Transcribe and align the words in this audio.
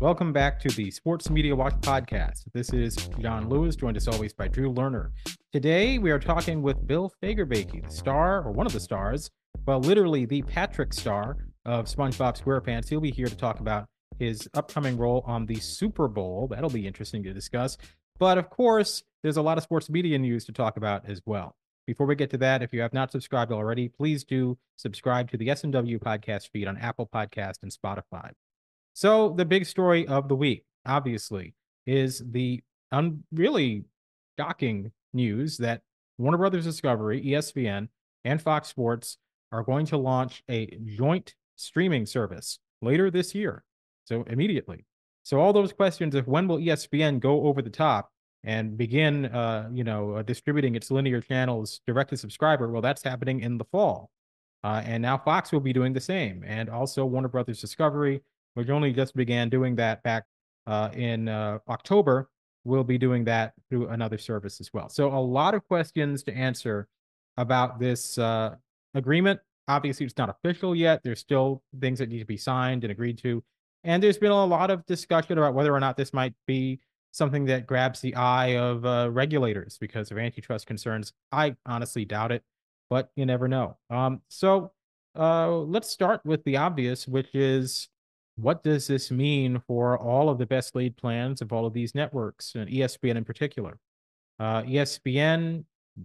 Welcome 0.00 0.32
back 0.32 0.60
to 0.60 0.68
the 0.68 0.92
Sports 0.92 1.28
Media 1.28 1.56
Watch 1.56 1.74
podcast. 1.80 2.44
This 2.54 2.72
is 2.72 2.94
Jon 3.20 3.48
Lewis, 3.48 3.74
joined 3.74 3.96
as 3.96 4.06
always 4.06 4.32
by 4.32 4.46
Drew 4.46 4.72
Lerner. 4.72 5.10
Today 5.52 5.98
we 5.98 6.12
are 6.12 6.20
talking 6.20 6.62
with 6.62 6.86
Bill 6.86 7.12
Fagerbakke, 7.20 7.84
the 7.84 7.90
star, 7.90 8.44
or 8.44 8.52
one 8.52 8.64
of 8.64 8.72
the 8.72 8.78
stars, 8.78 9.28
well, 9.66 9.80
literally 9.80 10.24
the 10.24 10.42
Patrick 10.42 10.94
star 10.94 11.36
of 11.64 11.86
SpongeBob 11.86 12.40
SquarePants. 12.40 12.88
He'll 12.88 13.00
be 13.00 13.10
here 13.10 13.26
to 13.26 13.34
talk 13.34 13.58
about 13.58 13.86
his 14.20 14.48
upcoming 14.54 14.96
role 14.96 15.24
on 15.26 15.46
the 15.46 15.56
Super 15.56 16.06
Bowl. 16.06 16.46
That'll 16.46 16.70
be 16.70 16.86
interesting 16.86 17.24
to 17.24 17.34
discuss. 17.34 17.76
But 18.20 18.38
of 18.38 18.50
course, 18.50 19.02
there's 19.24 19.36
a 19.36 19.42
lot 19.42 19.58
of 19.58 19.64
sports 19.64 19.90
media 19.90 20.16
news 20.16 20.44
to 20.44 20.52
talk 20.52 20.76
about 20.76 21.10
as 21.10 21.20
well. 21.26 21.56
Before 21.88 22.06
we 22.06 22.14
get 22.14 22.30
to 22.30 22.38
that, 22.38 22.62
if 22.62 22.72
you 22.72 22.82
have 22.82 22.92
not 22.92 23.10
subscribed 23.10 23.50
already, 23.50 23.88
please 23.88 24.22
do 24.22 24.58
subscribe 24.76 25.28
to 25.32 25.36
the 25.36 25.48
SMW 25.48 25.98
podcast 25.98 26.50
feed 26.52 26.68
on 26.68 26.76
Apple 26.76 27.10
Podcast 27.12 27.64
and 27.64 27.72
Spotify. 27.72 28.30
So 28.98 29.28
the 29.28 29.44
big 29.44 29.64
story 29.64 30.08
of 30.08 30.26
the 30.26 30.34
week, 30.34 30.64
obviously, 30.84 31.54
is 31.86 32.20
the 32.32 32.60
un- 32.90 33.22
really 33.30 33.84
shocking 34.36 34.90
news 35.12 35.56
that 35.58 35.82
Warner 36.18 36.36
Brothers 36.36 36.64
Discovery, 36.64 37.22
ESPN, 37.24 37.90
and 38.24 38.42
Fox 38.42 38.66
Sports 38.66 39.18
are 39.52 39.62
going 39.62 39.86
to 39.86 39.96
launch 39.96 40.42
a 40.50 40.76
joint 40.84 41.36
streaming 41.54 42.06
service 42.06 42.58
later 42.82 43.08
this 43.08 43.36
year. 43.36 43.62
So 44.04 44.24
immediately. 44.24 44.84
So 45.22 45.38
all 45.38 45.52
those 45.52 45.72
questions 45.72 46.16
of 46.16 46.26
when 46.26 46.48
will 46.48 46.58
ESPN 46.58 47.20
go 47.20 47.44
over 47.44 47.62
the 47.62 47.70
top 47.70 48.10
and 48.42 48.76
begin, 48.76 49.26
uh, 49.26 49.68
you 49.72 49.84
know, 49.84 50.14
uh, 50.14 50.22
distributing 50.22 50.74
its 50.74 50.90
linear 50.90 51.20
channels 51.20 51.82
direct 51.86 52.10
to 52.10 52.16
subscriber, 52.16 52.66
well, 52.68 52.82
that's 52.82 53.04
happening 53.04 53.42
in 53.42 53.58
the 53.58 53.64
fall. 53.66 54.10
Uh, 54.64 54.82
and 54.84 55.00
now 55.00 55.16
Fox 55.16 55.52
will 55.52 55.60
be 55.60 55.72
doing 55.72 55.92
the 55.92 56.00
same, 56.00 56.42
and 56.44 56.68
also 56.68 57.06
Warner 57.06 57.28
Brothers 57.28 57.60
Discovery 57.60 58.22
which 58.58 58.70
only 58.70 58.92
just 58.92 59.14
began 59.14 59.48
doing 59.48 59.76
that 59.76 60.02
back 60.02 60.24
uh, 60.66 60.88
in 60.92 61.28
uh, 61.28 61.58
October, 61.68 62.28
will 62.64 62.82
be 62.82 62.98
doing 62.98 63.24
that 63.24 63.52
through 63.70 63.86
another 63.86 64.18
service 64.18 64.60
as 64.60 64.68
well. 64.74 64.88
So 64.88 65.14
a 65.14 65.22
lot 65.22 65.54
of 65.54 65.64
questions 65.68 66.24
to 66.24 66.34
answer 66.34 66.88
about 67.36 67.78
this 67.78 68.18
uh, 68.18 68.56
agreement. 68.94 69.38
Obviously, 69.68 70.06
it's 70.06 70.18
not 70.18 70.28
official 70.28 70.74
yet. 70.74 71.02
There's 71.04 71.20
still 71.20 71.62
things 71.80 72.00
that 72.00 72.08
need 72.08 72.18
to 72.18 72.24
be 72.24 72.36
signed 72.36 72.82
and 72.82 72.90
agreed 72.90 73.18
to. 73.18 73.44
And 73.84 74.02
there's 74.02 74.18
been 74.18 74.32
a 74.32 74.44
lot 74.44 74.72
of 74.72 74.84
discussion 74.86 75.38
about 75.38 75.54
whether 75.54 75.72
or 75.72 75.78
not 75.78 75.96
this 75.96 76.12
might 76.12 76.34
be 76.48 76.80
something 77.12 77.44
that 77.44 77.64
grabs 77.64 78.00
the 78.00 78.16
eye 78.16 78.56
of 78.56 78.84
uh, 78.84 79.08
regulators 79.12 79.78
because 79.78 80.10
of 80.10 80.18
antitrust 80.18 80.66
concerns. 80.66 81.12
I 81.30 81.54
honestly 81.64 82.04
doubt 82.04 82.32
it, 82.32 82.42
but 82.90 83.10
you 83.14 83.24
never 83.24 83.46
know. 83.46 83.76
Um, 83.88 84.20
so 84.28 84.72
uh, 85.16 85.52
let's 85.58 85.88
start 85.88 86.22
with 86.24 86.42
the 86.42 86.56
obvious, 86.56 87.06
which 87.06 87.32
is 87.36 87.88
what 88.40 88.62
does 88.62 88.86
this 88.86 89.10
mean 89.10 89.60
for 89.66 89.98
all 89.98 90.28
of 90.28 90.38
the 90.38 90.46
best 90.46 90.74
laid 90.74 90.96
plans 90.96 91.42
of 91.42 91.52
all 91.52 91.66
of 91.66 91.72
these 91.72 91.94
networks 91.94 92.54
and 92.54 92.70
ESPN 92.70 93.16
in 93.16 93.24
particular? 93.24 93.78
Uh, 94.38 94.62
ESPN 94.62 95.64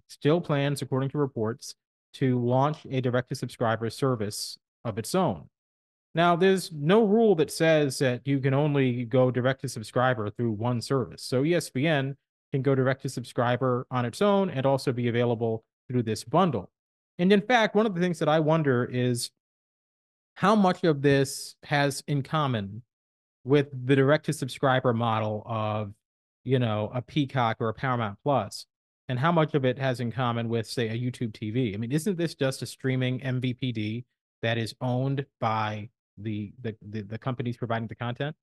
still 0.10 0.42
plans, 0.42 0.82
according 0.82 1.10
to 1.10 1.18
reports, 1.20 1.76
to 2.14 2.40
launch 2.44 2.80
a 2.90 3.02
direct 3.02 3.30
to 3.30 3.36
subscriber 3.36 3.90
service 3.90 4.58
of 4.84 4.98
its 4.98 5.14
own. 5.14 5.48
Now, 6.16 6.36
there's 6.36 6.72
no 6.72 7.06
rule 7.06 7.36
that 7.36 7.52
says 7.52 7.98
that 8.00 8.22
you 8.26 8.40
can 8.40 8.54
only 8.54 9.06
go 9.06 9.32
direct 9.32 9.62
to 9.62 9.70
subscriber 9.70 10.30
through 10.30 10.52
one 10.52 10.82
service. 10.82 11.24
So 11.24 11.44
ESPN 11.44 12.16
can 12.52 12.62
go 12.62 12.76
direct 12.76 13.02
to 13.04 13.10
subscriber 13.10 13.88
on 13.90 14.06
its 14.06 14.22
own 14.22 14.50
and 14.50 14.66
also 14.66 14.92
be 14.92 15.08
available 15.08 15.64
through 15.90 16.04
this 16.04 16.24
bundle. 16.24 16.70
And 17.18 17.32
in 17.32 17.42
fact, 17.42 17.76
one 17.76 17.86
of 17.86 17.96
the 17.96 18.02
things 18.02 18.20
that 18.20 18.30
I 18.30 18.40
wonder 18.40 18.86
is 18.86 19.32
how 20.36 20.56
much 20.56 20.84
of 20.84 21.02
this 21.02 21.56
has 21.64 22.04
in 22.08 22.24
common 22.24 22.82
with 23.44 23.68
the 23.86 23.96
direct 23.96 24.26
to 24.26 24.34
subscriber 24.34 24.94
model 24.94 25.44
of 25.46 25.94
you 26.44 26.60
know 26.60 26.92
a 26.94 27.02
peacock 27.02 27.58
or 27.60 27.70
a 27.70 27.74
paramount 27.74 28.18
plus? 28.24 28.66
And 29.10 29.20
how 29.20 29.32
much 29.32 29.54
of 29.54 29.66
it 29.66 29.78
has 29.78 30.00
in 30.00 30.12
common 30.12 30.48
with 30.50 30.66
say 30.66 30.88
a 30.88 30.98
youtube 30.98 31.34
tv 31.34 31.74
i 31.74 31.78
mean 31.78 31.92
isn't 31.92 32.18
this 32.18 32.36
just 32.36 32.62
a 32.62 32.66
streaming 32.66 33.20
mvpd 33.20 34.06
that 34.42 34.58
is 34.58 34.74
owned 34.82 35.26
by 35.40 35.90
the 36.18 36.54
the 36.62 36.76
the, 36.82 37.02
the 37.02 37.18
companies 37.18 37.58
providing 37.58 37.88
the 37.88 37.96
content? 37.96 38.36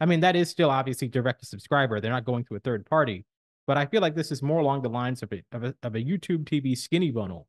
I 0.00 0.06
mean 0.06 0.20
that 0.20 0.36
is 0.36 0.48
still 0.48 0.70
obviously 0.70 1.08
direct 1.08 1.40
to 1.40 1.46
subscriber. 1.46 2.00
They're 2.00 2.12
not 2.12 2.24
going 2.24 2.44
through 2.44 2.58
a 2.58 2.60
third 2.60 2.86
party. 2.86 3.24
But 3.66 3.76
i 3.76 3.84
feel 3.84 4.00
like 4.00 4.14
this 4.14 4.32
is 4.32 4.42
more 4.42 4.60
along 4.60 4.80
the 4.80 4.88
lines 4.88 5.22
of 5.22 5.30
a, 5.30 5.42
of 5.52 5.62
a, 5.62 5.74
of 5.82 5.94
a 5.94 5.98
youtube 5.98 6.44
tv 6.44 6.76
skinny 6.76 7.10
bundle 7.10 7.46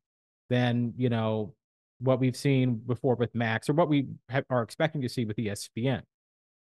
than 0.49 0.93
you 0.97 1.09
know 1.09 1.53
what 1.99 2.19
we've 2.19 2.35
seen 2.35 2.75
before 2.75 3.15
with 3.15 3.33
Max 3.35 3.69
or 3.69 3.73
what 3.73 3.89
we 3.89 4.07
have, 4.29 4.45
are 4.49 4.61
expecting 4.61 5.01
to 5.01 5.09
see 5.09 5.25
with 5.25 5.37
ESPN. 5.37 6.01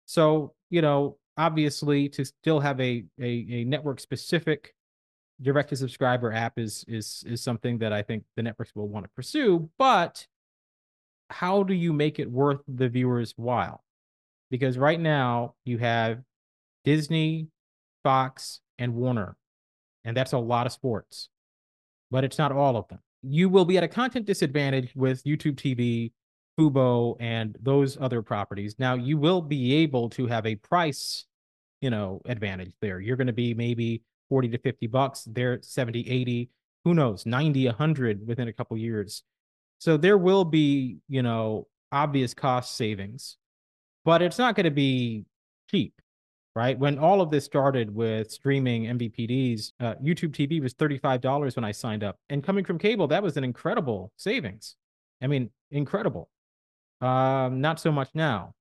So, 0.05 0.53
you 0.69 0.81
know, 0.81 1.17
obviously 1.37 2.09
to 2.09 2.25
still 2.25 2.59
have 2.59 2.79
a 2.79 3.03
a, 3.19 3.45
a 3.49 3.63
network 3.65 3.99
specific 3.99 4.73
direct 5.41 5.69
to 5.69 5.75
subscriber 5.75 6.31
app 6.31 6.57
is 6.57 6.85
is 6.87 7.23
is 7.27 7.41
something 7.41 7.79
that 7.79 7.91
I 7.91 8.01
think 8.01 8.23
the 8.35 8.43
networks 8.43 8.73
will 8.75 8.87
want 8.87 9.05
to 9.05 9.11
pursue, 9.15 9.69
but 9.77 10.25
how 11.29 11.63
do 11.63 11.73
you 11.73 11.91
make 11.91 12.19
it 12.19 12.31
worth 12.31 12.61
the 12.67 12.87
viewer's 12.87 13.33
while? 13.35 13.83
Because 14.51 14.77
right 14.77 14.99
now 14.99 15.55
you 15.65 15.79
have 15.79 16.21
Disney, 16.83 17.47
Fox, 18.03 18.61
and 18.77 18.93
Warner, 18.93 19.35
and 20.05 20.15
that's 20.15 20.33
a 20.33 20.37
lot 20.37 20.67
of 20.67 20.71
sports, 20.71 21.29
but 22.11 22.23
it's 22.23 22.37
not 22.37 22.51
all 22.51 22.77
of 22.77 22.87
them 22.87 22.99
you 23.27 23.49
will 23.49 23.65
be 23.65 23.77
at 23.77 23.83
a 23.83 23.87
content 23.87 24.25
disadvantage 24.25 24.93
with 24.95 25.23
YouTube 25.23 25.55
TV, 25.55 26.11
Fubo, 26.59 27.15
and 27.19 27.57
those 27.61 27.97
other 27.99 28.21
properties. 28.21 28.75
Now, 28.77 28.95
you 28.95 29.17
will 29.17 29.41
be 29.41 29.75
able 29.75 30.09
to 30.11 30.27
have 30.27 30.45
a 30.45 30.55
price, 30.55 31.25
you 31.81 31.89
know, 31.89 32.21
advantage 32.25 32.73
there. 32.81 32.99
You're 32.99 33.17
going 33.17 33.27
to 33.27 33.33
be 33.33 33.53
maybe 33.53 34.03
40 34.29 34.49
to 34.49 34.57
50 34.59 34.87
bucks. 34.87 35.27
They're 35.29 35.59
70, 35.61 36.09
80, 36.09 36.49
who 36.83 36.93
knows, 36.93 37.25
90, 37.25 37.65
100 37.67 38.27
within 38.27 38.47
a 38.47 38.53
couple 38.53 38.77
years. 38.77 39.23
So 39.79 39.97
there 39.97 40.17
will 40.17 40.45
be, 40.45 40.97
you 41.09 41.23
know, 41.23 41.67
obvious 41.91 42.33
cost 42.33 42.77
savings, 42.77 43.37
but 44.03 44.21
it's 44.21 44.37
not 44.37 44.55
going 44.55 44.65
to 44.65 44.71
be 44.71 45.25
cheap 45.69 46.01
right? 46.55 46.79
When 46.79 46.97
all 46.97 47.21
of 47.21 47.29
this 47.29 47.43
started 47.43 47.93
with 47.93 48.31
streaming 48.31 48.85
MVPDs, 48.85 49.73
uh, 49.81 49.95
YouTube 49.95 50.31
TV 50.31 50.61
was 50.61 50.73
$35 50.73 51.55
when 51.55 51.65
I 51.65 51.71
signed 51.71 52.03
up. 52.03 52.17
And 52.29 52.43
coming 52.43 52.63
from 52.63 52.77
cable, 52.77 53.07
that 53.07 53.21
was 53.21 53.35
an 53.35 53.43
incredible 53.43 54.11
savings. 54.15 54.75
I 55.21 55.27
mean, 55.27 55.49
incredible. 55.71 56.29
Um, 57.01 57.59
not 57.59 57.79
so 57.79 57.91
much 57.91 58.09
now. 58.13 58.53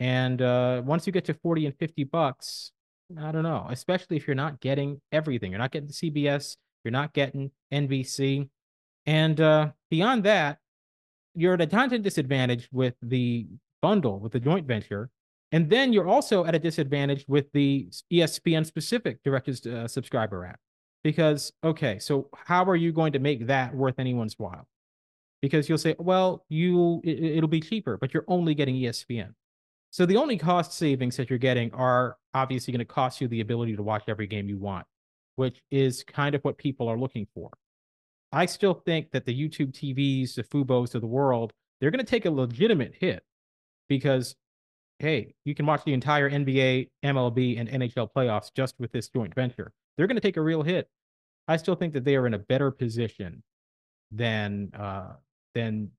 And 0.00 0.40
uh, 0.40 0.82
once 0.84 1.06
you 1.06 1.12
get 1.12 1.26
to 1.26 1.34
40 1.34 1.66
and 1.66 1.78
50 1.78 2.04
bucks, 2.04 2.72
I 3.18 3.30
don't 3.30 3.42
know, 3.42 3.66
especially 3.70 4.16
if 4.16 4.26
you're 4.26 4.34
not 4.34 4.60
getting 4.60 5.00
everything. 5.12 5.52
You're 5.52 5.58
not 5.58 5.70
getting 5.70 5.90
CBS, 5.90 6.56
you're 6.82 6.92
not 6.92 7.12
getting 7.12 7.50
NBC. 7.72 8.48
And 9.06 9.40
uh, 9.40 9.70
beyond 9.90 10.24
that, 10.24 10.58
you're 11.34 11.54
at 11.54 11.60
a 11.60 11.66
content 11.66 12.04
disadvantage 12.04 12.68
with 12.72 12.94
the 13.02 13.46
bundle, 13.82 14.18
with 14.18 14.32
the 14.32 14.40
joint 14.40 14.66
venture, 14.66 15.10
and 15.54 15.70
then 15.70 15.92
you're 15.92 16.08
also 16.08 16.44
at 16.44 16.56
a 16.56 16.58
disadvantage 16.58 17.24
with 17.28 17.46
the 17.52 17.88
ESPN 18.12 18.66
specific 18.66 19.22
direct 19.22 19.48
uh, 19.48 19.86
subscriber 19.86 20.44
app. 20.44 20.58
Because, 21.04 21.52
okay, 21.62 22.00
so 22.00 22.28
how 22.34 22.64
are 22.64 22.74
you 22.74 22.90
going 22.90 23.12
to 23.12 23.20
make 23.20 23.46
that 23.46 23.72
worth 23.72 24.00
anyone's 24.00 24.34
while? 24.36 24.66
Because 25.40 25.68
you'll 25.68 25.78
say, 25.78 25.94
well, 26.00 26.44
you 26.48 27.00
it, 27.04 27.36
it'll 27.36 27.48
be 27.48 27.60
cheaper, 27.60 27.96
but 27.96 28.12
you're 28.12 28.24
only 28.26 28.56
getting 28.56 28.74
ESPN. 28.74 29.32
So 29.90 30.04
the 30.04 30.16
only 30.16 30.38
cost 30.38 30.72
savings 30.72 31.16
that 31.18 31.30
you're 31.30 31.38
getting 31.38 31.72
are 31.72 32.16
obviously 32.32 32.72
going 32.72 32.80
to 32.80 32.84
cost 32.84 33.20
you 33.20 33.28
the 33.28 33.40
ability 33.40 33.76
to 33.76 33.82
watch 33.84 34.02
every 34.08 34.26
game 34.26 34.48
you 34.48 34.58
want, 34.58 34.86
which 35.36 35.62
is 35.70 36.02
kind 36.02 36.34
of 36.34 36.42
what 36.42 36.58
people 36.58 36.88
are 36.88 36.98
looking 36.98 37.28
for. 37.32 37.52
I 38.32 38.46
still 38.46 38.74
think 38.74 39.12
that 39.12 39.24
the 39.24 39.48
YouTube 39.48 39.70
TVs, 39.70 40.34
the 40.34 40.42
Fubos 40.42 40.96
of 40.96 41.00
the 41.00 41.06
world, 41.06 41.52
they're 41.80 41.92
going 41.92 42.04
to 42.04 42.10
take 42.10 42.26
a 42.26 42.30
legitimate 42.30 42.96
hit 42.98 43.22
because 43.88 44.34
hey, 45.04 45.34
you 45.44 45.54
can 45.54 45.66
watch 45.66 45.84
the 45.84 45.92
entire 45.92 46.30
NBA, 46.30 46.88
MLB, 47.04 47.60
and 47.60 47.68
NHL 47.68 48.08
playoffs 48.16 48.50
just 48.54 48.74
with 48.80 48.90
this 48.90 49.08
joint 49.08 49.34
venture. 49.34 49.72
They're 49.96 50.06
going 50.06 50.16
to 50.16 50.20
take 50.20 50.38
a 50.38 50.40
real 50.40 50.62
hit. 50.62 50.88
I 51.46 51.58
still 51.58 51.74
think 51.74 51.92
that 51.92 52.04
they 52.04 52.16
are 52.16 52.26
in 52.26 52.34
a 52.34 52.38
better 52.38 52.70
position 52.70 53.42
than 54.10 54.70
uh, 54.74 55.12
than 55.54 55.90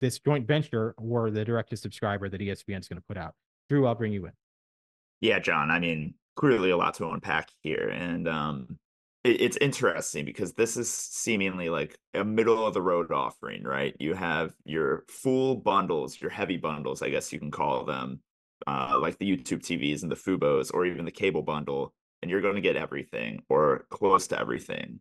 this 0.00 0.20
joint 0.20 0.46
venture 0.46 0.94
or 0.96 1.30
the 1.30 1.44
direct 1.44 1.70
to 1.70 1.76
subscriber 1.76 2.28
that 2.28 2.40
ESPN 2.40 2.80
is 2.80 2.88
going 2.88 2.98
to 3.00 3.04
put 3.08 3.16
out. 3.16 3.34
Drew, 3.68 3.86
I'll 3.86 3.96
bring 3.96 4.12
you 4.12 4.26
in. 4.26 4.32
Yeah, 5.20 5.40
Jon. 5.40 5.70
I 5.70 5.80
mean, 5.80 6.14
clearly 6.36 6.70
a 6.70 6.76
lot 6.76 6.94
to 6.94 7.08
unpack 7.08 7.50
here, 7.62 7.88
and 7.92 8.28
um, 8.28 8.78
it, 9.24 9.40
it's 9.40 9.58
interesting 9.60 10.24
because 10.24 10.52
this 10.52 10.76
is 10.76 10.92
seemingly 10.92 11.68
like 11.68 11.98
a 12.14 12.24
middle 12.24 12.64
of 12.64 12.74
the 12.74 12.82
road 12.82 13.10
offering, 13.10 13.64
right? 13.64 13.96
You 13.98 14.14
have 14.14 14.52
your 14.64 15.04
full 15.08 15.56
bundles, 15.56 16.20
your 16.20 16.30
heavy 16.30 16.58
bundles, 16.58 17.02
I 17.02 17.08
guess 17.08 17.32
you 17.32 17.40
can 17.40 17.50
call 17.50 17.84
them, 17.84 18.20
uh, 18.66 18.98
like 19.00 19.18
the 19.18 19.30
YouTube 19.30 19.60
TVs 19.60 20.02
and 20.02 20.10
the 20.10 20.16
Fubos 20.16 20.70
or 20.72 20.86
even 20.86 21.04
the 21.04 21.10
cable 21.10 21.42
bundle, 21.42 21.92
and 22.22 22.30
you're 22.30 22.40
going 22.40 22.54
to 22.54 22.60
get 22.60 22.76
everything 22.76 23.42
or 23.48 23.86
close 23.90 24.26
to 24.28 24.38
everything. 24.38 25.00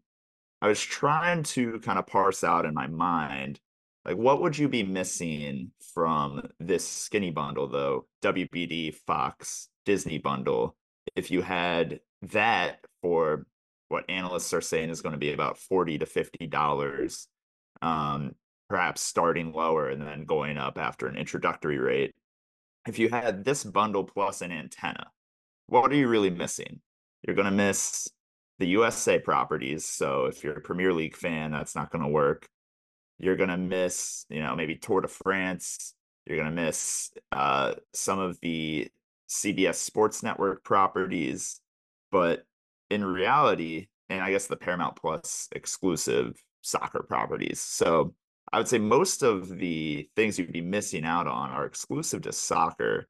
I 0.62 0.68
was 0.68 0.82
trying 0.82 1.44
to 1.44 1.80
kind 1.80 2.00
of 2.00 2.08
parse 2.08 2.44
out 2.44 2.66
in 2.66 2.74
my 2.74 2.88
mind, 2.88 3.60
like 4.06 4.18
what 4.18 4.42
would 4.42 4.58
you 4.58 4.68
be 4.68 4.84
missing 4.84 5.72
from 5.94 6.50
this 6.60 6.88
skinny 6.88 7.32
bundle 7.32 7.68
though? 7.68 8.06
WBD, 8.24 8.94
Fox, 8.94 9.70
Disney 9.86 10.18
bundle, 10.18 10.76
if 11.16 11.32
you 11.32 11.42
had 11.42 12.00
that 12.24 12.80
for 13.02 13.46
what 13.90 14.10
analysts 14.10 14.54
are 14.54 14.62
saying 14.62 14.90
is 14.90 15.02
going 15.02 15.14
to 15.14 15.20
be 15.20 15.32
about 15.32 15.58
40 15.58 16.00
to 16.00 16.06
50 16.06 16.48
dollars 16.48 17.28
um, 17.82 18.34
perhaps 18.70 19.02
starting 19.02 19.52
lower 19.52 19.90
and 19.90 20.02
then 20.02 20.26
going 20.26 20.58
up 20.58 20.78
after 20.78 21.08
an 21.08 21.18
introductory 21.18 21.78
rate 21.78 22.16
if 22.88 23.00
you 23.00 23.10
had 23.10 23.44
this 23.44 23.64
bundle 23.64 24.04
plus 24.04 24.42
an 24.42 24.52
antenna 24.52 25.08
what 25.68 25.92
are 25.92 25.96
you 25.96 26.08
really 26.08 26.30
missing 26.30 26.80
you're 27.24 27.36
going 27.36 27.46
to 27.46 27.52
miss 27.52 28.08
the 28.60 28.68
usa 28.68 29.20
properties 29.20 29.86
so 29.86 30.26
if 30.26 30.44
you're 30.44 30.58
a 30.58 30.62
premier 30.62 30.94
league 30.94 31.16
fan 31.16 31.52
that's 31.52 31.76
not 31.76 31.92
going 31.92 32.04
to 32.04 32.10
work 32.10 32.48
you're 33.18 33.36
going 33.36 33.50
to 33.50 33.58
miss 33.58 34.26
you 34.30 34.42
know 34.42 34.56
maybe 34.56 34.76
tour 34.76 35.02
de 35.02 35.08
france 35.08 35.94
you're 36.26 36.38
going 36.38 36.50
to 36.50 36.62
miss 36.62 37.12
uh, 37.32 37.74
some 37.94 38.20
of 38.20 38.40
the 38.42 38.88
cbs 39.30 39.76
sports 39.76 40.24
network 40.24 40.64
properties 40.64 41.60
but 42.12 42.46
in 42.90 43.04
reality, 43.04 43.88
and 44.10 44.22
I 44.22 44.32
guess 44.32 44.48
the 44.48 44.56
Paramount 44.56 44.96
Plus 44.96 45.48
exclusive 45.52 46.42
soccer 46.62 47.04
properties. 47.04 47.60
So 47.60 48.14
I 48.52 48.58
would 48.58 48.68
say 48.68 48.78
most 48.78 49.24
of 49.24 49.50
the 49.58 50.10
things 50.16 50.38
you'd 50.38 50.52
be 50.52 50.62
missing 50.62 51.04
out 51.04 51.28
on 51.28 51.50
are 51.50 51.66
exclusive 51.66 52.22
to 52.24 52.32
soccer 52.32 53.08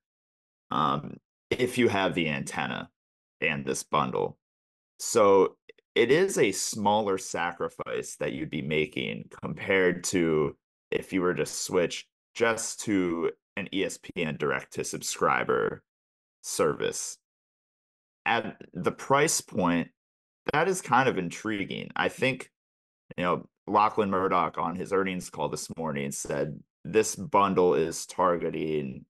um, 0.71 1.17
if 1.49 1.77
you 1.77 1.87
have 1.87 2.15
the 2.15 2.29
antenna 2.29 2.89
and 3.41 3.65
this 3.65 3.83
bundle. 3.83 4.37
So 4.99 5.57
it 5.93 6.11
is 6.11 6.37
a 6.37 6.51
smaller 6.51 7.17
sacrifice 7.17 8.15
that 8.19 8.33
you'd 8.33 8.49
be 8.49 8.61
making 8.61 9.29
compared 9.41 10.03
to 10.05 10.55
if 10.91 11.13
you 11.13 11.21
were 11.21 11.33
to 11.33 11.45
switch 11.45 12.07
just 12.33 12.81
to 12.81 13.31
an 13.57 13.69
ESPN 13.73 14.37
direct 14.37 14.73
to 14.73 14.83
subscriber 14.83 15.83
service 16.41 17.17
at 18.25 18.61
the 18.73 18.91
price 18.91 19.41
point, 19.41 19.89
that 20.53 20.67
is 20.67 20.81
kind 20.81 21.07
of 21.07 21.17
intriguing. 21.17 21.89
I 21.95 22.09
think, 22.09 22.51
you 23.17 23.23
know, 23.23 23.47
Lachlan 23.67 24.09
Murdoch 24.09 24.57
on 24.57 24.75
his 24.75 24.93
earnings 24.93 25.29
call 25.29 25.49
this 25.49 25.67
morning 25.77 26.11
said 26.11 26.59
this 26.83 27.15
bundle 27.15 27.73
is 27.73 28.05
targeting 28.05 29.05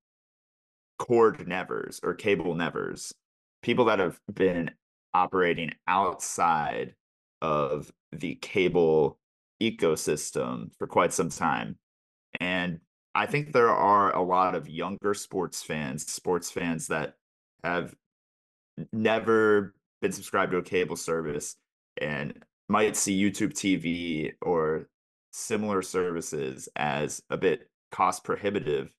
cord 0.97 1.45
nevers 1.47 1.99
or 2.03 2.13
cable 2.13 2.55
nevers, 2.55 3.13
people 3.61 3.85
that 3.85 3.99
have 3.99 4.17
been 4.33 4.71
operating 5.13 5.71
outside 5.87 6.93
of 7.41 7.91
the 8.11 8.35
cable 8.35 9.19
ecosystem 9.61 10.69
for 10.77 10.87
quite 10.87 11.13
some 11.13 11.29
time. 11.29 11.77
And 12.39 12.79
I 13.13 13.25
think 13.25 13.51
there 13.51 13.69
are 13.69 14.15
a 14.15 14.21
lot 14.21 14.55
of 14.55 14.69
younger 14.69 15.13
sports 15.13 15.63
fans, 15.63 16.09
sports 16.11 16.51
fans 16.51 16.87
that 16.87 17.15
have 17.63 17.93
never 18.91 19.73
been 20.01 20.11
subscribed 20.11 20.51
to 20.51 20.57
a 20.57 20.63
cable 20.63 20.97
service 20.97 21.55
and 22.01 22.43
might 22.67 22.95
see 22.95 23.21
YouTube 23.21 23.53
TV 23.53 24.33
or 24.41 24.87
similar 25.31 25.81
services 25.81 26.69
as 26.75 27.21
a 27.29 27.37
bit 27.37 27.69
cost 27.91 28.23
prohibitive 28.23 28.93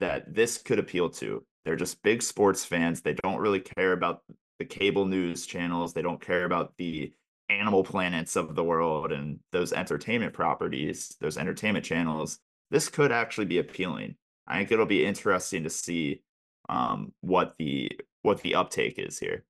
that 0.00 0.34
this 0.34 0.58
could 0.58 0.78
appeal 0.78 1.08
to. 1.08 1.44
They're 1.64 1.76
just 1.76 2.02
big 2.02 2.22
sports 2.22 2.64
fans. 2.64 3.00
They 3.00 3.14
don't 3.14 3.38
really 3.40 3.60
care 3.60 3.92
about 3.92 4.22
the 4.58 4.64
cable 4.64 5.06
news 5.06 5.46
channels. 5.46 5.92
They 5.92 6.02
don't 6.02 6.20
care 6.20 6.44
about 6.44 6.74
the 6.76 7.12
animal 7.48 7.84
planets 7.84 8.36
of 8.36 8.54
the 8.54 8.64
world 8.64 9.12
and 9.12 9.38
those 9.52 9.72
entertainment 9.72 10.32
properties, 10.32 11.14
those 11.20 11.38
entertainment 11.38 11.84
channels. 11.84 12.38
This 12.70 12.88
could 12.88 13.12
actually 13.12 13.46
be 13.46 13.58
appealing. 13.58 14.16
I 14.46 14.58
think 14.58 14.72
it'll 14.72 14.86
be 14.86 15.04
interesting 15.04 15.64
to 15.64 15.70
see 15.70 16.22
um, 16.68 17.12
what 17.20 17.54
the 17.58 17.90
what 18.22 18.40
the 18.40 18.54
uptake 18.54 18.98
is 18.98 19.18
here. 19.18 19.44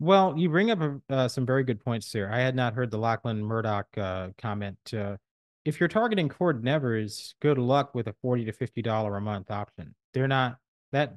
Well, 0.00 0.34
you 0.36 0.48
bring 0.48 0.70
up 0.70 0.80
uh, 1.08 1.28
some 1.28 1.46
very 1.46 1.64
good 1.64 1.82
points 1.84 2.12
here. 2.12 2.28
I 2.32 2.40
had 2.40 2.54
not 2.54 2.74
heard 2.74 2.90
the 2.90 2.98
Lachlan 2.98 3.42
Murdoch 3.42 3.86
uh, 3.96 4.28
comment. 4.38 4.78
Uh, 4.92 5.16
if 5.64 5.80
you're 5.80 5.88
targeting 5.88 6.28
cord 6.28 6.62
nevers, 6.62 7.34
good 7.40 7.58
luck 7.58 7.94
with 7.94 8.08
a 8.08 8.14
forty 8.20 8.44
to 8.44 8.52
fifty 8.52 8.82
dollar 8.82 9.16
a 9.16 9.20
month 9.20 9.50
option. 9.50 9.94
They're 10.12 10.28
not 10.28 10.58
that 10.92 11.16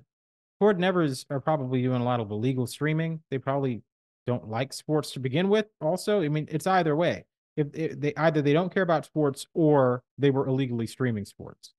cord 0.59 0.79
nevers 0.79 1.25
are 1.29 1.39
probably 1.39 1.81
doing 1.81 2.01
a 2.01 2.05
lot 2.05 2.19
of 2.19 2.31
illegal 2.31 2.67
streaming. 2.67 3.21
They 3.29 3.39
probably 3.39 3.81
don't 4.25 4.47
like 4.47 4.73
sports 4.73 5.11
to 5.11 5.19
begin 5.19 5.49
with. 5.49 5.65
Also, 5.81 6.21
I 6.21 6.29
mean, 6.29 6.47
it's 6.49 6.67
either 6.67 6.95
way. 6.95 7.25
If, 7.55 7.67
if 7.73 7.99
they 7.99 8.13
either 8.15 8.41
they 8.41 8.53
don't 8.53 8.71
care 8.71 8.83
about 8.83 9.05
sports 9.05 9.47
or 9.53 10.03
they 10.17 10.29
were 10.29 10.47
illegally 10.47 10.85
streaming 10.85 11.25
sports. 11.25 11.73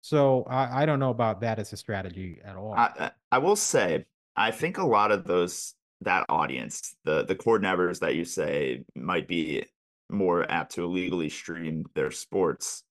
So 0.00 0.44
I, 0.48 0.82
I 0.82 0.86
don't 0.86 1.00
know 1.00 1.10
about 1.10 1.40
that 1.40 1.58
as 1.58 1.72
a 1.72 1.76
strategy 1.76 2.40
at 2.44 2.56
all. 2.56 2.74
I, 2.74 3.10
I 3.32 3.38
will 3.38 3.56
say 3.56 4.04
I 4.36 4.50
think 4.50 4.78
a 4.78 4.86
lot 4.86 5.10
of 5.10 5.24
those 5.24 5.74
that 6.04 6.26
audience, 6.28 6.94
the 7.04 7.24
the 7.24 7.34
cord 7.34 7.62
nevers 7.62 8.00
that 8.00 8.14
you 8.14 8.24
say 8.24 8.84
might 8.94 9.28
be 9.28 9.64
more 10.10 10.50
apt 10.50 10.72
to 10.74 10.84
illegally 10.84 11.28
stream 11.28 11.84
their 11.94 12.10
sports, 12.10 12.84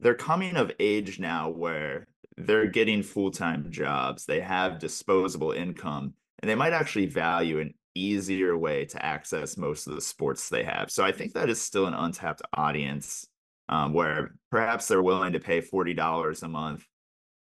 they're 0.00 0.14
coming 0.14 0.56
of 0.56 0.72
age 0.78 1.18
now 1.18 1.48
where 1.50 2.06
they're 2.36 2.68
getting 2.68 3.02
full-time 3.02 3.70
jobs, 3.70 4.24
they 4.24 4.40
have 4.40 4.78
disposable 4.78 5.50
income, 5.50 6.14
and 6.40 6.48
they 6.48 6.54
might 6.54 6.72
actually 6.72 7.06
value 7.06 7.58
an 7.58 7.74
easier 7.94 8.56
way 8.56 8.84
to 8.84 9.04
access 9.04 9.56
most 9.56 9.88
of 9.88 9.94
the 9.94 10.00
sports 10.00 10.48
they 10.48 10.62
have. 10.62 10.90
So 10.90 11.04
I 11.04 11.10
think 11.10 11.32
that 11.32 11.50
is 11.50 11.60
still 11.60 11.86
an 11.86 11.94
untapped 11.94 12.42
audience 12.54 13.26
um, 13.68 13.92
where 13.92 14.34
perhaps 14.50 14.86
they're 14.86 15.02
willing 15.02 15.32
to 15.32 15.40
pay 15.40 15.60
$40 15.60 16.42
a 16.42 16.48
month 16.48 16.86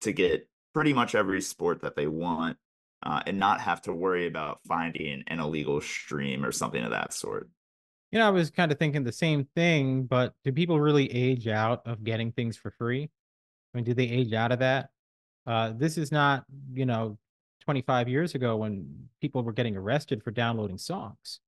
to 0.03 0.13
get 0.13 0.47
pretty 0.75 0.93
much 0.93 1.15
every 1.15 1.41
sport 1.41 1.81
that 1.81 1.97
they 1.97 2.07
want 2.07 2.59
uh, 3.05 3.21
and 3.27 3.39
not 3.39 3.61
have 3.61 3.83
to 3.83 3.93
worry 3.93 4.27
about 4.27 4.61
finding 4.67 5.23
an 5.27 5.39
illegal 5.39 5.81
stream 5.81 6.45
or 6.45 6.53
something 6.53 6.83
of 6.83 6.91
that 6.91 7.13
sort. 7.13 7.49
You 8.11 8.19
know, 8.19 8.27
I 8.27 8.31
was 8.31 8.51
kind 8.51 8.73
of 8.73 8.79
thinking 8.79 9.05
the 9.05 9.13
same 9.13 9.47
thing, 9.55 10.05
but 10.05 10.35
do 10.45 10.53
people 10.53 10.81
really 10.81 11.13
age 11.13 11.49
out 11.49 11.83
of 11.87 12.05
getting 12.05 12.33
things 12.33 12.57
for 12.57 12.71
free? 12.71 13.11
I 13.75 13.79
mean, 13.79 13.85
do 13.85 13.93
they 13.93 14.09
age 14.09 14.33
out 14.33 14.53
of 14.53 14.61
that? 14.61 14.91
Uh, 15.47 15.73
this 15.77 15.99
is 15.99 16.11
not, 16.11 16.45
you 16.73 16.87
know, 16.87 17.19
25 17.65 18.09
years 18.09 18.35
ago 18.35 18.57
when 18.57 19.09
people 19.21 19.43
were 19.43 19.53
getting 19.53 19.77
arrested 19.77 20.23
for 20.23 20.31
downloading 20.31 20.79
songs, 20.79 21.41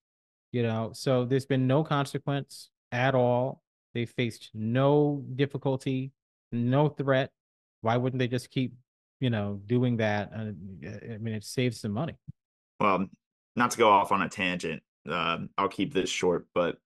you 0.53 0.63
know, 0.63 0.91
so 0.93 1.25
there's 1.25 1.47
been 1.47 1.67
no 1.67 1.85
consequence 1.85 2.71
at 2.91 3.15
all. 3.15 3.63
They 3.95 4.07
faced 4.07 4.51
no 4.53 5.25
difficulty, 5.37 6.13
no 6.53 6.89
threat. 6.89 7.31
Why 7.81 7.97
wouldn't 7.97 8.19
they 8.19 8.29
just 8.29 8.51
keep 8.51 8.75
you 9.21 9.31
know, 9.31 9.61
doing 9.67 9.97
that. 9.99 10.31
Uh, 10.35 10.53
I 11.15 11.19
mean, 11.19 11.35
it 11.35 11.45
saves 11.45 11.81
some 11.81 11.93
money. 11.93 12.15
Well, 12.81 13.07
not 13.55 13.71
to 13.71 13.79
go 13.79 13.89
off 13.89 14.13
on 14.13 14.23
a 14.23 14.29
tangent, 14.29 14.83
uh, 15.09 15.39
I'll 15.57 15.69
keep 15.69 15.95
this 15.95 16.11
short, 16.11 16.47
but 16.55 16.77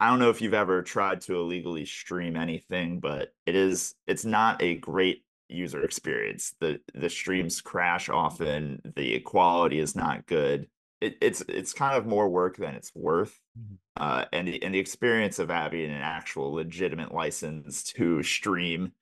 I 0.00 0.10
don't 0.10 0.18
know 0.18 0.30
if 0.30 0.42
you've 0.42 0.54
ever 0.54 0.82
tried 0.82 1.20
to 1.22 1.36
illegally 1.36 1.84
stream 1.84 2.36
anything, 2.36 2.98
but 2.98 3.32
it 3.46 3.54
is 3.54 3.94
it's 4.06 4.24
not 4.24 4.60
a 4.60 4.74
great 4.76 5.24
user 5.48 5.84
experience. 5.84 6.54
The 6.60 6.80
the 6.94 7.08
streams 7.08 7.60
crash 7.60 8.08
often, 8.08 8.80
the 8.96 9.20
quality 9.20 9.78
is 9.78 9.94
not 9.94 10.26
good. 10.26 10.66
It, 11.00 11.18
it's 11.20 11.42
it's 11.42 11.72
kind 11.72 11.96
of 11.96 12.06
more 12.06 12.28
work 12.28 12.56
than 12.56 12.74
it's 12.74 12.92
worth. 12.94 13.38
Mm-hmm. 13.56 13.74
Uh, 13.96 14.24
and 14.32 14.48
the, 14.48 14.62
and 14.62 14.74
the 14.74 14.78
experience 14.78 15.38
of 15.38 15.50
having 15.50 15.84
an 15.84 16.02
actual 16.02 16.52
legitimate 16.52 17.14
license 17.14 17.84
to 17.84 18.22
stream 18.22 18.92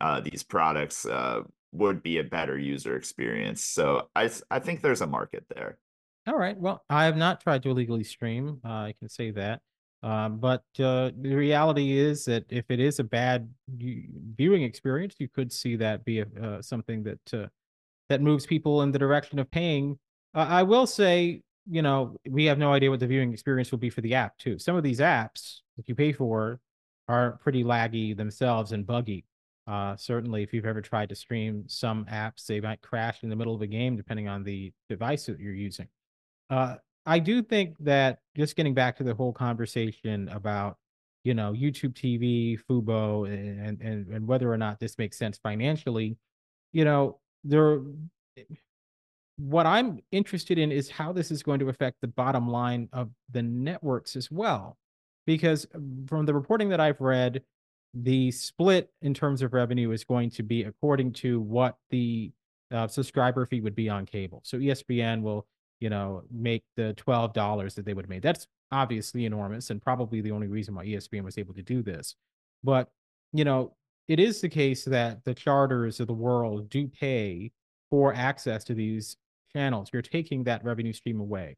uh, 0.00 0.20
these 0.20 0.42
products 0.42 1.06
uh, 1.06 1.42
would 1.72 2.02
be 2.02 2.18
a 2.18 2.24
better 2.24 2.58
user 2.58 2.96
experience. 2.96 3.64
So 3.64 4.08
I 4.14 4.30
I 4.50 4.58
think 4.58 4.80
there's 4.80 5.00
a 5.00 5.06
market 5.06 5.44
there. 5.54 5.78
All 6.26 6.36
right. 6.36 6.56
Well, 6.58 6.84
I 6.90 7.04
have 7.04 7.16
not 7.16 7.40
tried 7.40 7.62
to 7.62 7.70
illegally 7.70 8.04
stream. 8.04 8.60
Uh, 8.64 8.68
I 8.68 8.94
can 8.98 9.08
say 9.08 9.30
that. 9.32 9.60
Um, 10.02 10.38
but 10.38 10.62
uh, 10.78 11.10
the 11.20 11.34
reality 11.34 11.98
is 11.98 12.24
that 12.26 12.44
if 12.50 12.70
it 12.70 12.78
is 12.78 13.00
a 13.00 13.04
bad 13.04 13.48
viewing 13.68 14.62
experience, 14.62 15.16
you 15.18 15.28
could 15.28 15.52
see 15.52 15.74
that 15.76 16.04
be 16.04 16.20
a, 16.20 16.26
uh, 16.40 16.62
something 16.62 17.02
that 17.02 17.34
uh, 17.34 17.48
that 18.08 18.22
moves 18.22 18.46
people 18.46 18.82
in 18.82 18.92
the 18.92 18.98
direction 18.98 19.38
of 19.38 19.50
paying. 19.50 19.98
Uh, 20.34 20.46
I 20.48 20.62
will 20.62 20.86
say, 20.86 21.42
you 21.68 21.82
know, 21.82 22.16
we 22.28 22.44
have 22.44 22.58
no 22.58 22.72
idea 22.72 22.90
what 22.90 23.00
the 23.00 23.06
viewing 23.06 23.32
experience 23.32 23.70
will 23.70 23.78
be 23.78 23.90
for 23.90 24.00
the 24.02 24.14
app 24.14 24.38
too. 24.38 24.58
Some 24.58 24.76
of 24.76 24.84
these 24.84 25.00
apps 25.00 25.60
that 25.76 25.88
you 25.88 25.94
pay 25.94 26.12
for 26.12 26.60
are 27.08 27.32
pretty 27.42 27.64
laggy 27.64 28.16
themselves 28.16 28.72
and 28.72 28.86
buggy. 28.86 29.24
Uh, 29.68 29.94
certainly, 29.96 30.42
if 30.42 30.54
you've 30.54 30.64
ever 30.64 30.80
tried 30.80 31.10
to 31.10 31.14
stream 31.14 31.64
some 31.66 32.06
apps, 32.06 32.46
they 32.46 32.58
might 32.58 32.80
crash 32.80 33.22
in 33.22 33.28
the 33.28 33.36
middle 33.36 33.54
of 33.54 33.60
a 33.60 33.66
game 33.66 33.96
depending 33.96 34.26
on 34.26 34.42
the 34.42 34.72
device 34.88 35.26
that 35.26 35.38
you're 35.38 35.52
using. 35.52 35.86
Uh, 36.48 36.76
I 37.04 37.18
do 37.18 37.42
think 37.42 37.76
that 37.80 38.20
just 38.34 38.56
getting 38.56 38.72
back 38.72 38.96
to 38.96 39.04
the 39.04 39.14
whole 39.14 39.32
conversation 39.32 40.28
about, 40.30 40.78
you 41.22 41.34
know, 41.34 41.52
YouTube 41.52 41.92
TV, 41.92 42.58
Fubo, 42.68 43.28
and 43.28 43.80
and 43.82 44.08
and 44.08 44.26
whether 44.26 44.50
or 44.50 44.56
not 44.56 44.80
this 44.80 44.96
makes 44.96 45.18
sense 45.18 45.38
financially, 45.42 46.16
you 46.72 46.86
know, 46.86 47.18
there. 47.44 47.82
What 49.36 49.66
I'm 49.66 50.00
interested 50.10 50.58
in 50.58 50.72
is 50.72 50.90
how 50.90 51.12
this 51.12 51.30
is 51.30 51.42
going 51.42 51.60
to 51.60 51.68
affect 51.68 52.00
the 52.00 52.08
bottom 52.08 52.48
line 52.48 52.88
of 52.92 53.10
the 53.30 53.42
networks 53.42 54.16
as 54.16 54.30
well, 54.30 54.78
because 55.26 55.66
um, 55.74 56.06
from 56.08 56.26
the 56.26 56.34
reporting 56.34 56.70
that 56.70 56.80
I've 56.80 57.00
read, 57.00 57.42
the 57.94 58.30
split 58.30 58.90
in 59.02 59.14
terms 59.14 59.42
of 59.42 59.52
revenue 59.52 59.90
is 59.92 60.04
going 60.04 60.30
to 60.30 60.42
be 60.42 60.64
according 60.64 61.12
to 61.12 61.40
what 61.40 61.76
the 61.90 62.32
uh, 62.70 62.86
subscriber 62.86 63.46
fee 63.46 63.60
would 63.60 63.74
be 63.74 63.88
on 63.88 64.04
cable. 64.04 64.40
So 64.44 64.58
ESPN 64.58 65.22
will, 65.22 65.46
you 65.80 65.90
know, 65.90 66.22
make 66.30 66.64
the 66.76 66.92
twelve 66.94 67.32
dollars 67.32 67.74
that 67.74 67.84
they 67.84 67.94
would 67.94 68.08
made. 68.08 68.22
That's 68.22 68.46
obviously 68.70 69.24
enormous, 69.24 69.70
and 69.70 69.80
probably 69.80 70.20
the 70.20 70.32
only 70.32 70.48
reason 70.48 70.74
why 70.74 70.86
ESPN 70.86 71.24
was 71.24 71.38
able 71.38 71.54
to 71.54 71.62
do 71.62 71.82
this. 71.82 72.14
But 72.62 72.90
you 73.32 73.44
know, 73.44 73.74
it 74.08 74.20
is 74.20 74.40
the 74.40 74.48
case 74.48 74.84
that 74.84 75.24
the 75.24 75.34
charters 75.34 76.00
of 76.00 76.06
the 76.06 76.14
world 76.14 76.70
do 76.70 76.88
pay 76.88 77.52
for 77.90 78.14
access 78.14 78.64
to 78.64 78.74
these 78.74 79.16
channels. 79.52 79.90
You're 79.92 80.02
taking 80.02 80.44
that 80.44 80.64
revenue 80.64 80.92
stream 80.92 81.20
away. 81.20 81.56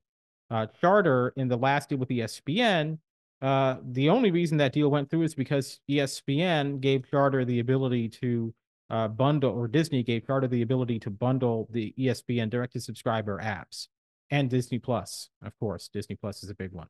Uh, 0.50 0.66
Charter 0.80 1.32
in 1.36 1.48
the 1.48 1.56
last 1.56 1.88
deal 1.88 1.98
with 1.98 2.08
ESPN, 2.08 2.98
uh, 3.42 3.76
the 3.92 4.10
only 4.10 4.30
reason 4.30 4.58
that 4.58 4.72
deal 4.72 4.90
went 4.90 5.10
through 5.10 5.22
is 5.22 5.34
because 5.34 5.80
ESPN 5.90 6.80
gave 6.80 7.08
Charter 7.10 7.44
the 7.44 7.60
ability 7.60 8.08
to 8.08 8.54
uh, 8.90 9.08
bundle, 9.08 9.52
or 9.52 9.68
Disney 9.68 10.02
gave 10.02 10.26
Charter 10.26 10.48
the 10.48 10.62
ability 10.62 10.98
to 11.00 11.10
bundle 11.10 11.68
the 11.70 11.94
ESPN 11.98 12.50
direct 12.50 12.74
to 12.74 12.80
subscriber 12.80 13.40
apps 13.42 13.88
and 14.30 14.50
Disney 14.50 14.78
Plus. 14.78 15.30
Of 15.42 15.58
course, 15.58 15.88
Disney 15.88 16.16
Plus 16.16 16.42
is 16.42 16.50
a 16.50 16.54
big 16.54 16.72
one. 16.72 16.88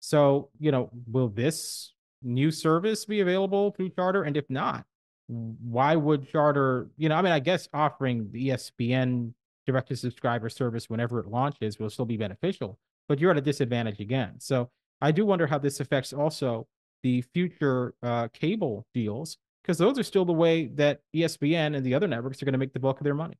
So, 0.00 0.50
you 0.60 0.70
know, 0.70 0.90
will 1.10 1.28
this 1.28 1.92
new 2.22 2.50
service 2.50 3.04
be 3.04 3.20
available 3.20 3.72
through 3.72 3.90
Charter? 3.90 4.22
And 4.22 4.36
if 4.36 4.48
not, 4.48 4.84
why 5.26 5.96
would 5.96 6.28
Charter, 6.30 6.88
you 6.96 7.08
know, 7.08 7.16
I 7.16 7.22
mean, 7.22 7.32
I 7.32 7.40
guess 7.40 7.68
offering 7.74 8.28
the 8.30 8.50
ESPN 8.50 9.32
direct 9.66 9.88
to 9.88 9.96
subscriber 9.96 10.48
service 10.48 10.88
whenever 10.88 11.18
it 11.20 11.26
launches 11.26 11.78
will 11.78 11.90
still 11.90 12.06
be 12.06 12.16
beneficial, 12.16 12.78
but 13.08 13.18
you're 13.18 13.32
at 13.32 13.36
a 13.36 13.42
disadvantage 13.42 14.00
again. 14.00 14.34
So 14.38 14.70
I 15.00 15.12
do 15.12 15.24
wonder 15.24 15.46
how 15.46 15.58
this 15.58 15.80
affects 15.80 16.12
also 16.12 16.66
the 17.02 17.22
future 17.22 17.94
uh, 18.02 18.28
cable 18.28 18.86
deals 18.94 19.38
because 19.62 19.78
those 19.78 19.98
are 19.98 20.02
still 20.02 20.24
the 20.24 20.32
way 20.32 20.66
that 20.66 21.00
ESPN 21.14 21.76
and 21.76 21.84
the 21.84 21.94
other 21.94 22.08
networks 22.08 22.42
are 22.42 22.46
going 22.46 22.54
to 22.54 22.58
make 22.58 22.72
the 22.72 22.80
bulk 22.80 23.00
of 23.00 23.04
their 23.04 23.14
money. 23.14 23.36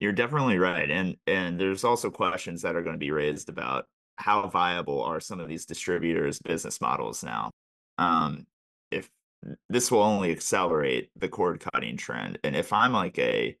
You're 0.00 0.12
definitely 0.12 0.58
right, 0.58 0.90
and 0.90 1.16
and 1.26 1.60
there's 1.60 1.84
also 1.84 2.10
questions 2.10 2.62
that 2.62 2.74
are 2.74 2.82
going 2.82 2.94
to 2.94 2.98
be 2.98 3.12
raised 3.12 3.48
about 3.48 3.86
how 4.16 4.48
viable 4.48 5.02
are 5.02 5.20
some 5.20 5.40
of 5.40 5.48
these 5.48 5.64
distributors' 5.64 6.38
business 6.40 6.80
models 6.80 7.22
now. 7.22 7.50
Um, 7.98 8.46
if 8.90 9.08
this 9.68 9.90
will 9.90 10.02
only 10.02 10.30
accelerate 10.30 11.10
the 11.16 11.28
cord 11.28 11.60
cutting 11.60 11.96
trend. 11.96 12.38
And 12.44 12.54
if 12.54 12.72
I'm 12.72 12.92
like 12.92 13.18
a 13.18 13.56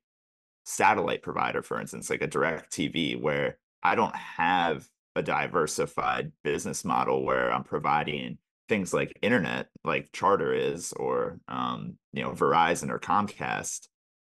satellite 0.64 1.22
provider, 1.22 1.62
for 1.62 1.80
instance, 1.80 2.10
like 2.10 2.22
a 2.22 2.28
DirecTV, 2.28 3.20
where 3.20 3.58
I 3.82 3.94
don't 3.94 4.14
have 4.14 4.86
a 5.16 5.22
diversified 5.22 6.32
business 6.42 6.84
model 6.84 7.24
where 7.24 7.52
I'm 7.52 7.64
providing 7.64 8.38
things 8.68 8.94
like 8.94 9.18
internet, 9.22 9.68
like 9.84 10.12
Charter 10.12 10.54
is, 10.54 10.92
or 10.94 11.38
um, 11.48 11.96
you 12.12 12.22
know, 12.22 12.30
Verizon 12.30 12.90
or 12.90 12.98
Comcast, 12.98 13.88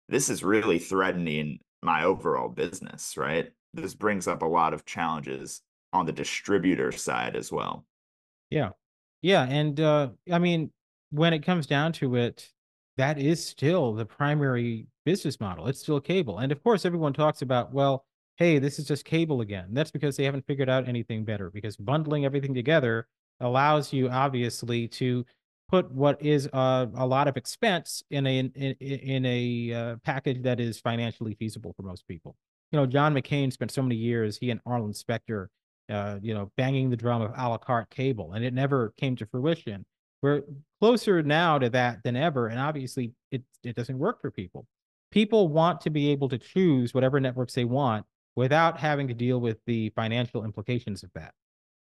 this 0.09 0.31
is 0.31 0.43
really 0.43 0.79
threatening 0.79 1.59
my 1.83 2.05
overall 2.05 2.49
business, 2.49 3.17
right? 3.17 3.51
This 3.75 3.95
brings 3.95 4.27
up 4.27 4.43
a 4.43 4.47
lot 4.47 4.75
of 4.75 4.85
challenges 4.85 5.63
on 5.93 6.07
the 6.07 6.13
distributor 6.13 6.93
side 6.93 7.37
as 7.37 7.53
well. 7.53 7.85
Yeah. 8.51 8.71
Yeah. 9.23 9.45
And 9.45 9.79
uh, 9.79 10.09
I 10.33 10.39
mean, 10.39 10.71
when 11.11 11.33
it 11.33 11.45
comes 11.45 11.67
down 11.67 11.93
to 11.95 12.17
it, 12.17 12.49
that 12.97 13.19
is 13.19 13.45
still 13.45 13.95
the 13.95 14.05
primary 14.05 14.87
business 15.05 15.41
model. 15.41 15.67
It's 15.67 15.81
still 15.81 16.01
cable. 16.01 16.39
And 16.39 16.53
of 16.53 16.63
course, 16.63 16.85
everyone 16.85 17.13
talks 17.13 17.43
about, 17.43 17.73
well, 17.73 18.05
hey, 18.41 18.59
this 18.59 18.79
is 18.79 18.87
just 18.87 19.05
cable 19.05 19.43
again. 19.43 19.67
That's 19.71 19.91
because 19.91 20.17
they 20.17 20.25
haven't 20.25 20.47
figured 20.47 20.71
out 20.71 20.89
anything 20.89 21.25
better 21.27 21.51
because 21.51 21.77
bundling 21.77 22.25
everything 22.25 22.55
together 22.55 23.07
allows 23.39 23.93
you 23.93 24.09
obviously 24.09 24.89
to 24.89 25.27
put 25.69 25.93
what 25.93 26.21
is 26.23 26.49
a, 26.55 26.89
a 26.97 27.07
lot 27.07 27.29
of 27.29 27.37
expense 27.37 28.03
in 28.11 28.27
a 28.27 28.39
in, 28.39 28.51
in 28.51 29.27
a 29.27 29.75
uh, 29.75 29.97
package 30.05 30.43
that 30.43 30.59
is 30.59 30.81
financially 30.81 31.35
feasible 31.35 31.75
for 31.77 31.83
most 31.83 32.09
people. 32.09 32.35
You 32.73 32.79
know, 32.79 32.87
John 32.87 33.15
McCain 33.15 33.53
spent 33.53 33.71
so 33.71 33.83
many 33.83 33.97
years, 33.97 34.39
he 34.39 34.51
and 34.51 34.61
Arlen 34.65 34.95
Specter, 34.95 35.51
uh, 35.91 36.19
you 36.23 36.33
know, 36.33 36.51
banging 36.57 36.89
the 36.89 36.97
drum 36.97 37.21
of 37.21 37.33
a 37.37 37.49
la 37.49 37.59
carte 37.59 37.91
cable, 37.91 38.33
and 38.33 38.43
it 38.43 38.55
never 38.55 38.95
came 38.97 39.17
to 39.17 39.27
fruition. 39.27 39.85
We're 40.23 40.43
closer 40.81 41.23
now 41.23 41.59
to 41.59 41.69
that 41.71 42.03
than 42.05 42.17
ever, 42.17 42.49
and 42.49 42.59
obviously 42.59 43.13
it 43.31 43.43
it 43.63 43.77
doesn't 43.77 43.99
work 43.99 44.23
for 44.23 44.31
people. 44.31 44.67
People 45.11 45.49
want 45.49 45.83
to 45.83 45.91
be 45.91 46.09
able 46.11 46.31
to 46.31 46.39
choose 46.39 46.95
whatever 46.95 47.21
networks 47.21 47.53
they 47.53 47.65
want 47.65 48.07
without 48.37 48.79
having 48.79 49.09
to 49.09 49.15
deal 49.15 49.41
with 49.41 49.59
the 49.67 49.91
financial 49.91 50.45
implications 50.45 51.03
of 51.03 51.11
that, 51.15 51.33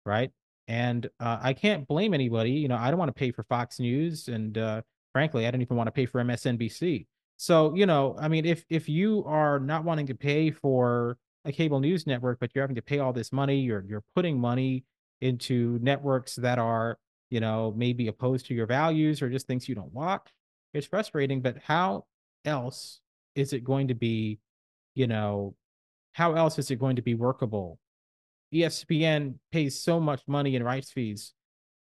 right? 0.04 0.30
And 0.68 1.06
uh, 1.20 1.38
I 1.42 1.52
can't 1.52 1.86
blame 1.86 2.14
anybody. 2.14 2.52
You 2.52 2.68
know, 2.68 2.76
I 2.76 2.90
don't 2.90 2.98
want 2.98 3.10
to 3.10 3.18
pay 3.18 3.30
for 3.30 3.44
Fox 3.44 3.78
News, 3.78 4.28
and 4.28 4.56
uh, 4.56 4.82
frankly, 5.12 5.46
I 5.46 5.50
don't 5.50 5.62
even 5.62 5.76
want 5.76 5.88
to 5.88 5.92
pay 5.92 6.06
for 6.06 6.22
MSNBC. 6.22 7.06
So, 7.36 7.74
you 7.74 7.86
know, 7.86 8.16
I 8.18 8.28
mean, 8.28 8.46
if 8.46 8.64
if 8.70 8.88
you 8.88 9.24
are 9.26 9.58
not 9.58 9.84
wanting 9.84 10.06
to 10.06 10.14
pay 10.14 10.50
for 10.50 11.18
a 11.44 11.52
cable 11.52 11.80
news 11.80 12.06
network, 12.06 12.40
but 12.40 12.50
you're 12.54 12.62
having 12.62 12.76
to 12.76 12.82
pay 12.82 13.00
all 13.00 13.12
this 13.12 13.32
money, 13.32 13.60
you're 13.60 13.84
you're 13.86 14.04
putting 14.14 14.38
money 14.38 14.84
into 15.20 15.78
networks 15.82 16.36
that 16.36 16.58
are 16.58 16.98
you 17.34 17.40
know, 17.40 17.74
maybe 17.76 18.06
opposed 18.06 18.46
to 18.46 18.54
your 18.54 18.66
values 18.66 19.20
or 19.20 19.28
just 19.28 19.48
things 19.48 19.68
you 19.68 19.74
don't 19.74 19.92
watch. 19.92 20.32
It's 20.72 20.86
frustrating, 20.86 21.40
but 21.40 21.56
how 21.58 22.04
else 22.44 23.00
is 23.34 23.52
it 23.52 23.64
going 23.64 23.88
to 23.88 23.94
be, 23.94 24.38
you 24.94 25.08
know, 25.08 25.56
how 26.14 26.34
else 26.34 26.58
is 26.58 26.70
it 26.70 26.76
going 26.76 26.96
to 26.96 27.02
be 27.02 27.14
workable? 27.14 27.78
ESPN 28.54 29.34
pays 29.50 29.80
so 29.80 29.98
much 29.98 30.22
money 30.28 30.54
in 30.54 30.62
rights 30.62 30.92
fees. 30.92 31.32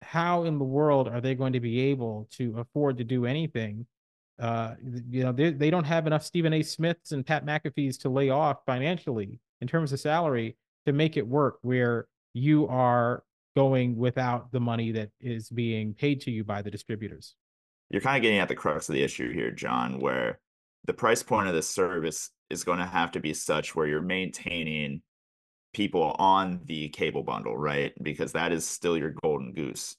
How 0.03 0.43
in 0.43 0.59
the 0.59 0.63
world 0.63 1.07
are 1.07 1.19
they 1.19 1.33
going 1.35 1.53
to 1.53 1.59
be 1.59 1.81
able 1.89 2.27
to 2.33 2.59
afford 2.59 2.99
to 2.99 3.03
do 3.03 3.25
anything? 3.25 3.87
Uh, 4.39 4.75
you 5.09 5.23
know, 5.23 5.31
they, 5.31 5.51
they 5.51 5.71
don't 5.71 5.85
have 5.85 6.05
enough 6.05 6.23
Stephen 6.23 6.53
A. 6.53 6.61
Smiths 6.61 7.11
and 7.11 7.25
Pat 7.25 7.45
McAfee's 7.45 7.97
to 7.99 8.09
lay 8.09 8.29
off 8.29 8.57
financially 8.65 9.39
in 9.59 9.67
terms 9.67 9.91
of 9.91 9.99
salary 9.99 10.55
to 10.85 10.93
make 10.93 11.17
it 11.17 11.27
work 11.27 11.57
where 11.63 12.07
you 12.33 12.67
are 12.67 13.23
going 13.55 13.97
without 13.97 14.51
the 14.51 14.59
money 14.59 14.91
that 14.91 15.09
is 15.19 15.49
being 15.49 15.95
paid 15.95 16.21
to 16.21 16.31
you 16.31 16.43
by 16.43 16.61
the 16.61 16.71
distributors. 16.71 17.35
You're 17.89 18.01
kind 18.01 18.17
of 18.17 18.21
getting 18.21 18.39
at 18.39 18.47
the 18.47 18.55
crux 18.55 18.87
of 18.87 18.93
the 18.93 19.03
issue 19.03 19.33
here, 19.33 19.51
Jon, 19.51 19.99
where 19.99 20.39
the 20.85 20.93
price 20.93 21.23
point 21.23 21.47
of 21.47 21.53
this 21.53 21.69
service 21.69 22.31
is 22.49 22.63
going 22.63 22.79
to 22.79 22.85
have 22.85 23.11
to 23.11 23.19
be 23.19 23.33
such 23.33 23.75
where 23.75 23.87
you're 23.87 24.01
maintaining 24.01 25.01
people 25.73 26.15
on 26.19 26.59
the 26.65 26.89
cable 26.89 27.23
bundle, 27.23 27.55
right? 27.55 27.93
Because 28.01 28.33
that 28.33 28.51
is 28.51 28.65
still 28.65 28.97
your 28.97 29.13
golden 29.21 29.53
goose. 29.53 29.95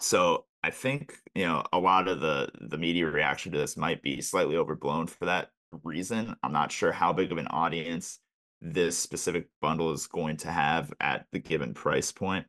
So 0.00 0.46
I 0.62 0.70
think, 0.70 1.16
you 1.34 1.46
know, 1.46 1.64
a 1.72 1.78
lot 1.78 2.08
of 2.08 2.20
the 2.20 2.48
the 2.60 2.78
media 2.78 3.06
reaction 3.06 3.52
to 3.52 3.58
this 3.58 3.76
might 3.76 4.02
be 4.02 4.20
slightly 4.20 4.56
overblown 4.56 5.06
for 5.06 5.26
that 5.26 5.50
reason. 5.84 6.34
I'm 6.42 6.52
not 6.52 6.72
sure 6.72 6.92
how 6.92 7.12
big 7.12 7.32
of 7.32 7.38
an 7.38 7.48
audience 7.48 8.20
this 8.60 8.98
specific 8.98 9.48
bundle 9.60 9.92
is 9.92 10.06
going 10.06 10.36
to 10.38 10.50
have 10.50 10.92
at 11.00 11.26
the 11.32 11.38
given 11.38 11.74
price 11.74 12.10
point. 12.10 12.46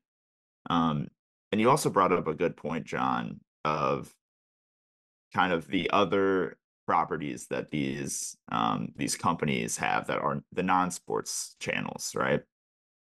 Um, 0.70 1.08
and 1.52 1.60
you 1.60 1.70
also 1.70 1.90
brought 1.90 2.12
up 2.12 2.28
a 2.28 2.34
good 2.34 2.56
point, 2.56 2.86
Jon, 2.86 3.40
of 3.66 4.14
kind 5.34 5.54
of 5.54 5.68
the 5.68 5.90
other 5.92 6.58
properties 6.90 7.46
that 7.52 7.70
these 7.70 8.36
um, 8.52 8.92
these 8.96 9.16
companies 9.16 9.78
have 9.78 10.08
that 10.08 10.18
are 10.18 10.42
the 10.54 10.64
non-sports 10.64 11.56
channels, 11.60 12.14
right? 12.16 12.42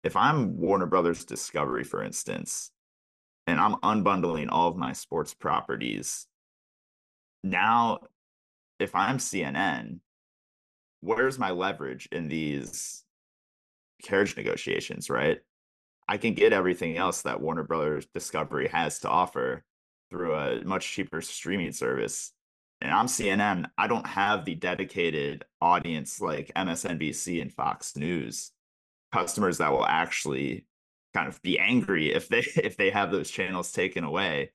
If 0.03 0.17
I'm 0.17 0.57
Warner 0.57 0.87
Brothers 0.87 1.23
Discovery, 1.23 1.85
for 1.85 2.03
instance, 2.03 2.69
and 3.47 3.61
I'm 3.61 3.75
unbundling 3.75 4.49
all 4.51 4.67
of 4.67 4.75
my 4.75 4.91
sports 4.91 5.33
properties, 5.33 6.27
now 7.45 7.99
if 8.77 8.93
I'm 8.93 9.19
CNN, 9.19 10.01
where's 10.99 11.39
my 11.39 11.51
leverage 11.51 12.09
in 12.11 12.27
these 12.27 13.05
carriage 14.03 14.35
negotiations, 14.35 15.09
right? 15.09 15.39
I 16.09 16.17
can 16.17 16.33
get 16.33 16.51
everything 16.51 16.97
else 16.97 17.21
that 17.21 17.39
Warner 17.39 17.63
Brothers 17.63 18.05
Discovery 18.13 18.67
has 18.67 18.99
to 18.99 19.09
offer 19.09 19.63
through 20.09 20.35
a 20.35 20.61
much 20.65 20.91
cheaper 20.91 21.21
streaming 21.21 21.71
service. 21.71 22.33
And 22.81 22.91
I'm 22.91 23.07
CNN. 23.07 23.65
I 23.77 23.87
don't 23.87 24.05
have 24.05 24.45
the 24.45 24.55
dedicated 24.55 25.45
audience 25.61 26.21
like 26.21 26.51
MSNBC 26.55 27.41
and 27.41 27.51
Fox 27.51 27.95
News, 27.95 28.51
customers 29.11 29.57
that 29.57 29.71
will 29.71 29.85
actually 29.85 30.65
kind 31.13 31.27
of 31.27 31.41
be 31.41 31.57
angry 31.57 32.13
if 32.13 32.27
they 32.27 32.39
if 32.57 32.77
they 32.77 32.89
have 32.89 33.11
those 33.11 33.31
channels 33.31 33.71
taken 33.71 34.03
away. 34.03 34.51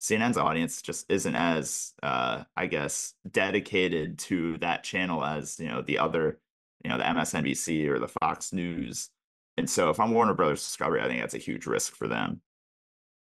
CNN's 0.00 0.38
audience 0.38 0.80
just 0.82 1.10
isn't 1.10 1.34
as 1.34 1.92
uh, 2.02 2.44
I 2.56 2.66
guess 2.66 3.14
dedicated 3.30 4.18
to 4.20 4.58
that 4.58 4.84
channel 4.84 5.24
as 5.24 5.58
you 5.58 5.68
know 5.68 5.82
the 5.82 5.98
other 5.98 6.38
you 6.84 6.90
know 6.90 6.98
the 6.98 7.04
MSNBC 7.04 7.88
or 7.88 7.98
the 7.98 8.08
Fox 8.08 8.52
News 8.52 9.10
and 9.58 9.68
so 9.68 9.90
if 9.90 9.98
I'm 9.98 10.12
Warner 10.12 10.34
Brothers 10.34 10.62
Discovery, 10.62 11.00
I 11.00 11.08
think 11.08 11.20
that's 11.20 11.34
a 11.34 11.38
huge 11.38 11.66
risk 11.66 11.96
for 11.96 12.06
them. 12.06 12.40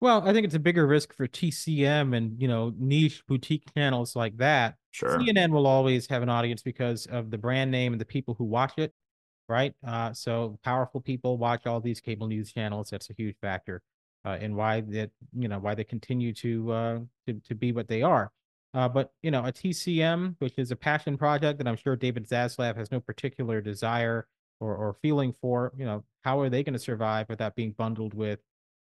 Well, 0.06 0.22
I 0.24 0.34
think 0.34 0.46
it's 0.46 0.54
a 0.54 0.60
bigger 0.60 0.86
risk 0.86 1.16
for 1.16 1.26
TCM 1.26 2.16
and 2.16 2.40
you 2.40 2.48
know 2.48 2.72
niche 2.78 3.24
boutique 3.28 3.74
channels 3.74 4.16
like 4.16 4.38
that. 4.38 4.76
Sure. 4.92 5.18
CNN 5.18 5.50
will 5.50 5.66
always 5.66 6.06
have 6.10 6.22
an 6.22 6.30
audience 6.30 6.62
because 6.62 7.08
of 7.08 7.32
the 7.32 7.40
brand 7.40 7.72
name 7.72 7.92
and 7.92 8.00
the 8.00 8.06
people 8.06 8.36
who 8.36 8.44
watch 8.44 8.74
it, 8.78 8.94
right? 9.50 9.74
Uh, 9.84 10.14
so 10.14 10.60
powerful 10.64 11.02
people 11.02 11.40
watch 11.40 11.66
all 11.66 11.80
these 11.80 12.02
cable 12.02 12.28
news 12.28 12.54
channels. 12.54 12.92
That's 12.92 13.10
a 13.10 13.14
huge 13.18 13.36
factor 13.42 13.82
uh, 14.24 14.38
in 14.40 14.56
why 14.56 14.82
that 14.82 15.10
you 15.34 15.48
know 15.48 15.58
why 15.58 15.74
they 15.74 15.84
continue 15.84 16.34
to 16.34 16.72
uh, 16.72 17.00
to 17.26 17.42
to 17.44 17.56
be 17.56 17.72
what 17.72 17.88
they 17.88 18.04
are. 18.04 18.32
Uh, 18.76 18.88
but 18.88 19.12
you 19.24 19.32
know, 19.32 19.44
a 19.44 19.52
TCM, 19.52 20.36
which 20.38 20.60
is 20.60 20.70
a 20.70 20.76
passion 20.76 21.18
project 21.18 21.58
that 21.58 21.68
I'm 21.68 21.78
sure 21.78 21.96
David 21.96 22.30
Zaslav 22.30 22.78
has 22.78 22.92
no 22.92 23.00
particular 23.00 23.60
desire 23.60 24.28
or, 24.60 24.76
or 24.76 24.94
feeling 25.02 25.34
for, 25.34 25.74
you 25.76 25.86
know, 25.86 26.04
how 26.24 26.40
are 26.42 26.50
they 26.50 26.62
going 26.62 26.74
to 26.74 26.80
survive 26.80 27.28
without 27.28 27.56
being 27.56 27.72
bundled 27.72 28.14
with 28.14 28.40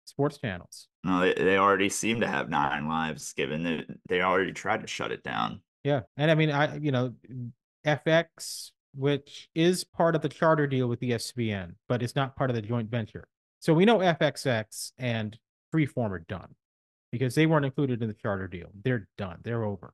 sports 0.06 0.38
channels? 0.38 0.88
No, 1.04 1.22
they, 1.22 1.34
they 1.34 1.58
already 1.58 1.90
seem 1.90 2.22
to 2.22 2.28
have 2.28 2.50
nine 2.50 2.88
lives, 2.88 3.34
given 3.34 3.64
that 3.64 3.86
they 4.08 4.22
already 4.22 4.52
tried 4.52 4.82
to 4.82 4.88
shut 4.88 5.12
it 5.12 5.24
down. 5.24 5.62
Yeah, 5.84 6.02
and 6.18 6.30
I 6.30 6.36
mean, 6.36 6.52
I 6.52 6.78
you 6.78 6.92
know, 6.92 7.14
FX, 7.86 8.72
which 8.94 9.50
is 9.56 9.84
part 9.84 10.16
of 10.16 10.22
the 10.22 10.30
charter 10.30 10.68
deal 10.68 10.88
with 10.88 11.00
ESPN, 11.00 11.76
but 11.90 12.04
it's 12.04 12.16
not 12.16 12.36
part 12.36 12.50
of 12.50 12.56
the 12.56 12.62
joint 12.62 12.90
venture. 12.90 13.28
So 13.60 13.74
we 13.74 13.86
know 13.86 14.00
FXX 14.00 14.92
and 14.98 15.38
Freeform 15.74 16.12
are 16.12 16.26
done 16.28 16.56
because 17.12 17.36
they 17.36 17.46
weren't 17.46 17.66
included 17.66 18.02
in 18.02 18.08
the 18.08 18.14
charter 18.14 18.48
deal. 18.48 18.70
They're 18.84 19.08
done. 19.18 19.40
They're 19.44 19.64
over, 19.64 19.94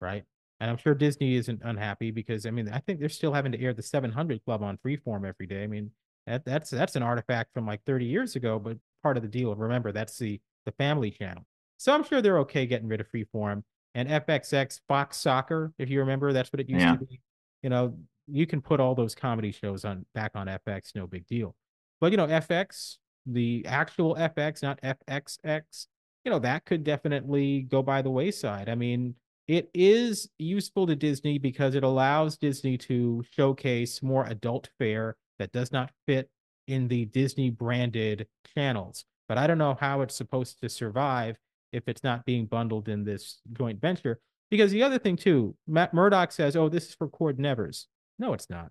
right? 0.00 0.24
And 0.60 0.70
I'm 0.70 0.76
sure 0.76 0.94
Disney 0.94 1.34
isn't 1.36 1.62
unhappy 1.64 2.10
because 2.10 2.46
I 2.46 2.50
mean 2.50 2.68
I 2.68 2.78
think 2.78 3.00
they're 3.00 3.08
still 3.08 3.32
having 3.32 3.52
to 3.52 3.60
air 3.60 3.74
the 3.74 3.82
700 3.82 4.44
Club 4.44 4.62
on 4.62 4.78
Freeform 4.78 5.26
every 5.28 5.46
day. 5.46 5.62
I 5.62 5.66
mean 5.66 5.90
that 6.26 6.44
that's 6.44 6.70
that's 6.70 6.96
an 6.96 7.02
artifact 7.02 7.52
from 7.52 7.66
like 7.66 7.82
30 7.84 8.06
years 8.06 8.36
ago, 8.36 8.58
but 8.58 8.78
part 9.06 9.16
of 9.16 9.22
the 9.22 9.28
deal. 9.28 9.54
Remember 9.54 9.92
that's 9.92 10.18
the 10.18 10.40
the 10.64 10.72
family 10.72 11.12
channel. 11.12 11.46
So 11.76 11.92
I'm 11.92 12.02
sure 12.02 12.20
they're 12.20 12.40
okay 12.40 12.66
getting 12.66 12.88
rid 12.88 13.00
of 13.00 13.06
Freeform 13.08 13.62
and 13.94 14.08
FXX 14.08 14.80
Fox 14.88 15.16
Soccer. 15.16 15.72
If 15.78 15.88
you 15.90 16.00
remember, 16.00 16.32
that's 16.32 16.52
what 16.52 16.58
it 16.58 16.68
used 16.68 16.84
yeah. 16.84 16.96
to 16.96 17.04
be. 17.04 17.20
You 17.62 17.70
know, 17.70 17.96
you 18.26 18.48
can 18.48 18.60
put 18.60 18.80
all 18.80 18.96
those 18.96 19.14
comedy 19.14 19.52
shows 19.52 19.84
on 19.84 20.04
back 20.12 20.32
on 20.34 20.48
FX, 20.48 20.96
no 20.96 21.06
big 21.06 21.24
deal. 21.28 21.54
But 22.00 22.10
you 22.10 22.16
know, 22.16 22.26
FX, 22.26 22.96
the 23.26 23.64
actual 23.68 24.16
FX, 24.16 24.60
not 24.64 24.80
FXX, 24.82 25.86
you 26.24 26.32
know, 26.32 26.40
that 26.40 26.64
could 26.64 26.82
definitely 26.82 27.60
go 27.60 27.82
by 27.82 28.02
the 28.02 28.10
wayside. 28.10 28.68
I 28.68 28.74
mean, 28.74 29.14
it 29.46 29.70
is 29.72 30.28
useful 30.36 30.88
to 30.88 30.96
Disney 30.96 31.38
because 31.38 31.76
it 31.76 31.84
allows 31.84 32.36
Disney 32.36 32.76
to 32.78 33.22
showcase 33.30 34.02
more 34.02 34.26
adult 34.26 34.68
fare 34.80 35.14
that 35.38 35.52
does 35.52 35.70
not 35.70 35.92
fit 36.06 36.28
in 36.66 36.88
the 36.88 37.06
Disney 37.06 37.50
branded 37.50 38.26
channels. 38.54 39.04
But 39.28 39.38
I 39.38 39.46
don't 39.46 39.58
know 39.58 39.76
how 39.80 40.02
it's 40.02 40.14
supposed 40.14 40.60
to 40.60 40.68
survive 40.68 41.36
if 41.72 41.88
it's 41.88 42.04
not 42.04 42.24
being 42.24 42.46
bundled 42.46 42.88
in 42.88 43.04
this 43.04 43.40
joint 43.52 43.80
venture. 43.80 44.20
Because 44.50 44.70
the 44.70 44.82
other 44.82 44.98
thing 44.98 45.16
too, 45.16 45.56
Matt 45.66 45.92
Murdoch 45.92 46.30
says, 46.30 46.54
"Oh, 46.54 46.68
this 46.68 46.88
is 46.88 46.94
for 46.94 47.08
cord 47.08 47.38
nevers." 47.38 47.88
No, 48.18 48.32
it's 48.32 48.48
not. 48.48 48.70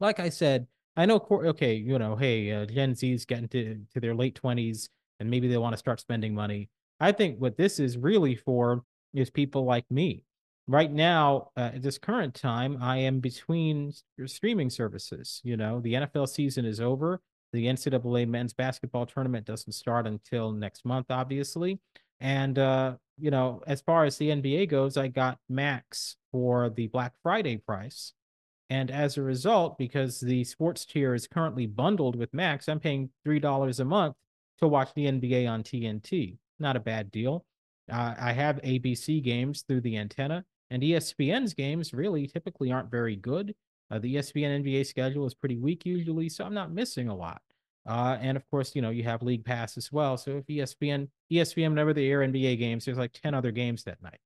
Like 0.00 0.18
I 0.18 0.30
said, 0.30 0.66
I 0.96 1.06
know. 1.06 1.26
Okay, 1.30 1.74
you 1.74 1.98
know, 1.98 2.16
hey, 2.16 2.50
uh, 2.52 2.66
Gen 2.66 2.94
Z's 2.94 3.26
getting 3.26 3.48
to 3.48 3.78
to 3.92 4.00
their 4.00 4.14
late 4.14 4.34
twenties, 4.34 4.88
and 5.20 5.30
maybe 5.30 5.48
they 5.48 5.58
want 5.58 5.74
to 5.74 5.78
start 5.78 6.00
spending 6.00 6.34
money. 6.34 6.70
I 6.98 7.12
think 7.12 7.38
what 7.38 7.58
this 7.58 7.78
is 7.78 7.98
really 7.98 8.34
for 8.34 8.82
is 9.12 9.30
people 9.30 9.64
like 9.64 9.84
me. 9.90 10.24
Right 10.68 10.90
now, 10.90 11.50
uh, 11.56 11.70
at 11.74 11.82
this 11.82 11.96
current 11.96 12.34
time, 12.34 12.78
I 12.80 12.98
am 12.98 13.20
between 13.20 13.92
streaming 14.26 14.68
services. 14.68 15.40
You 15.44 15.56
know, 15.56 15.80
the 15.80 15.94
NFL 15.94 16.28
season 16.28 16.64
is 16.64 16.80
over. 16.80 17.20
The 17.52 17.66
NCAA 17.66 18.26
men's 18.28 18.52
basketball 18.52 19.06
tournament 19.06 19.46
doesn't 19.46 19.72
start 19.72 20.08
until 20.08 20.50
next 20.50 20.84
month, 20.84 21.06
obviously. 21.08 21.78
And, 22.18 22.58
uh, 22.58 22.96
you 23.16 23.30
know, 23.30 23.62
as 23.66 23.80
far 23.80 24.04
as 24.04 24.16
the 24.18 24.30
NBA 24.30 24.68
goes, 24.68 24.96
I 24.96 25.06
got 25.06 25.38
Max 25.48 26.16
for 26.32 26.68
the 26.70 26.88
Black 26.88 27.12
Friday 27.22 27.58
price. 27.58 28.12
And 28.68 28.90
as 28.90 29.16
a 29.16 29.22
result, 29.22 29.78
because 29.78 30.18
the 30.18 30.42
sports 30.42 30.84
tier 30.84 31.14
is 31.14 31.28
currently 31.28 31.66
bundled 31.66 32.16
with 32.16 32.34
Max, 32.34 32.68
I'm 32.68 32.80
paying 32.80 33.10
$3 33.24 33.80
a 33.80 33.84
month 33.84 34.16
to 34.58 34.66
watch 34.66 34.90
the 34.94 35.06
NBA 35.06 35.48
on 35.48 35.62
TNT. 35.62 36.38
Not 36.58 36.74
a 36.74 36.80
bad 36.80 37.12
deal. 37.12 37.44
Uh, 37.90 38.14
I 38.18 38.32
have 38.32 38.60
ABC 38.62 39.22
games 39.22 39.62
through 39.62 39.82
the 39.82 39.96
antenna, 39.96 40.44
and 40.70 40.82
ESPN's 40.82 41.54
games 41.54 41.92
really 41.92 42.26
typically 42.26 42.72
aren't 42.72 42.90
very 42.90 43.16
good. 43.16 43.54
Uh, 43.90 43.98
the 43.98 44.16
ESPN 44.16 44.62
NBA 44.64 44.86
schedule 44.86 45.26
is 45.26 45.34
pretty 45.34 45.58
weak 45.58 45.86
usually, 45.86 46.28
so 46.28 46.44
I'm 46.44 46.54
not 46.54 46.72
missing 46.72 47.08
a 47.08 47.14
lot. 47.14 47.40
Uh, 47.86 48.18
and 48.20 48.36
of 48.36 48.48
course, 48.50 48.74
you 48.74 48.82
know, 48.82 48.90
you 48.90 49.04
have 49.04 49.22
League 49.22 49.44
Pass 49.44 49.76
as 49.76 49.92
well. 49.92 50.16
So 50.16 50.38
if 50.38 50.46
ESPN, 50.46 51.08
ESPN, 51.32 51.70
whenever 51.70 51.94
they 51.94 52.08
air 52.08 52.20
NBA 52.20 52.58
games, 52.58 52.84
there's 52.84 52.98
like 52.98 53.12
10 53.12 53.32
other 53.32 53.52
games 53.52 53.84
that 53.84 54.02
night. 54.02 54.18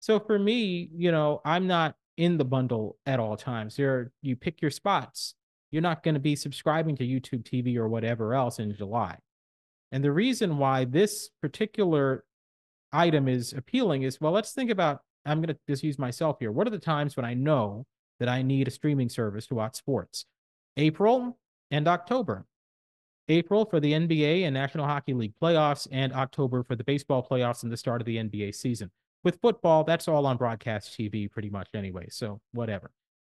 So 0.00 0.18
for 0.18 0.38
me, 0.38 0.88
you 0.94 1.12
know, 1.12 1.42
I'm 1.44 1.66
not 1.66 1.94
in 2.16 2.38
the 2.38 2.44
bundle 2.44 2.96
at 3.04 3.20
all 3.20 3.36
times. 3.36 3.76
There, 3.76 4.12
you 4.22 4.34
pick 4.34 4.62
your 4.62 4.70
spots. 4.70 5.34
You're 5.70 5.82
not 5.82 6.02
going 6.02 6.14
to 6.14 6.20
be 6.20 6.36
subscribing 6.36 6.96
to 6.96 7.06
YouTube 7.06 7.44
TV 7.44 7.76
or 7.76 7.88
whatever 7.88 8.34
else 8.34 8.58
in 8.58 8.74
July. 8.74 9.18
And 9.90 10.02
the 10.02 10.12
reason 10.12 10.56
why 10.56 10.86
this 10.86 11.28
particular 11.40 12.24
item 12.92 13.28
is 13.28 13.52
appealing 13.52 14.02
is 14.02 14.20
well, 14.20 14.32
let's 14.32 14.52
think 14.52 14.70
about 14.70 15.02
I'm 15.24 15.38
going 15.40 15.54
to 15.54 15.58
just 15.68 15.82
use 15.82 15.98
myself 15.98 16.38
here. 16.40 16.52
What 16.52 16.66
are 16.66 16.70
the 16.70 16.78
times 16.78 17.16
when 17.16 17.24
I 17.24 17.34
know 17.34 17.86
that 18.20 18.28
I 18.28 18.42
need 18.42 18.68
a 18.68 18.70
streaming 18.70 19.08
service 19.08 19.46
to 19.48 19.54
watch 19.54 19.76
sports? 19.76 20.26
April 20.76 21.38
and 21.70 21.86
October. 21.88 22.46
April 23.28 23.64
for 23.64 23.80
the 23.80 23.92
NBA 23.92 24.42
and 24.42 24.54
National 24.54 24.86
Hockey 24.86 25.14
League 25.14 25.34
playoffs, 25.40 25.86
and 25.90 26.12
October 26.12 26.62
for 26.64 26.76
the 26.76 26.84
baseball 26.84 27.26
playoffs 27.28 27.62
and 27.62 27.72
the 27.72 27.76
start 27.76 28.00
of 28.00 28.06
the 28.06 28.16
NBA 28.16 28.54
season. 28.54 28.90
With 29.24 29.40
football, 29.40 29.84
that's 29.84 30.08
all 30.08 30.26
on 30.26 30.36
broadcast 30.36 30.98
TV 30.98 31.30
pretty 31.30 31.48
much 31.48 31.68
anyway, 31.74 32.08
so 32.10 32.40
whatever. 32.52 32.90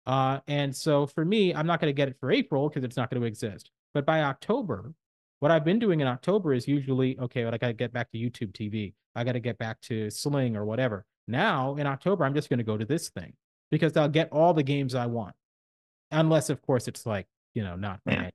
Uh, 0.06 0.40
and 0.46 0.74
so 0.74 1.06
for 1.06 1.24
me, 1.24 1.54
I'm 1.54 1.66
not 1.66 1.80
going 1.80 1.90
to 1.90 1.96
get 1.96 2.08
it 2.08 2.16
for 2.20 2.30
April 2.30 2.68
because 2.68 2.84
it's 2.84 2.96
not 2.96 3.10
going 3.10 3.20
to 3.20 3.26
exist. 3.26 3.70
But 3.94 4.04
by 4.04 4.22
October, 4.22 4.92
what 5.40 5.50
I've 5.50 5.64
been 5.64 5.78
doing 5.78 6.00
in 6.00 6.06
October 6.06 6.52
is 6.52 6.68
usually 6.68 7.18
okay, 7.18 7.44
but 7.44 7.54
I 7.54 7.58
got 7.58 7.68
to 7.68 7.72
get 7.72 7.92
back 7.92 8.10
to 8.12 8.18
YouTube 8.18 8.52
TV. 8.52 8.94
I 9.14 9.24
got 9.24 9.32
to 9.32 9.40
get 9.40 9.58
back 9.58 9.80
to 9.82 10.10
Sling 10.10 10.56
or 10.56 10.64
whatever. 10.64 11.04
Now 11.28 11.76
in 11.76 11.86
October, 11.86 12.24
I'm 12.24 12.34
just 12.34 12.48
going 12.48 12.58
to 12.58 12.64
go 12.64 12.76
to 12.76 12.84
this 12.84 13.10
thing 13.10 13.34
because 13.70 13.96
I'll 13.96 14.08
get 14.08 14.30
all 14.32 14.54
the 14.54 14.62
games 14.62 14.94
I 14.94 15.06
want, 15.06 15.34
unless 16.10 16.50
of 16.50 16.62
course 16.62 16.88
it's 16.88 17.06
like 17.06 17.26
you 17.54 17.62
know 17.62 17.76
not. 17.76 18.00
Yeah. 18.06 18.30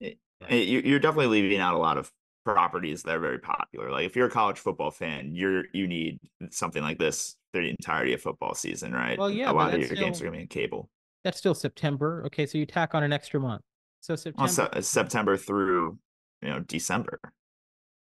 It, 0.00 0.18
eh, 0.42 0.46
it, 0.48 0.52
eh, 0.52 0.80
you're 0.84 1.00
definitely 1.00 1.40
leaving 1.40 1.58
out 1.58 1.74
a 1.74 1.78
lot 1.78 1.98
of 1.98 2.12
properties 2.44 3.02
that 3.04 3.16
are 3.16 3.20
very 3.20 3.38
popular. 3.38 3.90
Like 3.90 4.04
if 4.04 4.14
you're 4.14 4.26
a 4.26 4.30
college 4.30 4.58
football 4.58 4.90
fan, 4.90 5.34
you're 5.34 5.64
you 5.72 5.86
need 5.88 6.20
something 6.50 6.82
like 6.82 6.98
this 6.98 7.36
for 7.52 7.62
the 7.62 7.70
entirety 7.70 8.12
of 8.12 8.20
football 8.20 8.54
season, 8.54 8.92
right? 8.92 9.18
Well, 9.18 9.30
yeah, 9.30 9.50
a 9.50 9.52
lot 9.52 9.72
of 9.72 9.80
your 9.80 9.88
still, 9.88 9.98
games 9.98 10.20
are 10.20 10.24
going 10.24 10.34
to 10.34 10.38
be 10.38 10.42
in 10.42 10.48
cable. 10.48 10.90
That's 11.24 11.38
still 11.38 11.54
September. 11.54 12.22
Okay, 12.26 12.44
so 12.44 12.58
you 12.58 12.66
tack 12.66 12.94
on 12.94 13.02
an 13.02 13.12
extra 13.12 13.40
month. 13.40 13.62
So 14.00 14.16
September. 14.16 14.42
Well, 14.42 14.48
se- 14.48 14.68
uh, 14.70 14.80
September 14.82 15.36
through 15.38 15.98
you 16.42 16.48
know 16.50 16.60
December. 16.60 17.20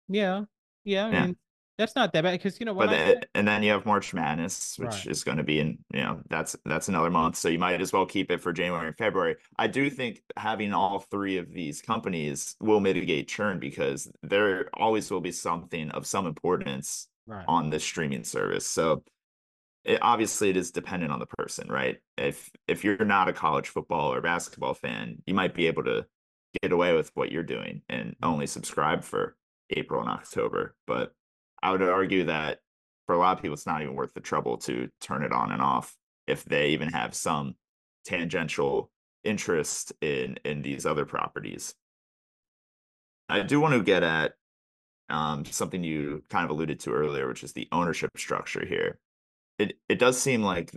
Yeah, 0.10 0.44
yeah. 0.84 1.06
I 1.06 1.12
yeah. 1.12 1.26
mean, 1.28 1.38
that's 1.78 1.96
not 1.96 2.14
that 2.14 2.22
bad 2.24 2.32
because 2.34 2.60
you 2.60 2.66
know. 2.66 2.74
But 2.74 2.90
the, 2.90 3.22
and 3.34 3.48
then 3.48 3.64
you 3.64 3.72
have 3.72 3.86
March 3.86 4.14
Madness, 4.14 4.76
which 4.78 4.90
right. 4.90 5.08
is 5.08 5.24
going 5.24 5.38
to 5.38 5.44
be 5.44 5.60
in 5.60 5.80
you 5.94 6.02
know 6.02 6.22
that's 6.30 6.56
that's 6.66 6.88
another 6.88 7.10
month, 7.10 7.36
so 7.36 7.50
you 7.50 7.60
might 7.60 7.82
as 7.82 7.92
well 7.92 8.06
keep 8.06 8.32
it 8.32 8.42
for 8.42 8.54
January 8.54 8.88
and 8.88 8.98
February. 8.98 9.36
I 9.58 9.68
do 9.68 9.90
think 9.90 10.22
having 10.38 10.74
all 10.74 11.00
three 11.00 11.38
of 11.38 11.52
these 11.52 11.82
companies 11.82 12.56
will 12.60 12.80
mitigate 12.80 13.28
churn 13.28 13.60
because 13.60 14.12
there 14.22 14.70
always 14.74 15.10
will 15.10 15.22
be 15.22 15.32
something 15.32 15.90
of 15.92 16.06
some 16.06 16.28
importance 16.28 17.08
right. 17.26 17.46
on 17.48 17.70
this 17.70 17.84
streaming 17.84 18.24
service. 18.24 18.68
So 18.68 19.04
it, 19.84 20.00
obviously 20.02 20.50
it 20.50 20.58
is 20.58 20.72
dependent 20.72 21.12
on 21.12 21.20
the 21.20 21.26
person, 21.26 21.70
right? 21.70 21.98
If 22.18 22.50
if 22.68 22.84
you're 22.84 23.04
not 23.04 23.30
a 23.30 23.34
college 23.34 23.70
football 23.70 24.14
or 24.14 24.22
basketball 24.22 24.74
fan, 24.74 25.22
you 25.26 25.34
might 25.34 25.54
be 25.54 25.68
able 25.68 25.84
to 25.86 26.06
get 26.62 26.72
away 26.72 26.94
with 26.94 27.12
what 27.16 27.32
you're 27.32 27.44
doing 27.44 27.82
and 27.90 28.12
mm. 28.12 28.16
only 28.22 28.48
subscribe 28.48 29.04
for 29.04 29.36
April 29.72 30.02
and 30.02 30.10
October. 30.10 30.76
But 30.88 31.14
I 31.63 31.71
would 31.71 31.82
argue 31.82 32.26
that 32.26 32.60
for 33.08 33.15
a 33.15 33.17
lot 33.17 33.38
of 33.38 33.41
people, 33.41 33.54
it's 33.54 33.65
not 33.65 33.82
even 33.82 33.95
worth 33.95 34.13
the 34.13 34.19
trouble 34.19 34.58
to 34.60 34.89
turn 34.99 35.23
it 35.23 35.32
on 35.32 35.52
and 35.52 35.62
off 35.62 35.95
if 36.28 36.43
they 36.43 36.71
even 36.71 36.89
have 36.89 37.15
some 37.15 37.56
tangential 38.06 38.91
interest 39.23 39.93
in 40.02 40.38
in 40.43 40.62
these 40.62 40.86
other 40.86 41.06
properties. 41.06 41.73
I 43.30 43.41
do 43.43 43.62
want 43.62 43.76
to 43.76 43.82
get 43.82 44.04
at 44.04 44.34
um, 45.10 45.45
something 45.45 45.84
you 45.84 46.23
kind 46.30 46.43
of 46.43 46.52
alluded 46.52 46.82
to 46.82 46.91
earlier, 46.91 47.30
which 47.30 47.43
is 47.43 47.54
the 47.54 47.69
ownership 47.71 48.12
structure 48.17 48.65
here. 48.65 48.99
It 49.58 49.78
it 49.88 49.99
does 49.99 50.19
seem 50.19 50.43
like 50.43 50.73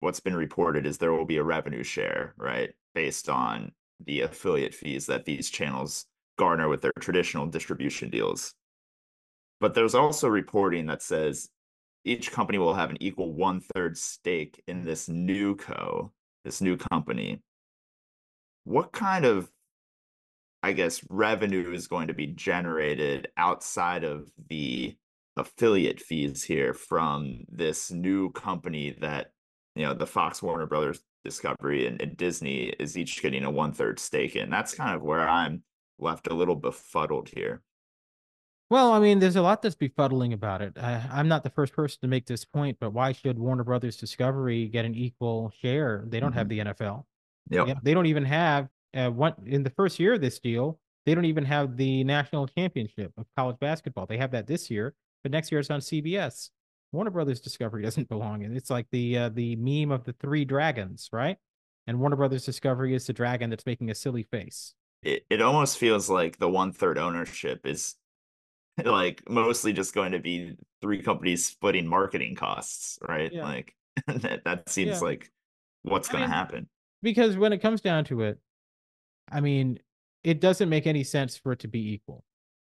what's 0.00 0.20
been 0.20 0.36
reported 0.36 0.86
is 0.86 0.96
there 0.96 1.12
will 1.12 1.26
be 1.26 1.36
a 1.36 1.44
revenue 1.44 1.82
share, 1.82 2.34
right, 2.38 2.72
based 2.94 3.28
on 3.28 3.72
the 4.04 4.22
affiliate 4.22 4.74
fees 4.74 5.06
that 5.06 5.26
these 5.26 5.50
channels 5.50 6.06
garner 6.38 6.68
with 6.68 6.80
their 6.80 6.92
traditional 7.00 7.46
distribution 7.46 8.08
deals. 8.08 8.54
But 9.60 9.74
there's 9.74 9.94
also 9.94 10.28
reporting 10.28 10.86
that 10.86 11.02
says 11.02 11.48
each 12.04 12.30
company 12.30 12.58
will 12.58 12.74
have 12.74 12.90
an 12.90 12.98
equal 13.00 13.32
one 13.32 13.60
third 13.60 13.96
stake 13.98 14.62
in 14.66 14.84
this 14.84 15.08
new 15.08 15.56
co, 15.56 16.12
this 16.44 16.60
new 16.60 16.76
company. 16.76 17.42
What 18.64 18.92
kind 18.92 19.24
of, 19.24 19.50
I 20.62 20.72
guess, 20.72 21.00
revenue 21.08 21.72
is 21.72 21.88
going 21.88 22.08
to 22.08 22.14
be 22.14 22.28
generated 22.28 23.28
outside 23.36 24.04
of 24.04 24.30
the 24.48 24.96
affiliate 25.36 26.00
fees 26.00 26.42
here 26.42 26.74
from 26.74 27.44
this 27.48 27.90
new 27.90 28.30
company 28.30 28.96
that, 29.00 29.32
you 29.74 29.84
know, 29.84 29.94
the 29.94 30.06
Fox 30.06 30.42
Warner 30.42 30.66
Brothers 30.66 31.00
Discovery 31.24 31.88
and, 31.88 32.00
and 32.00 32.16
Disney 32.16 32.66
is 32.78 32.96
each 32.96 33.20
getting 33.20 33.44
a 33.44 33.50
one 33.50 33.72
third 33.72 33.98
stake 33.98 34.36
in? 34.36 34.48
That's 34.48 34.74
kind 34.74 34.94
of 34.94 35.02
where 35.02 35.28
I'm 35.28 35.62
left 35.98 36.28
a 36.28 36.34
little 36.34 36.54
befuddled 36.54 37.30
here. 37.34 37.62
Well, 38.68 38.92
I 38.92 38.98
mean, 38.98 39.20
there's 39.20 39.36
a 39.36 39.42
lot 39.42 39.62
that's 39.62 39.76
befuddling 39.76 40.32
about 40.32 40.60
it. 40.60 40.76
I, 40.76 41.06
I'm 41.12 41.28
not 41.28 41.44
the 41.44 41.50
first 41.50 41.72
person 41.72 41.98
to 42.02 42.08
make 42.08 42.26
this 42.26 42.44
point, 42.44 42.78
but 42.80 42.92
why 42.92 43.12
should 43.12 43.38
Warner 43.38 43.62
Brothers 43.62 43.96
Discovery 43.96 44.66
get 44.66 44.84
an 44.84 44.94
equal 44.94 45.52
share? 45.62 46.04
They 46.06 46.18
don't 46.18 46.32
have 46.32 46.46
Mhm. 46.48 46.50
the 46.50 46.58
NFL. 46.60 47.06
Yep. 47.50 47.68
Yeah, 47.68 47.74
they 47.82 47.94
don't 47.94 48.06
even 48.06 48.24
have 48.24 48.68
uh, 48.94 49.10
one 49.10 49.34
in 49.46 49.62
the 49.62 49.70
first 49.70 50.00
year 50.00 50.14
of 50.14 50.20
this 50.20 50.40
deal. 50.40 50.80
They 51.04 51.14
don't 51.14 51.26
even 51.26 51.44
have 51.44 51.76
the 51.76 52.02
national 52.02 52.48
championship 52.48 53.12
of 53.16 53.26
college 53.36 53.58
basketball. 53.60 54.06
They 54.06 54.16
have 54.18 54.32
that 54.32 54.48
this 54.48 54.68
year, 54.70 54.94
but 55.22 55.30
next 55.30 55.52
year 55.52 55.60
it's 55.60 55.70
on 55.70 55.80
CBS. 55.80 56.50
Warner 56.90 57.10
Brothers 57.12 57.40
Discovery 57.40 57.82
doesn't 57.84 58.08
belong 58.08 58.42
in. 58.42 58.56
It's 58.56 58.70
like 58.70 58.86
the 58.90 59.16
uh, 59.18 59.28
the 59.28 59.54
meme 59.56 59.92
of 59.92 60.02
the 60.04 60.12
three 60.14 60.44
dragons, 60.44 61.08
right? 61.12 61.36
And 61.86 62.00
Warner 62.00 62.16
Brothers 62.16 62.44
Discovery 62.44 62.94
is 62.94 63.06
the 63.06 63.12
dragon 63.12 63.50
that's 63.50 63.66
making 63.66 63.90
a 63.90 63.94
silly 63.94 64.24
face. 64.24 64.74
It 65.04 65.24
it 65.30 65.40
almost 65.40 65.78
feels 65.78 66.10
like 66.10 66.38
the 66.38 66.48
one 66.48 66.72
third 66.72 66.98
ownership 66.98 67.64
is 67.64 67.94
like 68.84 69.22
mostly 69.28 69.72
just 69.72 69.94
going 69.94 70.12
to 70.12 70.18
be 70.18 70.54
three 70.80 71.02
companies 71.02 71.46
splitting 71.46 71.86
marketing 71.86 72.34
costs, 72.34 72.98
right? 73.06 73.32
Yeah. 73.32 73.44
Like 73.44 73.74
that, 74.06 74.42
that 74.44 74.68
seems 74.68 75.00
Yeah. 75.00 75.08
like 75.08 75.30
what's 75.82 76.08
going 76.08 76.22
to 76.22 76.28
happen. 76.28 76.68
because 77.02 77.36
when 77.36 77.52
it 77.52 77.58
comes 77.58 77.80
down 77.80 78.04
to 78.06 78.22
it, 78.22 78.38
I 79.30 79.40
mean, 79.40 79.78
it 80.24 80.40
doesn't 80.40 80.68
make 80.68 80.86
any 80.86 81.04
sense 81.04 81.36
for 81.36 81.52
it 81.52 81.60
to 81.60 81.68
be 81.68 81.92
equal. 81.94 82.24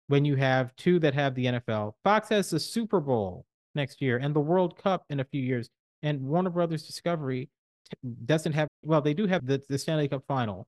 When 0.08 0.24
you 0.24 0.36
have 0.36 0.74
two 0.76 0.98
that 1.00 1.14
have 1.14 1.34
the 1.34 1.46
NFL, 1.46 1.92
Fox 2.04 2.28
has 2.30 2.50
the 2.50 2.60
Super 2.60 3.00
Bowl 3.00 3.46
next 3.74 4.02
year 4.02 4.18
and 4.18 4.34
the 4.34 4.40
World 4.40 4.76
Cup 4.76 5.04
in 5.10 5.20
a 5.20 5.24
few 5.24 5.40
years, 5.40 5.70
and 6.02 6.20
Warner 6.20 6.50
Brothers 6.50 6.86
Discovery 6.86 7.48
t- 7.90 7.96
doesn't 8.26 8.52
have. 8.52 8.68
Well, 8.82 9.00
they 9.00 9.14
do 9.14 9.26
have 9.26 9.46
the 9.46 9.62
the 9.68 9.78
Stanley 9.78 10.08
Cup 10.08 10.24
final, 10.28 10.66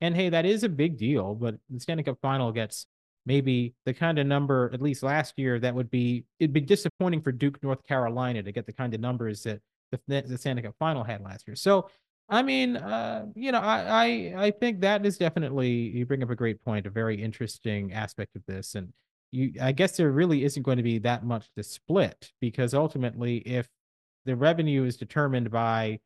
and 0.00 0.14
hey, 0.14 0.28
that 0.28 0.44
is 0.44 0.62
a 0.62 0.68
big 0.68 0.96
deal. 0.98 1.34
But 1.34 1.56
the 1.70 1.80
Stanley 1.80 2.04
Cup 2.04 2.18
final 2.22 2.52
gets 2.52 2.86
maybe 3.26 3.74
the 3.86 3.94
kind 3.94 4.18
of 4.18 4.26
number 4.26 4.70
at 4.72 4.82
least 4.82 5.02
last 5.02 5.34
year 5.36 5.58
that 5.58 5.74
would 5.74 5.90
be 5.90 6.24
it'd 6.38 6.52
be 6.52 6.60
disappointing 6.60 7.22
for 7.22 7.32
Duke, 7.32 7.62
North 7.62 7.82
Carolina, 7.86 8.42
to 8.42 8.52
get 8.52 8.66
the 8.66 8.72
kind 8.72 8.94
of 8.94 9.00
numbers 9.00 9.42
that 9.44 9.60
the, 9.90 10.22
the 10.22 10.62
Cup 10.62 10.74
final 10.78 11.04
had 11.04 11.22
last 11.22 11.46
year. 11.46 11.56
So 11.56 11.88
I 12.28 12.42
mean, 12.42 12.76
uh, 12.76 13.26
you 13.34 13.52
know, 13.52 13.60
I, 13.60 13.82
I 13.82 14.44
I 14.46 14.50
think 14.50 14.80
that 14.80 15.04
is 15.04 15.18
definitely 15.18 15.70
you 15.70 16.06
bring 16.06 16.22
up 16.22 16.30
a 16.30 16.36
great 16.36 16.62
point, 16.64 16.86
a 16.86 16.90
very 16.90 17.22
interesting 17.22 17.92
aspect 17.92 18.34
of 18.34 18.42
this, 18.46 18.74
and 18.74 18.92
you 19.30 19.52
I 19.60 19.72
guess 19.72 19.96
there 19.96 20.10
really 20.10 20.44
isn't 20.44 20.62
going 20.62 20.78
to 20.78 20.82
be 20.82 20.98
that 21.00 21.24
much 21.24 21.50
to 21.56 21.62
split 21.62 22.32
because 22.40 22.72
ultimately, 22.72 23.38
if 23.38 23.68
the 24.24 24.36
revenue 24.36 24.84
is 24.84 24.96
determined 24.96 25.50
by 25.50 26.00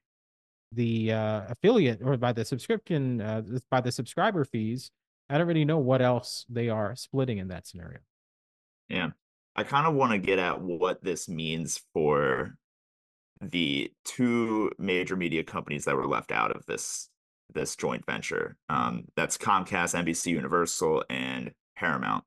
the 0.72 1.12
uh, 1.12 1.42
affiliate 1.48 2.00
or 2.02 2.16
by 2.16 2.33
the 2.33 2.44
subscription, 2.44 3.20
uh, 3.20 3.42
by 3.70 3.81
the 3.81 3.92
subscriber 3.92 4.44
fees, 4.44 4.90
I 5.29 5.38
don't 5.38 5.47
really 5.47 5.64
know 5.64 5.79
what 5.79 6.01
else 6.01 6.47
they 6.49 6.69
are 6.69 6.97
splitting 6.97 7.38
in 7.38 7.49
that 7.49 7.67
scenario. 7.67 7.99
Yeah. 8.88 9.11
I 9.55 9.64
kind 9.64 9.87
of 9.87 9.95
want 9.95 10.12
to 10.12 10.19
get 10.19 10.38
at 10.38 10.61
what 10.61 11.03
this 11.03 11.29
means 11.29 11.81
for 11.93 12.57
the 13.41 13.93
two 14.05 14.71
major 14.79 15.17
media 15.17 15.45
companies 15.45 15.85
that 15.85 15.97
were 15.97 16.07
left 16.07 16.33
out 16.33 16.55
of 16.55 16.64
this 16.67 17.09
this 17.55 17.77
joint 17.77 18.05
venture. 18.05 18.57
Um, 18.69 19.05
that's 19.17 19.38
Comcast, 19.38 19.95
NBC 19.95 20.27
Universal, 20.27 21.05
and 21.09 21.51
Paramount. 21.77 22.25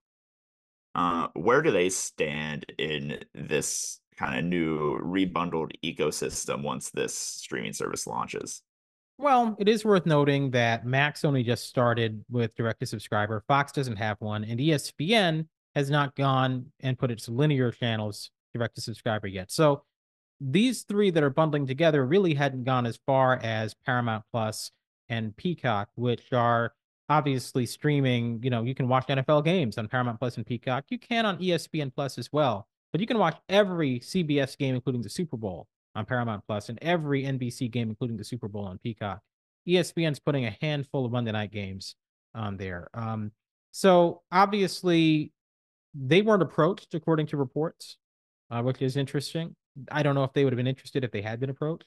Uh, 0.95 1.27
where 1.35 1.61
do 1.61 1.71
they 1.71 1.89
stand 1.89 2.65
in 2.77 3.19
this 3.33 3.99
kind 4.17 4.37
of 4.37 4.45
new 4.45 4.99
rebundled 4.99 5.71
ecosystem 5.85 6.63
once 6.63 6.89
this 6.89 7.15
streaming 7.15 7.73
service 7.73 8.07
launches? 8.07 8.61
Well, 9.21 9.55
it 9.59 9.69
is 9.69 9.85
worth 9.85 10.07
noting 10.07 10.49
that 10.51 10.83
Max 10.83 11.23
only 11.23 11.43
just 11.43 11.67
started 11.67 12.25
with 12.31 12.55
direct 12.55 12.79
to 12.79 12.87
subscriber. 12.87 13.43
Fox 13.47 13.71
doesn't 13.71 13.97
have 13.97 14.17
one, 14.19 14.43
and 14.43 14.59
ESPN 14.59 15.45
has 15.75 15.91
not 15.91 16.15
gone 16.15 16.71
and 16.79 16.97
put 16.97 17.11
its 17.11 17.29
linear 17.29 17.69
channels 17.71 18.31
direct 18.51 18.73
to 18.75 18.81
subscriber 18.81 19.27
yet. 19.27 19.51
So 19.51 19.83
these 20.39 20.81
three 20.81 21.11
that 21.11 21.21
are 21.21 21.29
bundling 21.29 21.67
together 21.67 22.03
really 22.03 22.33
hadn't 22.33 22.63
gone 22.63 22.87
as 22.87 22.97
far 23.05 23.39
as 23.43 23.75
Paramount 23.85 24.23
Plus 24.31 24.71
and 25.07 25.37
Peacock, 25.37 25.89
which 25.93 26.33
are 26.33 26.73
obviously 27.07 27.67
streaming. 27.67 28.39
You 28.41 28.49
know, 28.49 28.63
you 28.63 28.73
can 28.73 28.87
watch 28.87 29.05
NFL 29.05 29.45
games 29.45 29.77
on 29.77 29.87
Paramount 29.87 30.17
Plus 30.17 30.37
and 30.37 30.47
Peacock. 30.47 30.85
You 30.89 30.97
can 30.97 31.27
on 31.27 31.37
ESPN 31.37 31.93
Plus 31.93 32.17
as 32.17 32.33
well, 32.33 32.67
but 32.91 32.99
you 32.99 33.05
can 33.05 33.19
watch 33.19 33.37
every 33.49 33.99
CBS 33.99 34.57
game, 34.57 34.73
including 34.73 35.03
the 35.03 35.09
Super 35.09 35.37
Bowl, 35.37 35.67
on 35.95 36.05
Paramount 36.05 36.43
Plus, 36.47 36.69
and 36.69 36.79
every 36.81 37.23
NBC 37.23 37.69
game, 37.69 37.89
including 37.89 38.17
the 38.17 38.23
Super 38.23 38.47
Bowl 38.47 38.65
on 38.65 38.77
Peacock. 38.79 39.21
ESPN's 39.67 40.19
putting 40.19 40.45
a 40.45 40.57
handful 40.61 41.05
of 41.05 41.11
Monday 41.11 41.31
night 41.31 41.51
games 41.51 41.95
on 42.33 42.57
there. 42.57 42.89
Um, 42.93 43.31
so 43.71 44.21
obviously, 44.31 45.31
they 45.93 46.21
weren't 46.21 46.41
approached 46.41 46.93
according 46.93 47.27
to 47.27 47.37
reports, 47.37 47.97
uh, 48.49 48.61
which 48.61 48.81
is 48.81 48.97
interesting. 48.97 49.55
I 49.91 50.03
don't 50.03 50.15
know 50.15 50.23
if 50.23 50.33
they 50.33 50.43
would 50.43 50.53
have 50.53 50.57
been 50.57 50.67
interested 50.67 51.03
if 51.03 51.11
they 51.11 51.21
had 51.21 51.39
been 51.39 51.49
approached. 51.49 51.85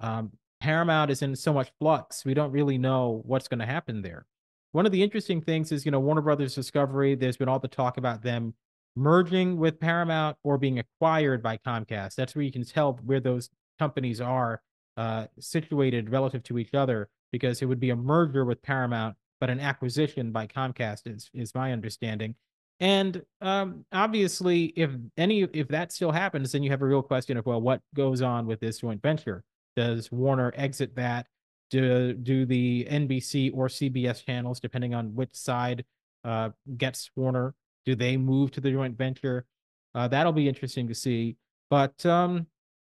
Um, 0.00 0.32
Paramount 0.60 1.10
is 1.10 1.22
in 1.22 1.36
so 1.36 1.52
much 1.52 1.70
flux. 1.78 2.24
We 2.24 2.34
don't 2.34 2.50
really 2.50 2.78
know 2.78 3.22
what's 3.24 3.48
going 3.48 3.60
to 3.60 3.66
happen 3.66 4.02
there. 4.02 4.26
One 4.72 4.84
of 4.84 4.92
the 4.92 5.02
interesting 5.02 5.40
things 5.40 5.72
is, 5.72 5.84
you 5.84 5.90
know, 5.90 6.00
Warner 6.00 6.22
Brothers 6.22 6.54
Discovery, 6.54 7.14
there's 7.14 7.36
been 7.36 7.48
all 7.48 7.58
the 7.58 7.68
talk 7.68 7.96
about 7.96 8.22
them 8.22 8.54
merging 8.96 9.58
with 9.58 9.78
Paramount 9.78 10.36
or 10.42 10.58
being 10.58 10.78
acquired 10.78 11.42
by 11.42 11.58
Comcast. 11.58 12.14
That's 12.14 12.34
where 12.34 12.44
you 12.44 12.52
can 12.52 12.64
tell 12.64 12.98
where 13.04 13.20
those 13.20 13.50
companies 13.78 14.20
are 14.20 14.62
uh, 14.96 15.26
situated 15.38 16.10
relative 16.10 16.42
to 16.44 16.58
each 16.58 16.74
other 16.74 17.08
because 17.30 17.60
it 17.60 17.66
would 17.66 17.80
be 17.80 17.90
a 17.90 17.96
merger 17.96 18.44
with 18.44 18.62
Paramount, 18.62 19.16
but 19.40 19.50
an 19.50 19.60
acquisition 19.60 20.32
by 20.32 20.46
Comcast 20.46 21.02
is, 21.06 21.30
is 21.34 21.54
my 21.54 21.72
understanding. 21.72 22.34
And 22.80 23.22
um, 23.40 23.84
obviously, 23.92 24.66
if 24.76 24.90
any 25.16 25.42
if 25.42 25.68
that 25.68 25.92
still 25.92 26.12
happens, 26.12 26.52
then 26.52 26.62
you 26.62 26.70
have 26.70 26.82
a 26.82 26.86
real 26.86 27.02
question 27.02 27.36
of 27.38 27.46
well, 27.46 27.60
what 27.60 27.80
goes 27.94 28.20
on 28.20 28.46
with 28.46 28.60
this 28.60 28.80
joint 28.80 29.00
venture? 29.02 29.44
Does 29.76 30.12
Warner 30.12 30.52
exit 30.54 30.94
that? 30.96 31.26
Do 31.70 32.12
do 32.12 32.44
the 32.44 32.86
NBC 32.90 33.50
or 33.54 33.68
CBS 33.68 34.24
channels, 34.24 34.60
depending 34.60 34.94
on 34.94 35.14
which 35.14 35.34
side 35.34 35.84
uh, 36.22 36.50
gets 36.76 37.10
Warner, 37.16 37.54
do 37.86 37.94
they 37.94 38.16
move 38.16 38.50
to 38.52 38.60
the 38.60 38.70
joint 38.70 38.98
venture? 38.98 39.46
Uh, 39.94 40.08
that'll 40.08 40.32
be 40.32 40.48
interesting 40.48 40.88
to 40.88 40.94
see. 40.94 41.36
But 41.70 42.04
um, 42.04 42.46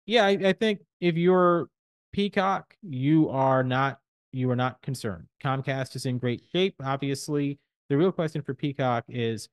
yeah, 0.06 0.24
I, 0.24 0.30
I 0.30 0.52
think 0.54 0.80
if 1.00 1.16
you're 1.16 1.68
Peacock, 2.12 2.74
you 2.82 3.28
are 3.28 3.62
not 3.62 3.98
you 4.32 4.50
are 4.50 4.56
not 4.56 4.80
concerned. 4.82 5.26
Comcast 5.42 5.96
is 5.96 6.06
in 6.06 6.18
great 6.18 6.42
shape. 6.52 6.74
Obviously, 6.82 7.58
the 7.88 7.96
real 7.96 8.12
question 8.12 8.42
for 8.42 8.54
Peacock 8.54 9.04
is 9.08 9.48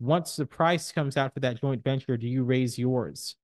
once 0.00 0.36
the 0.36 0.46
price 0.46 0.92
comes 0.92 1.16
out 1.16 1.34
for 1.34 1.40
that 1.40 1.60
joint 1.60 1.82
venture, 1.82 2.16
do 2.16 2.26
you 2.26 2.44
raise 2.44 2.78
yours? 2.78 3.36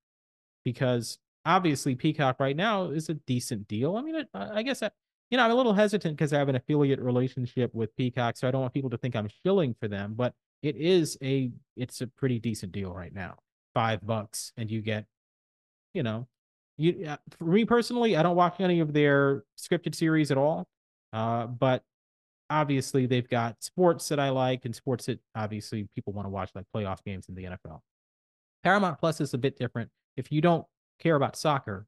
Because 0.64 1.18
obviously, 1.44 1.94
Peacock 1.94 2.36
right 2.38 2.56
now 2.56 2.90
is 2.90 3.08
a 3.08 3.14
decent 3.14 3.66
deal. 3.66 3.96
I 3.96 4.02
mean, 4.02 4.24
I, 4.34 4.58
I 4.58 4.62
guess 4.62 4.82
I, 4.82 4.90
you 5.30 5.36
know, 5.36 5.44
I'm 5.44 5.50
a 5.50 5.54
little 5.54 5.74
hesitant 5.74 6.16
because 6.16 6.32
I 6.32 6.38
have 6.38 6.48
an 6.48 6.56
affiliate 6.56 7.00
relationship 7.00 7.74
with 7.74 7.94
Peacock, 7.96 8.36
so 8.36 8.46
I 8.46 8.50
don't 8.50 8.60
want 8.60 8.74
people 8.74 8.90
to 8.90 8.98
think 8.98 9.16
I'm 9.16 9.28
shilling 9.44 9.74
for 9.80 9.88
them. 9.88 10.14
But 10.16 10.34
it 10.64 10.76
is 10.76 11.18
a, 11.22 11.52
it's 11.76 12.00
a 12.00 12.06
pretty 12.06 12.38
decent 12.38 12.72
deal 12.72 12.92
right 12.92 13.12
now. 13.14 13.36
Five 13.74 14.04
bucks, 14.06 14.52
and 14.56 14.70
you 14.70 14.80
get, 14.80 15.04
you 15.92 16.02
know, 16.02 16.26
you. 16.76 17.06
For 17.38 17.44
me 17.44 17.64
personally, 17.64 18.16
I 18.16 18.22
don't 18.22 18.36
watch 18.36 18.60
any 18.60 18.80
of 18.80 18.92
their 18.92 19.44
scripted 19.58 19.94
series 19.94 20.30
at 20.30 20.38
all. 20.38 20.68
Uh, 21.12 21.46
but 21.46 21.82
obviously 22.50 23.06
they've 23.06 23.28
got 23.28 23.62
sports 23.62 24.08
that 24.08 24.18
I 24.18 24.30
like 24.30 24.64
and 24.64 24.74
sports 24.74 25.06
that 25.06 25.20
obviously 25.34 25.88
people 25.94 26.12
want 26.12 26.26
to 26.26 26.30
watch, 26.30 26.50
like 26.54 26.66
playoff 26.74 27.04
games 27.04 27.26
in 27.28 27.34
the 27.34 27.44
NFL. 27.44 27.80
Paramount 28.62 28.98
Plus 28.98 29.20
is 29.20 29.34
a 29.34 29.38
bit 29.38 29.58
different. 29.58 29.90
If 30.16 30.32
you 30.32 30.40
don't 30.40 30.64
care 30.98 31.16
about 31.16 31.36
soccer, 31.36 31.86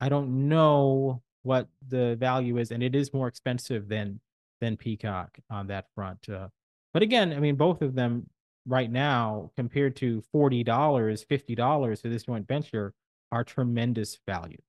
I 0.00 0.08
don't 0.08 0.48
know 0.48 1.22
what 1.42 1.68
the 1.86 2.16
value 2.16 2.58
is, 2.58 2.72
and 2.72 2.82
it 2.82 2.94
is 2.94 3.12
more 3.12 3.28
expensive 3.28 3.88
than 3.88 4.20
than 4.60 4.76
Peacock 4.76 5.38
on 5.50 5.68
that 5.68 5.86
front. 5.94 6.28
Uh, 6.28 6.48
but 6.92 7.02
again, 7.02 7.32
I 7.32 7.40
mean, 7.40 7.56
both 7.56 7.82
of 7.82 7.94
them 7.94 8.28
right 8.66 8.90
now, 8.90 9.50
compared 9.56 9.96
to 9.96 10.22
forty 10.32 10.62
dollars, 10.62 11.24
fifty 11.24 11.54
dollars 11.54 12.00
for 12.00 12.08
this 12.08 12.24
joint 12.24 12.46
venture, 12.46 12.94
are 13.30 13.44
tremendous 13.44 14.18
value. 14.26 14.60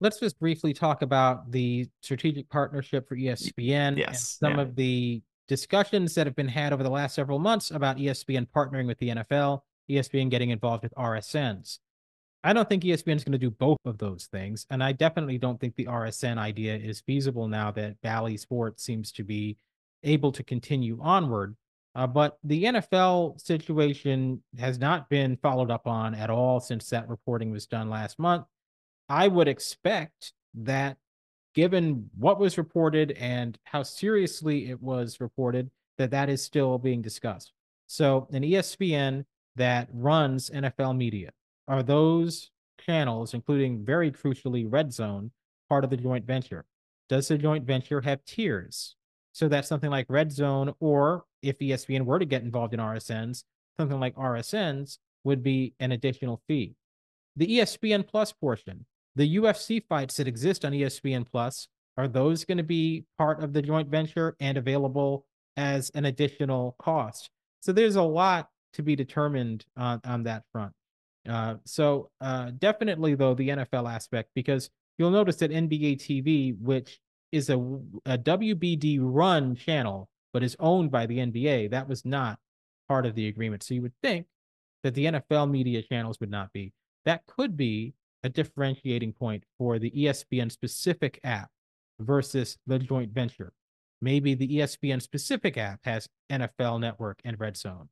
Let's 0.00 0.18
just 0.18 0.38
briefly 0.40 0.72
talk 0.72 1.02
about 1.02 1.52
the 1.52 1.88
strategic 2.00 2.48
partnership 2.48 3.08
for 3.08 3.16
ESPN 3.16 3.70
and 3.70 3.98
yes, 3.98 4.36
some 4.40 4.56
yeah. 4.56 4.62
of 4.62 4.74
the 4.74 5.22
discussions 5.48 6.14
that 6.14 6.26
have 6.26 6.34
been 6.34 6.48
had 6.48 6.72
over 6.72 6.82
the 6.82 6.90
last 6.90 7.14
several 7.14 7.38
months 7.38 7.70
about 7.70 7.98
ESPN 7.98 8.46
partnering 8.48 8.86
with 8.86 8.98
the 8.98 9.10
NFL, 9.10 9.60
ESPN 9.90 10.30
getting 10.30 10.50
involved 10.50 10.82
with 10.82 10.94
RSNs. 10.94 11.78
I 12.44 12.52
don't 12.52 12.68
think 12.68 12.82
ESPN 12.82 13.16
is 13.16 13.24
going 13.24 13.32
to 13.32 13.38
do 13.38 13.50
both 13.50 13.78
of 13.84 13.98
those 13.98 14.26
things. 14.26 14.66
And 14.70 14.82
I 14.82 14.92
definitely 14.92 15.38
don't 15.38 15.60
think 15.60 15.76
the 15.76 15.86
RSN 15.86 16.38
idea 16.38 16.76
is 16.76 17.00
feasible 17.00 17.46
now 17.46 17.70
that 17.72 18.00
Bally 18.00 18.36
Sports 18.36 18.82
seems 18.82 19.12
to 19.12 19.22
be 19.22 19.56
able 20.04 20.32
to 20.32 20.42
continue 20.42 20.98
onward. 21.00 21.56
Uh, 21.94 22.06
but 22.06 22.38
the 22.44 22.64
NFL 22.64 23.40
situation 23.40 24.42
has 24.58 24.78
not 24.78 25.10
been 25.10 25.36
followed 25.36 25.70
up 25.70 25.86
on 25.86 26.14
at 26.14 26.30
all 26.30 26.58
since 26.58 26.88
that 26.88 27.08
reporting 27.08 27.50
was 27.50 27.66
done 27.66 27.90
last 27.90 28.18
month. 28.18 28.46
I 29.08 29.28
would 29.28 29.48
expect 29.48 30.32
that 30.54 30.96
given 31.54 32.08
what 32.16 32.38
was 32.40 32.56
reported 32.56 33.12
and 33.12 33.58
how 33.64 33.82
seriously 33.82 34.70
it 34.70 34.80
was 34.80 35.20
reported, 35.20 35.70
that 35.98 36.10
that 36.10 36.30
is 36.30 36.42
still 36.42 36.78
being 36.78 37.02
discussed. 37.02 37.52
So 37.86 38.26
an 38.32 38.42
ESPN 38.42 39.24
that 39.56 39.88
runs 39.92 40.48
NFL 40.48 40.96
media 40.96 41.30
are 41.68 41.82
those 41.82 42.50
channels, 42.80 43.34
including 43.34 43.84
very 43.84 44.10
crucially 44.10 44.66
Red 44.66 44.92
Zone, 44.92 45.30
part 45.68 45.84
of 45.84 45.90
the 45.90 45.96
joint 45.96 46.24
venture? 46.24 46.64
Does 47.08 47.28
the 47.28 47.36
joint 47.36 47.66
venture 47.66 48.00
have 48.00 48.24
tiers? 48.24 48.96
So 49.32 49.48
that 49.48 49.64
something 49.66 49.90
like 49.90 50.06
Red 50.08 50.30
Zone, 50.30 50.74
or 50.78 51.24
if 51.42 51.58
ESPN 51.58 52.04
were 52.04 52.18
to 52.18 52.24
get 52.24 52.42
involved 52.42 52.74
in 52.74 52.80
RSNs, 52.80 53.44
something 53.78 53.98
like 53.98 54.14
RSNs 54.14 54.98
would 55.24 55.42
be 55.42 55.74
an 55.80 55.92
additional 55.92 56.42
fee. 56.46 56.74
The 57.36 57.58
ESPN 57.58 58.06
Plus 58.06 58.32
portion, 58.32 58.84
the 59.16 59.36
UFC 59.36 59.82
fights 59.88 60.16
that 60.16 60.28
exist 60.28 60.64
on 60.64 60.72
ESPN 60.72 61.26
Plus, 61.30 61.68
are 61.96 62.08
those 62.08 62.44
going 62.44 62.58
to 62.58 62.64
be 62.64 63.04
part 63.18 63.42
of 63.42 63.52
the 63.52 63.62
joint 63.62 63.88
venture 63.88 64.36
and 64.40 64.56
available 64.56 65.26
as 65.56 65.90
an 65.94 66.06
additional 66.06 66.74
cost? 66.78 67.30
So 67.60 67.72
there's 67.72 67.96
a 67.96 68.02
lot 68.02 68.48
to 68.74 68.82
be 68.82 68.96
determined 68.96 69.64
on, 69.76 70.00
on 70.04 70.22
that 70.24 70.44
front. 70.52 70.72
Uh, 71.28 71.56
so 71.64 72.10
uh, 72.20 72.50
definitely, 72.58 73.14
though, 73.14 73.34
the 73.34 73.50
NFL 73.50 73.90
aspect, 73.92 74.30
because 74.34 74.70
you'll 74.98 75.10
notice 75.10 75.36
that 75.36 75.50
NBA 75.50 75.98
TV, 75.98 76.58
which 76.58 76.98
is 77.32 77.48
a, 77.48 77.56
a 78.06 78.18
WBD 78.18 78.98
run 79.00 79.56
channel, 79.56 80.08
but 80.32 80.42
is 80.42 80.56
owned 80.60 80.90
by 80.90 81.06
the 81.06 81.18
NBA, 81.18 81.70
that 81.70 81.88
was 81.88 82.04
not 82.04 82.38
part 82.88 83.06
of 83.06 83.14
the 83.14 83.28
agreement. 83.28 83.62
So 83.62 83.74
you 83.74 83.82
would 83.82 83.96
think 84.02 84.26
that 84.82 84.94
the 84.94 85.06
NFL 85.06 85.50
media 85.50 85.82
channels 85.82 86.20
would 86.20 86.30
not 86.30 86.52
be. 86.52 86.72
That 87.04 87.26
could 87.26 87.56
be 87.56 87.94
a 88.22 88.28
differentiating 88.28 89.14
point 89.14 89.44
for 89.58 89.78
the 89.78 89.90
ESPN 89.90 90.52
specific 90.52 91.18
app 91.24 91.50
versus 91.98 92.58
the 92.66 92.78
joint 92.78 93.12
venture. 93.12 93.52
Maybe 94.00 94.34
the 94.34 94.58
ESPN 94.58 95.00
specific 95.00 95.56
app 95.56 95.80
has 95.84 96.08
NFL 96.30 96.80
Network 96.80 97.20
and 97.24 97.38
Red 97.38 97.56
Zone. 97.56 97.88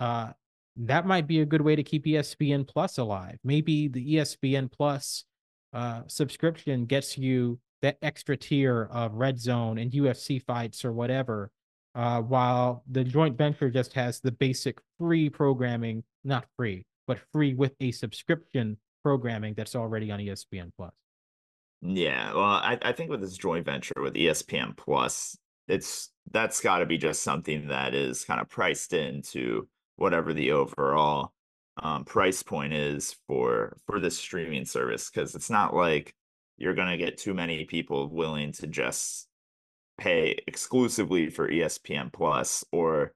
Uh, 0.00 0.32
that 0.76 1.06
might 1.06 1.28
be 1.28 1.40
a 1.40 1.46
good 1.46 1.60
way 1.60 1.76
to 1.76 1.82
keep 1.82 2.04
ESPN 2.04 2.66
Plus 2.66 2.98
alive. 2.98 3.38
Maybe 3.44 3.88
the 3.88 4.16
ESPN 4.16 4.70
Plus 4.70 5.24
uh, 5.72 6.02
subscription 6.08 6.86
gets 6.86 7.16
you 7.16 7.60
that 7.84 7.98
extra 8.00 8.34
tier 8.34 8.88
of 8.90 9.12
Red 9.12 9.38
Zone 9.38 9.76
and 9.76 9.92
UFC 9.92 10.42
fights 10.42 10.86
or 10.86 10.92
whatever, 10.92 11.50
uh, 11.94 12.22
while 12.22 12.82
the 12.90 13.04
joint 13.04 13.36
venture 13.36 13.68
just 13.68 13.92
has 13.92 14.20
the 14.20 14.32
basic 14.32 14.78
free 14.98 15.28
programming, 15.28 16.02
not 16.24 16.46
free, 16.56 16.86
but 17.06 17.18
free 17.30 17.52
with 17.52 17.74
a 17.80 17.92
subscription 17.92 18.78
programming 19.02 19.52
that's 19.52 19.76
already 19.76 20.10
on 20.10 20.18
ESPN 20.18 20.70
Plus. 20.78 20.92
Yeah, 21.82 22.32
well, 22.32 22.44
I, 22.44 22.78
I 22.80 22.92
think 22.92 23.10
with 23.10 23.20
this 23.20 23.36
joint 23.36 23.66
venture 23.66 24.00
with 24.00 24.14
ESPN 24.14 24.74
Plus, 24.78 25.36
it's 25.68 26.10
that's 26.32 26.62
got 26.62 26.78
to 26.78 26.86
be 26.86 26.96
just 26.96 27.22
something 27.22 27.68
that 27.68 27.94
is 27.94 28.24
kind 28.24 28.40
of 28.40 28.48
priced 28.48 28.94
into 28.94 29.68
whatever 29.96 30.32
the 30.32 30.52
overall 30.52 31.32
um, 31.82 32.06
price 32.06 32.42
point 32.42 32.72
is 32.72 33.14
for 33.26 33.76
for 33.86 34.00
this 34.00 34.16
streaming 34.16 34.64
service 34.64 35.10
because 35.10 35.34
it's 35.34 35.50
not 35.50 35.74
like 35.74 36.14
you're 36.56 36.74
going 36.74 36.90
to 36.90 36.96
get 36.96 37.18
too 37.18 37.34
many 37.34 37.64
people 37.64 38.08
willing 38.08 38.52
to 38.52 38.66
just 38.66 39.28
pay 39.98 40.36
exclusively 40.46 41.30
for 41.30 41.48
ESPN 41.48 42.12
Plus 42.12 42.64
or 42.72 43.12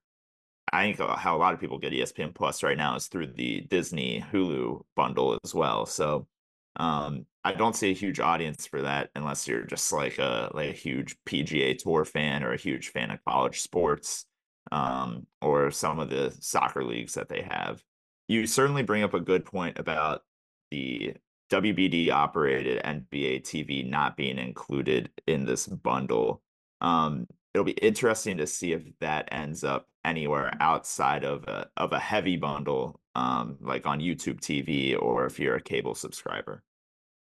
I 0.73 0.93
think 0.93 0.99
how 0.99 1.37
a 1.37 1.39
lot 1.39 1.55
of 1.55 1.61
people 1.61 1.79
get 1.79 1.93
ESPN 1.93 2.35
Plus 2.35 2.63
right 2.63 2.77
now 2.77 2.97
is 2.97 3.07
through 3.07 3.29
the 3.29 3.63
Disney 3.63 4.25
Hulu 4.33 4.83
bundle 4.97 5.39
as 5.43 5.55
well. 5.55 5.87
So 5.87 6.27
um, 6.77 7.27
I 7.45 7.53
don't 7.55 7.75
see 7.75 7.91
a 7.91 7.95
huge 7.95 8.21
audience 8.21 8.67
for 8.67 8.83
that 8.83 9.11
unless 9.15 9.49
you're 9.49 9.65
just 9.65 9.93
like 9.93 10.19
a 10.19 10.51
like 10.53 10.71
a 10.71 10.73
huge 10.73 11.17
PGA 11.27 11.77
Tour 11.79 12.05
fan 12.05 12.45
or 12.45 12.53
a 12.53 12.59
huge 12.59 12.91
fan 12.91 13.11
of 13.11 13.25
college 13.25 13.61
sports 13.61 14.27
um, 14.71 15.27
or 15.41 15.71
some 15.71 15.99
of 15.99 16.11
the 16.11 16.37
soccer 16.41 16.85
leagues 16.85 17.15
that 17.15 17.29
they 17.29 17.43
have. 17.43 17.83
You 18.29 18.47
certainly 18.47 18.83
bring 18.83 19.03
up 19.03 19.15
a 19.15 19.21
good 19.21 19.45
point 19.45 19.79
about 19.79 20.23
the 20.71 21.15
WBD 21.51 22.11
operated 22.11 22.83
NBA 22.83 23.43
TV 23.43 23.89
not 23.89 24.17
being 24.17 24.39
included 24.39 25.11
in 25.27 25.45
this 25.45 25.67
bundle. 25.67 26.43
Um, 26.81 27.27
it'll 27.55 27.65
be 27.65 27.73
interesting 27.73 28.37
to 28.39 28.47
see 28.47 28.73
if 28.73 28.83
that 29.01 29.29
ends 29.33 29.65
up 29.65 29.89
anywhere 30.05 30.53
outside 30.61 31.25
of 31.25 31.45
a 31.45 31.69
of 31.77 31.93
a 31.93 31.99
heavy 31.99 32.37
bundle, 32.37 33.01
um, 33.15 33.57
like 33.61 33.87
on 33.87 34.01
YouTube 34.01 34.41
TV 34.41 35.01
or 35.01 35.27
if 35.27 35.39
you're 35.39 35.57
a 35.57 35.61
cable 35.61 35.95
subscriber. 35.95 36.63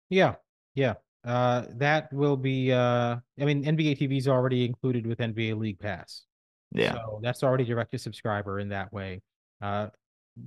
Yeah, 0.09 0.35
yeah. 0.75 0.95
Uh, 1.23 1.65
that 1.75 2.11
will 2.13 2.37
be. 2.37 2.71
Uh, 2.71 3.17
I 3.39 3.45
mean, 3.45 3.63
NBA 3.63 3.99
TV 3.99 4.17
is 4.17 4.27
already 4.27 4.65
included 4.65 5.05
with 5.05 5.19
NBA 5.19 5.59
League 5.59 5.79
Pass. 5.79 6.23
Yeah. 6.71 6.93
So 6.93 7.19
that's 7.21 7.43
already 7.43 7.65
direct 7.65 7.91
to 7.91 7.99
subscriber 7.99 8.59
in 8.59 8.69
that 8.69 8.91
way. 8.91 9.21
Uh, 9.61 9.87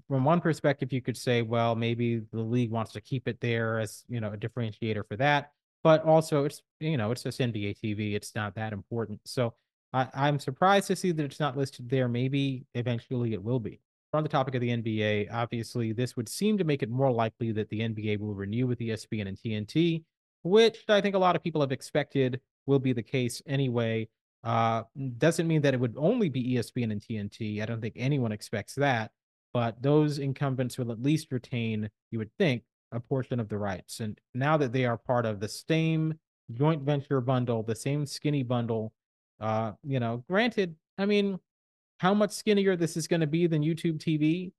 from 0.09 0.25
one 0.25 0.41
perspective, 0.41 0.93
you 0.93 1.03
could 1.03 1.17
say, 1.17 1.43
well, 1.43 1.75
maybe 1.75 2.23
the 2.33 2.41
league 2.41 2.71
wants 2.71 2.93
to 2.93 3.01
keep 3.01 3.29
it 3.29 3.41
there 3.41 3.79
as 3.79 4.05
you 4.09 4.21
know 4.21 4.33
a 4.33 4.37
differentiator 4.37 5.07
for 5.07 5.17
that. 5.17 5.53
But 5.83 6.05
also, 6.05 6.45
it's 6.45 6.63
you 6.79 6.97
know 6.97 7.11
it's 7.11 7.23
just 7.23 7.41
NBA 7.41 7.79
TV. 7.83 8.15
It's 8.15 8.35
not 8.35 8.55
that 8.57 8.73
important. 8.73 9.21
So 9.25 9.55
I, 9.93 10.09
I'm 10.15 10.39
surprised 10.39 10.89
to 10.89 10.97
see 10.97 11.13
that 11.13 11.25
it's 11.25 11.41
not 11.41 11.57
listed 11.57 11.89
there. 11.89 12.09
Maybe 12.09 12.65
eventually 12.75 13.33
it 13.33 13.43
will 13.43 13.61
be. 13.61 13.81
On 14.13 14.23
the 14.23 14.29
topic 14.29 14.57
of 14.57 14.61
the 14.61 14.71
NBA, 14.71 15.33
obviously, 15.33 15.93
this 15.93 16.17
would 16.17 16.29
seem 16.29 16.59
to 16.59 16.65
make 16.65 16.83
it 16.83 16.91
more 16.91 17.13
likely 17.13 17.53
that 17.53 17.69
the 17.69 17.81
NBA 17.81 18.19
will 18.19 18.35
renew 18.35 18.67
with 18.67 18.81
ESPN 18.81 19.29
and 19.29 19.39
TNT, 19.39 20.03
which 20.43 20.85
I 20.89 21.01
think 21.01 21.15
a 21.15 21.19
lot 21.19 21.37
of 21.37 21.45
people 21.45 21.61
have 21.61 21.71
expected 21.71 22.41
will 22.67 22.81
be 22.81 22.93
the 22.93 23.03
case 23.03 23.41
anyway. 23.47 24.09
Uh, 24.43 24.83
doesn't 25.19 25.47
mean 25.47 25.63
that 25.63 25.75
it 25.75 25.81
would 25.81 25.95
only 25.97 26.29
be 26.29 26.55
ESPN 26.55 26.91
and 26.91 27.01
TNT. 27.01 27.63
I 27.63 27.67
don't 27.67 27.81
think 27.81 27.95
anyone 27.97 28.33
expects 28.33 28.75
that, 28.77 29.13
but 29.53 29.83
those 29.83 30.19
incumbents 30.19 30.79
will 30.79 30.93
at 30.93 31.03
least 31.03 31.33
retain, 31.33 31.91
you 32.11 32.19
would 32.19 32.31
think, 32.39 32.63
a 32.93 33.01
portion 33.01 33.41
of 33.41 33.49
the 33.49 33.59
rights. 33.59 34.01
And 34.01 34.19
now 34.35 34.57
that 34.57 34.73
they 34.73 34.85
are 34.85 34.97
part 34.97 35.27
of 35.27 35.41
the 35.41 35.49
same 35.49 36.15
joint 36.53 36.83
venture 36.83 37.21
bundle, 37.21 37.63
the 37.63 37.75
same 37.75 38.07
skinny 38.07 38.43
bundle, 38.43 38.93
uh, 39.41 39.73
you 39.85 40.01
know, 40.01 40.25
granted, 40.29 40.75
I 40.99 41.07
mean, 41.07 41.39
how 41.99 42.15
much 42.15 42.33
skinnier 42.33 42.77
this 42.77 42.97
is 42.97 43.07
going 43.07 43.21
to 43.21 43.27
be 43.27 43.47
than 43.47 43.63
YouTube 43.63 43.99
TV? 43.99 44.53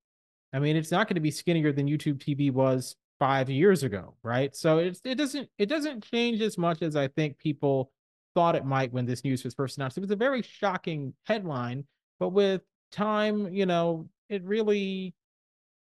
I 0.53 0.59
mean, 0.59 0.75
it's 0.75 0.91
not 0.91 1.07
going 1.07 1.15
to 1.15 1.21
be 1.21 1.31
skinnier 1.31 1.71
than 1.71 1.87
YouTube 1.87 2.17
TV 2.17 2.51
was 2.51 2.95
five 3.19 3.49
years 3.49 3.83
ago, 3.83 4.15
right? 4.23 4.55
So 4.55 4.79
it's 4.79 5.01
it 5.03 5.15
doesn't 5.15 5.49
it 5.57 5.67
doesn't 5.67 6.03
change 6.03 6.41
as 6.41 6.57
much 6.57 6.81
as 6.81 6.95
I 6.95 7.07
think 7.07 7.37
people 7.37 7.91
thought 8.33 8.55
it 8.55 8.65
might 8.65 8.91
when 8.91 9.05
this 9.05 9.23
news 9.23 9.43
was 9.43 9.53
first 9.53 9.77
announced. 9.77 9.97
It 9.97 10.01
was 10.01 10.11
a 10.11 10.15
very 10.15 10.41
shocking 10.41 11.13
headline, 11.25 11.85
but 12.19 12.29
with 12.29 12.61
time, 12.91 13.53
you 13.53 13.65
know, 13.65 14.09
it 14.31 14.43
really 14.43 15.13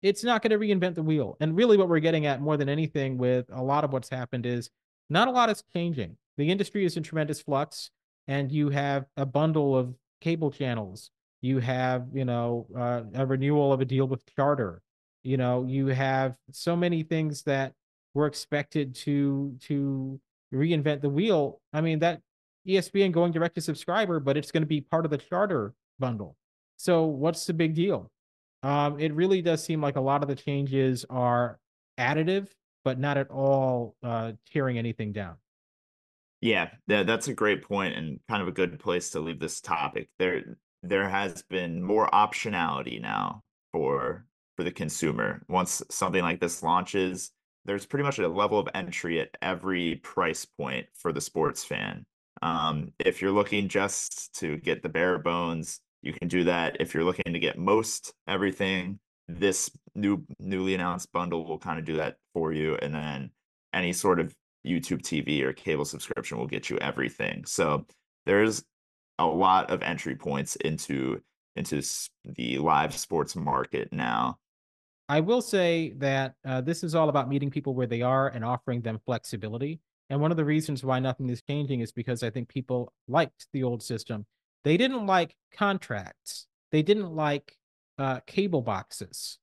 it's 0.01 0.23
not 0.23 0.41
going 0.41 0.49
to 0.51 0.57
reinvent 0.57 0.95
the 0.95 1.03
wheel. 1.03 1.37
And 1.39 1.55
really 1.55 1.77
what 1.77 1.87
we're 1.87 1.99
getting 1.99 2.25
at 2.25 2.41
more 2.41 2.57
than 2.57 2.69
anything 2.69 3.19
with 3.19 3.45
a 3.53 3.61
lot 3.61 3.83
of 3.83 3.93
what's 3.93 4.09
happened 4.09 4.47
is 4.47 4.69
not 5.11 5.27
a 5.27 5.31
lot 5.31 5.49
is 5.49 5.63
changing. 5.73 6.17
The 6.37 6.49
industry 6.49 6.85
is 6.85 6.97
in 6.97 7.03
tremendous 7.03 7.39
flux 7.39 7.91
and 8.27 8.51
you 8.51 8.69
have 8.69 9.05
a 9.15 9.27
bundle 9.27 9.77
of 9.77 9.93
cable 10.19 10.49
channels. 10.49 11.11
You 11.41 11.59
have, 11.59 12.07
you 12.13 12.25
know, 12.25 12.65
uh, 12.75 13.01
a 13.13 13.25
renewal 13.25 13.71
of 13.71 13.81
a 13.81 13.85
deal 13.85 14.07
with 14.07 14.25
Charter. 14.35 14.81
You 15.23 15.37
know, 15.37 15.65
you 15.67 15.87
have 15.87 16.35
so 16.51 16.75
many 16.75 17.03
things 17.03 17.43
that 17.43 17.73
were 18.15 18.25
expected 18.25 18.95
to 18.95 19.55
to 19.61 20.19
reinvent 20.51 21.01
the 21.01 21.09
wheel. 21.09 21.61
I 21.73 21.81
mean, 21.81 21.99
that 21.99 22.21
ESPN 22.67 23.11
going 23.11 23.31
direct 23.31 23.55
to 23.55 23.61
subscriber, 23.61 24.19
but 24.19 24.35
it's 24.35 24.51
going 24.51 24.63
to 24.63 24.67
be 24.67 24.81
part 24.81 25.05
of 25.05 25.11
the 25.11 25.17
charter 25.17 25.73
bundle. 25.99 26.35
So 26.77 27.05
what's 27.05 27.45
the 27.45 27.53
big 27.53 27.75
deal? 27.75 28.09
Um, 28.63 28.99
it 28.99 29.13
really 29.13 29.41
does 29.41 29.63
seem 29.63 29.81
like 29.81 29.95
a 29.95 30.01
lot 30.01 30.21
of 30.21 30.29
the 30.29 30.35
changes 30.35 31.05
are 31.09 31.59
additive, 31.99 32.47
but 32.83 32.99
not 32.99 33.17
at 33.17 33.29
all 33.29 33.95
uh, 34.03 34.33
tearing 34.51 34.77
anything 34.77 35.11
down. 35.11 35.35
Yeah, 36.41 36.69
that, 36.87 37.05
that's 37.07 37.27
a 37.27 37.33
great 37.33 37.63
point 37.63 37.95
and 37.95 38.19
kind 38.27 38.41
of 38.41 38.47
a 38.47 38.51
good 38.51 38.79
place 38.79 39.11
to 39.11 39.19
leave 39.19 39.39
this 39.39 39.61
topic. 39.61 40.09
There, 40.17 40.57
there 40.83 41.07
has 41.07 41.43
been 41.43 41.83
more 41.83 42.09
optionality 42.09 43.01
now 43.01 43.43
for 43.71 44.25
for 44.57 44.63
the 44.63 44.71
consumer. 44.71 45.41
Once 45.47 45.81
something 45.89 46.21
like 46.21 46.39
this 46.39 46.61
launches, 46.61 47.31
there's 47.65 47.85
pretty 47.85 48.03
much 48.03 48.19
a 48.19 48.27
level 48.27 48.59
of 48.59 48.67
entry 48.73 49.19
at 49.19 49.29
every 49.41 49.95
price 49.97 50.45
point 50.45 50.87
for 50.93 51.13
the 51.13 51.21
sports 51.21 51.63
fan. 51.63 52.05
Um, 52.41 52.91
if 52.99 53.21
you're 53.21 53.31
looking 53.31 53.67
just 53.67 54.33
to 54.39 54.57
get 54.57 54.81
the 54.81 54.89
bare 54.89 55.19
bones, 55.19 55.79
you 56.01 56.13
can 56.13 56.27
do 56.27 56.43
that. 56.45 56.77
If 56.79 56.93
you're 56.93 57.03
looking 57.03 57.33
to 57.33 57.39
get 57.39 57.57
most 57.57 58.13
everything, 58.27 58.99
this 59.27 59.69
new 59.95 60.23
newly 60.39 60.73
announced 60.75 61.11
bundle 61.11 61.45
will 61.45 61.59
kind 61.59 61.79
of 61.79 61.85
do 61.85 61.95
that 61.97 62.17
for 62.33 62.53
you. 62.53 62.75
And 62.75 62.93
then 62.93 63.31
any 63.73 63.93
sort 63.93 64.19
of 64.19 64.33
YouTube 64.65 65.01
TV 65.01 65.41
or 65.41 65.53
cable 65.53 65.85
subscription 65.85 66.37
will 66.37 66.47
get 66.47 66.69
you 66.69 66.77
everything. 66.79 67.45
So 67.45 67.85
there's 68.25 68.63
a 69.19 69.25
lot 69.25 69.69
of 69.69 69.81
entry 69.81 70.15
points 70.15 70.55
into 70.57 71.21
into 71.55 71.81
the 72.23 72.57
live 72.59 72.95
sports 72.95 73.35
market 73.35 73.89
now. 73.91 74.37
I 75.09 75.19
will 75.19 75.41
say 75.41 75.93
that 75.97 76.35
uh, 76.45 76.61
this 76.61 76.83
is 76.83 76.95
all 76.95 77.09
about 77.09 77.27
meeting 77.27 77.49
people 77.49 77.75
where 77.75 77.87
they 77.87 78.01
are 78.01 78.29
and 78.29 78.45
offering 78.45 78.81
them 78.81 78.99
flexibility. 79.05 79.81
And 80.09 80.21
one 80.21 80.31
of 80.31 80.37
the 80.37 80.45
reasons 80.45 80.85
why 80.85 80.99
nothing 80.99 81.29
is 81.29 81.41
changing 81.41 81.81
is 81.81 81.91
because 81.91 82.23
I 82.23 82.29
think 82.29 82.47
people 82.47 82.93
liked 83.07 83.47
the 83.51 83.63
old 83.63 83.83
system. 83.83 84.25
They 84.63 84.77
didn't 84.77 85.05
like 85.05 85.35
contracts. 85.55 86.47
They 86.71 86.81
didn't 86.81 87.15
like 87.15 87.55
uh, 87.97 88.19
cable 88.27 88.61
boxes, 88.61 89.39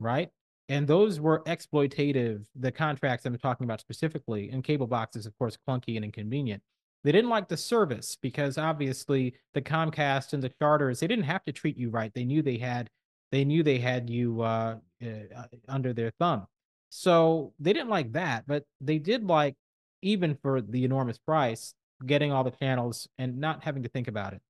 right? 0.00 0.30
And 0.68 0.86
those 0.86 1.20
were 1.20 1.42
exploitative. 1.44 2.46
The 2.56 2.72
contracts 2.72 3.26
I'm 3.26 3.36
talking 3.38 3.64
about 3.64 3.80
specifically, 3.80 4.50
and 4.50 4.64
cable 4.64 4.86
boxes, 4.86 5.26
of 5.26 5.36
course, 5.38 5.58
clunky 5.68 5.96
and 5.96 6.04
inconvenient. 6.04 6.62
They 7.04 7.12
didn't 7.12 7.30
like 7.30 7.48
the 7.48 7.56
service 7.56 8.16
because 8.20 8.56
obviously 8.56 9.34
the 9.52 9.60
Comcast 9.60 10.32
and 10.32 10.42
the 10.42 10.52
charters 10.58 11.00
they 11.00 11.06
didn't 11.06 11.26
have 11.26 11.44
to 11.44 11.52
treat 11.52 11.76
you 11.76 11.90
right. 11.90 12.10
They 12.14 12.24
knew 12.24 12.40
they 12.40 12.56
had 12.56 12.88
they 13.30 13.44
knew 13.44 13.62
they 13.62 13.78
had 13.78 14.08
you 14.08 14.40
uh, 14.40 14.76
uh, 15.04 15.44
under 15.68 15.92
their 15.92 16.12
thumb. 16.18 16.46
So 16.88 17.52
they 17.58 17.72
didn't 17.72 17.90
like 17.90 18.12
that, 18.12 18.44
but 18.46 18.64
they 18.80 18.98
did 18.98 19.24
like 19.24 19.56
even 20.00 20.36
for 20.40 20.60
the 20.60 20.84
enormous 20.84 21.18
price, 21.18 21.74
getting 22.06 22.32
all 22.32 22.44
the 22.44 22.50
channels 22.52 23.08
and 23.18 23.38
not 23.38 23.64
having 23.64 23.82
to 23.82 23.88
think 23.88 24.08
about 24.08 24.32
it, 24.32 24.42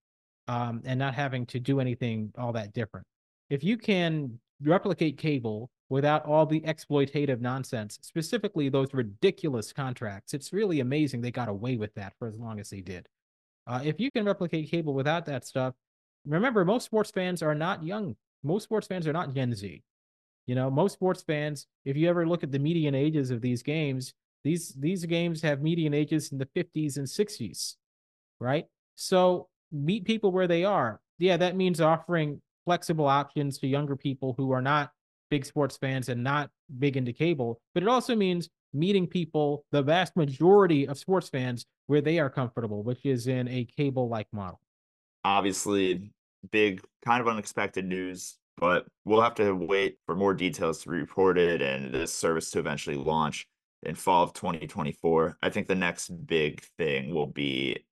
um, 0.48 0.82
and 0.84 0.98
not 0.98 1.14
having 1.14 1.46
to 1.46 1.60
do 1.60 1.80
anything 1.80 2.32
all 2.38 2.52
that 2.52 2.72
different. 2.72 3.06
If 3.50 3.64
you 3.64 3.76
can 3.76 4.38
replicate 4.62 5.18
cable 5.18 5.70
without 5.88 6.24
all 6.26 6.46
the 6.46 6.60
exploitative 6.62 7.40
nonsense, 7.40 7.98
specifically 8.02 8.68
those 8.68 8.92
ridiculous 8.94 9.72
contracts. 9.72 10.34
It's 10.34 10.52
really 10.52 10.80
amazing 10.80 11.20
they 11.20 11.30
got 11.30 11.48
away 11.48 11.76
with 11.76 11.94
that 11.94 12.14
for 12.18 12.28
as 12.28 12.34
long 12.36 12.58
as 12.58 12.70
they 12.70 12.80
did. 12.80 13.06
Uh, 13.66 13.80
if 13.84 14.00
you 14.00 14.10
can 14.10 14.24
replicate 14.24 14.70
cable 14.70 14.94
without 14.94 15.26
that 15.26 15.44
stuff, 15.44 15.74
remember, 16.26 16.64
most 16.64 16.84
sports 16.84 17.10
fans 17.10 17.42
are 17.42 17.54
not 17.54 17.82
young. 17.82 18.16
Most 18.42 18.64
sports 18.64 18.86
fans 18.86 19.06
are 19.06 19.12
not 19.12 19.34
Gen 19.34 19.54
Z. 19.54 19.82
You 20.46 20.54
know, 20.54 20.70
most 20.70 20.92
sports 20.92 21.22
fans, 21.22 21.66
if 21.84 21.96
you 21.96 22.08
ever 22.08 22.26
look 22.26 22.42
at 22.42 22.52
the 22.52 22.58
median 22.58 22.94
ages 22.94 23.30
of 23.30 23.40
these 23.40 23.62
games, 23.62 24.12
these 24.42 24.74
these 24.78 25.06
games 25.06 25.40
have 25.40 25.62
median 25.62 25.94
ages 25.94 26.30
in 26.32 26.38
the 26.38 26.46
50s 26.46 26.98
and 26.98 27.06
60s, 27.06 27.76
right? 28.40 28.66
So 28.94 29.48
meet 29.74 30.04
people 30.04 30.32
where 30.32 30.46
they 30.46 30.64
are. 30.64 31.00
Yeah, 31.18 31.36
that 31.36 31.56
means 31.56 31.80
offering 31.80 32.40
flexible 32.64 33.06
options 33.06 33.58
to 33.58 33.66
younger 33.66 33.96
people 33.96 34.34
who 34.38 34.52
are 34.52 34.62
not 34.62 34.90
big 35.30 35.44
sports 35.44 35.76
fans 35.76 36.08
and 36.08 36.22
not 36.22 36.50
big 36.78 36.96
into 36.96 37.12
cable, 37.12 37.60
but 37.74 37.82
it 37.82 37.88
also 37.88 38.14
means 38.14 38.48
meeting 38.72 39.06
people, 39.06 39.64
the 39.72 39.82
vast 39.82 40.16
majority 40.16 40.86
of 40.86 40.98
sports 40.98 41.28
fans, 41.28 41.66
where 41.86 42.00
they 42.00 42.18
are 42.18 42.30
comfortable, 42.30 42.82
which 42.82 43.04
is 43.04 43.26
in 43.26 43.46
a 43.48 43.66
cable 43.76 44.08
like 44.08 44.26
model. 44.32 44.60
Obviously, 45.24 46.10
big, 46.50 46.82
kind 47.04 47.20
of 47.20 47.28
unexpected 47.28 47.84
news, 47.84 48.36
but 48.56 48.86
we'll 49.04 49.20
have 49.20 49.34
to 49.34 49.52
wait 49.54 49.98
for 50.06 50.14
more 50.14 50.34
details 50.34 50.82
to 50.82 50.88
be 50.88 50.96
reported 50.96 51.62
and 51.62 51.92
this 51.92 52.12
service 52.12 52.50
to 52.50 52.58
eventually 52.58 52.96
launch 52.96 53.46
in 53.84 53.94
fall 53.94 54.22
of 54.22 54.32
2024. 54.32 55.38
I 55.42 55.50
think 55.50 55.68
the 55.68 55.74
next 55.74 56.08
big 56.26 56.62
thing 56.78 57.14
will 57.14 57.26
be, 57.26 57.84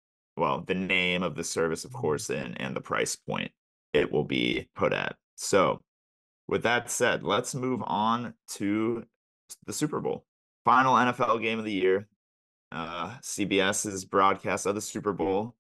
well, 0.41 0.65
the 0.67 0.75
name 0.75 1.23
of 1.23 1.35
the 1.35 1.45
service, 1.45 1.85
of 1.85 1.93
course, 1.93 2.31
and, 2.31 2.59
and 2.61 2.75
the 2.75 2.81
price 2.81 3.15
point 3.15 3.53
it 3.93 4.11
will 4.11 4.25
be 4.25 4.69
put 4.75 4.95
at. 4.95 5.17
So 5.37 5.81
with 6.49 6.63
that 6.63 6.91
said, 6.91 7.23
let's 7.23 7.55
move 7.55 7.83
on 7.85 8.33
to 8.55 9.05
the 9.67 9.73
Super 9.73 10.01
Bowl. 10.01 10.25
Final 10.65 10.95
NFL 10.95 11.43
game 11.43 11.59
of 11.59 11.67
the 11.67 11.73
year. 11.73 12.09
Uh, 12.73 13.17
CBS's 13.23 14.07
broadcast 14.07 14.65
of 14.65 14.75
the 14.75 14.81
Super 14.81 15.13
Bowl. 15.13 15.55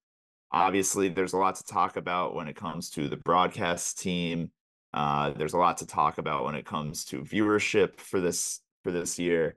Obviously, 0.50 1.10
there's 1.10 1.34
a 1.34 1.38
lot 1.38 1.56
to 1.56 1.64
talk 1.64 1.98
about 1.98 2.34
when 2.34 2.48
it 2.48 2.56
comes 2.56 2.88
to 2.90 3.08
the 3.08 3.18
broadcast 3.18 3.98
team. 3.98 4.50
Uh, 4.94 5.30
there's 5.30 5.52
a 5.52 5.58
lot 5.58 5.76
to 5.78 5.86
talk 5.86 6.16
about 6.16 6.44
when 6.44 6.54
it 6.54 6.64
comes 6.64 7.04
to 7.04 7.20
viewership 7.20 8.00
for 8.00 8.20
this 8.20 8.60
for 8.82 8.90
this 8.90 9.18
year. 9.18 9.56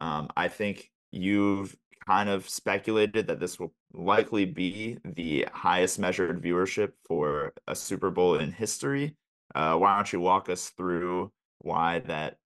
Um, 0.00 0.28
I 0.34 0.48
think 0.48 0.90
you've 1.10 1.76
kind 2.06 2.28
of 2.28 2.48
speculated 2.48 3.26
that 3.26 3.40
this 3.40 3.58
will 3.58 3.72
likely 3.92 4.44
be 4.44 4.98
the 5.04 5.46
highest 5.52 5.98
measured 5.98 6.42
viewership 6.42 6.92
for 7.06 7.52
a 7.66 7.74
Super 7.74 8.10
Bowl 8.10 8.36
in 8.36 8.52
history. 8.52 9.14
Uh, 9.54 9.76
why 9.76 9.96
don't 9.96 10.12
you 10.12 10.20
walk 10.20 10.48
us 10.48 10.70
through 10.70 11.30
why 11.58 12.00
that 12.00 12.36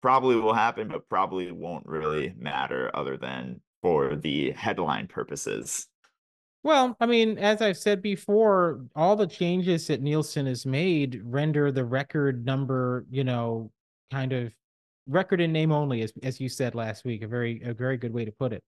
probably 0.00 0.36
will 0.36 0.54
happen, 0.54 0.88
but 0.88 1.08
probably 1.08 1.52
won't 1.52 1.86
really 1.86 2.34
matter 2.36 2.90
other 2.94 3.16
than 3.16 3.60
for 3.82 4.16
the 4.16 4.50
headline 4.52 5.06
purposes? 5.06 5.86
Well, 6.64 6.96
I 7.00 7.06
mean, 7.06 7.38
as 7.38 7.60
I've 7.60 7.76
said 7.76 8.02
before, 8.02 8.84
all 8.94 9.16
the 9.16 9.26
changes 9.26 9.88
that 9.88 10.00
Nielsen 10.00 10.46
has 10.46 10.64
made 10.64 11.20
render 11.24 11.72
the 11.72 11.84
record 11.84 12.44
number, 12.44 13.04
you 13.10 13.24
know, 13.24 13.72
kind 14.12 14.32
of 14.32 14.52
record 15.08 15.40
in 15.40 15.52
name 15.52 15.72
only, 15.72 16.02
as 16.02 16.12
as 16.22 16.40
you 16.40 16.48
said 16.48 16.76
last 16.76 17.04
week. 17.04 17.22
A 17.22 17.26
very 17.26 17.62
a 17.62 17.74
very 17.74 17.96
good 17.96 18.12
way 18.12 18.24
to 18.24 18.30
put 18.30 18.52
it. 18.52 18.62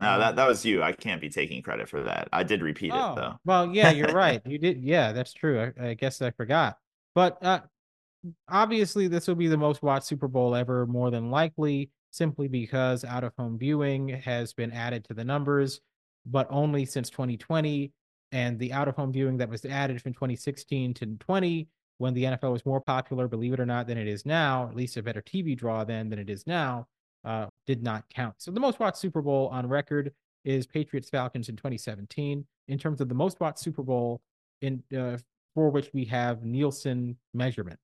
No, 0.00 0.12
um, 0.12 0.20
that 0.20 0.36
that 0.36 0.48
was 0.48 0.64
you. 0.64 0.82
I 0.82 0.92
can't 0.92 1.20
be 1.20 1.28
taking 1.28 1.62
credit 1.62 1.88
for 1.88 2.02
that. 2.02 2.28
I 2.32 2.42
did 2.42 2.62
repeat 2.62 2.92
oh, 2.92 3.12
it 3.12 3.16
though. 3.16 3.34
Well, 3.44 3.74
yeah, 3.74 3.90
you're 3.90 4.08
right. 4.12 4.42
You 4.44 4.58
did. 4.58 4.82
Yeah, 4.82 5.12
that's 5.12 5.32
true. 5.32 5.72
I, 5.78 5.88
I 5.88 5.94
guess 5.94 6.20
I 6.20 6.30
forgot. 6.32 6.76
But 7.14 7.42
uh, 7.42 7.60
obviously, 8.48 9.08
this 9.08 9.26
will 9.26 9.34
be 9.34 9.48
the 9.48 9.56
most 9.56 9.82
watched 9.82 10.06
Super 10.06 10.28
Bowl 10.28 10.54
ever, 10.54 10.86
more 10.86 11.10
than 11.10 11.30
likely, 11.30 11.90
simply 12.10 12.48
because 12.48 13.04
out 13.04 13.24
of 13.24 13.32
home 13.38 13.58
viewing 13.58 14.08
has 14.08 14.52
been 14.52 14.72
added 14.72 15.04
to 15.04 15.14
the 15.14 15.24
numbers, 15.24 15.80
but 16.26 16.46
only 16.50 16.84
since 16.84 17.08
2020. 17.10 17.92
And 18.32 18.58
the 18.58 18.72
out 18.72 18.88
of 18.88 18.96
home 18.96 19.12
viewing 19.12 19.38
that 19.38 19.48
was 19.48 19.64
added 19.64 20.02
from 20.02 20.12
2016 20.12 20.94
to 20.94 21.06
20, 21.06 21.68
when 21.98 22.12
the 22.12 22.24
NFL 22.24 22.52
was 22.52 22.66
more 22.66 22.80
popular, 22.80 23.28
believe 23.28 23.54
it 23.54 23.60
or 23.60 23.66
not, 23.66 23.86
than 23.86 23.96
it 23.96 24.08
is 24.08 24.26
now, 24.26 24.68
at 24.68 24.76
least 24.76 24.96
a 24.96 25.02
better 25.02 25.22
TV 25.22 25.56
draw 25.56 25.84
then 25.84 26.10
than 26.10 26.18
it 26.18 26.28
is 26.28 26.46
now, 26.46 26.86
uh, 27.26 27.46
did 27.66 27.82
not 27.82 28.08
count. 28.08 28.36
So 28.38 28.50
the 28.50 28.60
most 28.60 28.80
watched 28.80 28.98
Super 28.98 29.20
Bowl 29.20 29.48
on 29.48 29.68
record 29.68 30.12
is 30.44 30.66
Patriots 30.66 31.10
Falcons 31.10 31.48
in 31.48 31.56
2017. 31.56 32.46
In 32.68 32.78
terms 32.78 33.00
of 33.00 33.08
the 33.08 33.14
most 33.14 33.40
watched 33.40 33.58
Super 33.58 33.82
Bowl 33.82 34.20
in 34.62 34.82
uh, 34.96 35.18
for 35.54 35.70
which 35.70 35.90
we 35.92 36.04
have 36.04 36.44
Nielsen 36.44 37.16
measurement. 37.34 37.78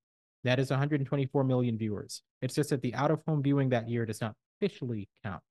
That 0.45 0.59
is 0.59 0.71
124 0.71 1.45
million 1.45 1.79
viewers. 1.79 2.23
It's 2.43 2.55
just 2.55 2.71
that 2.71 2.83
the 2.83 2.95
out 2.95 3.11
of 3.11 3.23
home 3.27 3.43
viewing 3.43 3.69
that 3.71 3.89
year 3.89 4.05
does 4.05 4.21
not 4.21 4.35
officially 4.61 5.09
count. 5.25 5.43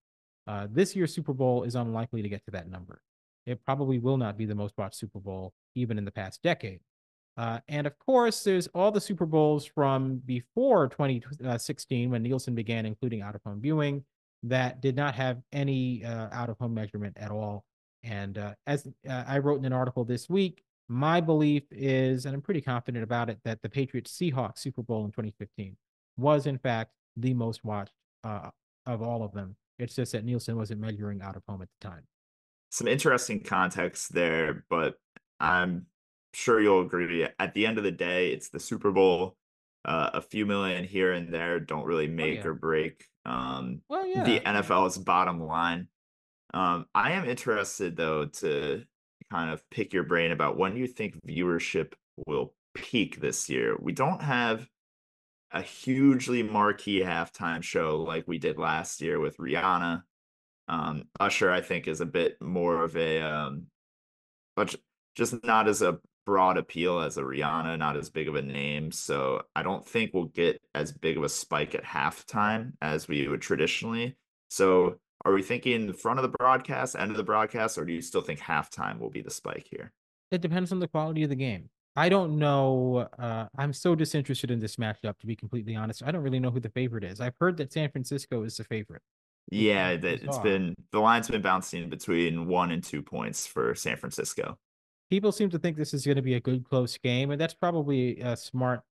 Uh, 0.48 0.68
this 0.70 0.96
year's 0.96 1.14
Super 1.14 1.34
Bowl 1.34 1.64
is 1.64 1.76
unlikely 1.76 2.22
to 2.22 2.30
get 2.30 2.44
to 2.46 2.52
that 2.52 2.70
number. 2.70 3.02
It 3.46 3.64
probably 3.66 4.00
will 4.00 4.18
not 4.18 4.38
be 4.38 4.46
the 4.46 4.56
most 4.56 4.78
watched 4.78 4.96
Super 4.96 5.20
Bowl 5.20 5.54
even 5.76 5.98
in 5.98 6.06
the 6.06 6.12
past 6.12 6.44
decade. 6.44 6.82
Uh, 7.38 7.60
and 7.68 7.88
of 7.88 7.98
course, 8.00 8.44
there's 8.44 8.68
all 8.68 8.92
the 8.92 9.02
Super 9.02 9.26
Bowls 9.26 9.66
from 9.66 10.22
before 10.26 10.88
2016 10.90 12.10
when 12.10 12.24
Nielsen 12.24 12.56
began 12.56 12.86
including 12.86 13.22
out 13.22 13.36
of 13.36 13.42
home 13.46 13.62
viewing 13.62 14.04
that 14.44 14.82
did 14.82 14.96
not 14.96 15.16
have 15.16 15.42
any 15.52 16.04
uh, 16.04 16.28
out 16.32 16.50
of 16.50 16.58
home 16.58 16.74
measurement 16.74 17.16
at 17.20 17.32
all. 17.32 17.64
And 18.04 18.38
uh, 18.38 18.54
as 18.68 18.88
uh, 19.08 19.24
I 19.28 19.38
wrote 19.40 19.60
in 19.60 19.66
an 19.66 19.74
article 19.74 20.04
this 20.04 20.30
week, 20.30 20.64
my 20.90 21.22
belief 21.22 21.64
is, 21.72 22.26
and 22.26 22.36
I'm 22.36 22.42
pretty 22.42 22.62
confident 22.62 23.04
about 23.04 23.30
it, 23.30 23.40
that 23.46 23.62
the 23.62 23.70
Patriots 23.70 24.12
Seahawks 24.12 24.58
Super 24.58 24.82
Bowl 24.82 25.06
in 25.06 25.12
2015 25.12 25.78
was, 26.18 26.48
in 26.48 26.58
fact, 26.58 26.92
the 27.16 27.34
most 27.34 27.64
watched 27.64 27.94
uh, 28.24 28.50
of 28.86 29.02
all 29.02 29.24
of 29.24 29.32
them. 29.32 29.56
It's 29.80 29.96
just 29.96 30.12
that 30.12 30.26
Nielsen 30.26 30.58
wasn't 30.58 30.82
measuring 30.82 31.22
out 31.22 31.36
of 31.36 31.44
home 31.48 31.62
at 31.62 31.70
the 31.80 31.88
time. 31.88 32.04
Some 32.72 32.88
interesting 32.88 33.42
context 33.42 34.14
there, 34.14 34.66
but 34.70 34.96
I'm 35.40 35.86
sure 36.34 36.62
you'll 36.62 36.82
agree. 36.82 37.28
At 37.40 37.54
the 37.54 37.66
end 37.66 37.78
of 37.78 37.84
the 37.84 37.92
day, 37.92 38.30
it's 38.30 38.50
the 38.50 38.60
Super 38.60 38.92
Bowl. 38.92 39.36
Uh, 39.84 40.12
a 40.14 40.22
few 40.22 40.46
million 40.46 40.84
here 40.84 41.12
and 41.12 41.34
there 41.34 41.60
don't 41.60 41.86
really 41.86 42.08
oh, 42.08 42.12
make 42.12 42.40
oh, 42.40 42.44
yeah. 42.44 42.48
or 42.48 42.54
break 42.54 43.08
um, 43.26 43.82
well, 43.90 44.06
yeah. 44.06 44.24
the 44.24 44.40
NFL's 44.40 44.98
bottom 44.98 45.42
line. 45.42 45.88
Um, 46.54 46.86
I 46.94 47.12
am 47.14 47.26
interested 47.26 47.96
though 47.96 48.26
to 48.26 48.84
kind 49.32 49.52
of 49.52 49.68
pick 49.70 49.94
your 49.94 50.04
brain 50.04 50.32
about 50.32 50.58
when 50.58 50.76
you 50.76 50.88
think 50.88 51.16
viewership 51.26 51.94
will 52.28 52.54
peak 52.74 53.22
this 53.22 53.50
year. 53.50 53.78
We 53.80 53.94
don't 53.94 54.22
have 54.22 54.68
a 55.52 55.62
hugely 55.62 56.44
marquee 56.44 57.02
halftime 57.02 57.62
show 57.62 58.02
like 58.02 58.28
we 58.28 58.38
did 58.38 58.58
last 58.58 59.02
year 59.02 59.20
with 59.20 59.38
Rihanna. 59.38 60.04
Um, 60.68 61.04
Usher, 61.20 61.52
I 61.52 61.62
think, 61.62 61.88
is 61.88 62.02
a 62.02 62.06
bit 62.06 62.42
more 62.42 62.84
of 62.84 62.96
a, 62.96 63.22
um, 63.22 63.68
but 64.56 64.76
just 65.16 65.44
not 65.44 65.68
as 65.68 65.82
a 65.82 66.00
broad 66.26 66.58
appeal 66.58 67.00
as 67.00 67.18
a 67.18 67.22
Rihanna, 67.22 67.78
not 67.78 67.98
as 67.98 68.10
big 68.10 68.28
of 68.28 68.36
a 68.36 68.42
name. 68.42 68.92
So 68.92 69.44
I 69.56 69.64
don't 69.64 69.86
think 69.86 70.12
we'll 70.14 70.26
get 70.26 70.62
as 70.76 70.92
big 70.92 71.18
of 71.18 71.24
a 71.24 71.30
spike 71.30 71.76
at 71.76 71.84
halftime 71.84 72.74
as 72.82 73.08
we 73.08 73.28
would 73.28 73.42
traditionally. 73.42 74.16
So 74.50 74.96
are 75.26 75.34
we 75.34 75.44
thinking 75.44 75.88
the 75.88 75.94
front 75.94 76.20
of 76.20 76.24
the 76.24 76.38
broadcast, 76.38 76.96
end 76.98 77.12
of 77.12 77.18
the 77.18 77.24
broadcast, 77.24 77.78
or 77.78 77.86
do 77.86 77.94
you 77.94 78.02
still 78.02 78.22
think 78.22 78.40
halftime 78.40 79.00
will 79.00 79.10
be 79.10 79.22
the 79.22 79.30
spike 79.30 79.68
here? 79.70 79.92
It 80.32 80.42
depends 80.42 80.72
on 80.72 80.80
the 80.80 80.88
quality 80.88 81.24
of 81.24 81.30
the 81.30 81.36
game. 81.36 81.70
I 81.96 82.10
don't 82.10 82.40
know. 82.40 83.10
Uh, 83.20 83.48
I'm 83.58 83.74
so 83.74 83.96
disinterested 83.96 84.50
in 84.50 84.60
this 84.60 84.78
matchup, 84.78 85.18
to 85.20 85.28
be 85.28 85.36
completely 85.36 85.76
honest. 85.76 86.04
I 86.06 86.12
don't 86.12 86.24
really 86.24 86.40
know 86.40 86.50
who 86.50 86.62
the 86.62 86.70
favorite 86.70 87.04
is. 87.04 87.20
I've 87.20 87.36
heard 87.40 87.58
that 87.58 87.74
San 87.74 87.92
Francisco 87.92 88.44
is 88.44 88.58
the 88.58 88.64
favorite. 88.64 89.02
Yeah, 89.50 89.98
that 89.98 90.24
it's 90.24 90.38
been 90.38 90.76
the 90.92 91.00
line's 91.00 91.28
been 91.28 91.42
bouncing 91.42 91.90
between 91.90 92.48
one 92.48 92.72
and 92.72 92.82
two 92.82 93.02
points 93.02 93.46
for 93.46 93.76
San 93.76 93.98
Francisco. 93.98 94.58
People 95.12 95.34
seem 95.34 95.50
to 95.50 95.60
think 95.60 95.76
this 95.78 95.94
is 95.94 96.06
going 96.06 96.16
to 96.16 96.22
be 96.22 96.36
a 96.36 96.40
good 96.40 96.64
close 96.64 96.98
game, 96.98 97.32
and 97.32 97.40
that's 97.40 97.54
probably 97.54 98.20
a 98.22 98.38
smart 98.38 98.82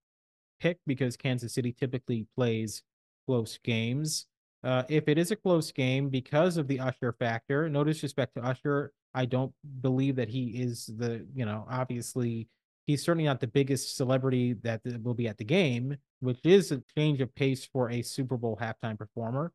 pick 0.59 0.77
because 0.85 1.17
Kansas 1.17 1.53
City 1.53 1.75
typically 1.77 2.27
plays 2.37 2.83
close 3.27 3.57
games. 3.63 4.27
Uh, 4.63 4.83
if 4.87 5.07
it 5.07 5.17
is 5.17 5.31
a 5.31 5.35
close 5.35 5.71
game 5.71 6.09
because 6.09 6.57
of 6.57 6.67
the 6.67 6.79
Usher 6.79 7.13
factor, 7.17 7.67
no 7.67 7.83
disrespect 7.83 8.35
to 8.35 8.45
Usher, 8.45 8.93
I 9.15 9.25
don't 9.25 9.51
believe 9.81 10.15
that 10.17 10.29
he 10.29 10.61
is 10.61 10.85
the, 10.85 11.25
you 11.33 11.45
know, 11.45 11.65
obviously 11.67 12.47
he's 12.85 13.03
certainly 13.03 13.25
not 13.25 13.39
the 13.39 13.47
biggest 13.47 13.97
celebrity 13.97 14.53
that 14.61 14.81
will 15.01 15.15
be 15.15 15.27
at 15.27 15.39
the 15.39 15.43
game, 15.43 15.97
which 16.19 16.39
is 16.43 16.71
a 16.71 16.83
change 16.95 17.21
of 17.21 17.33
pace 17.33 17.65
for 17.65 17.89
a 17.89 18.03
Super 18.03 18.37
Bowl 18.37 18.59
halftime 18.61 18.97
performer. 18.97 19.51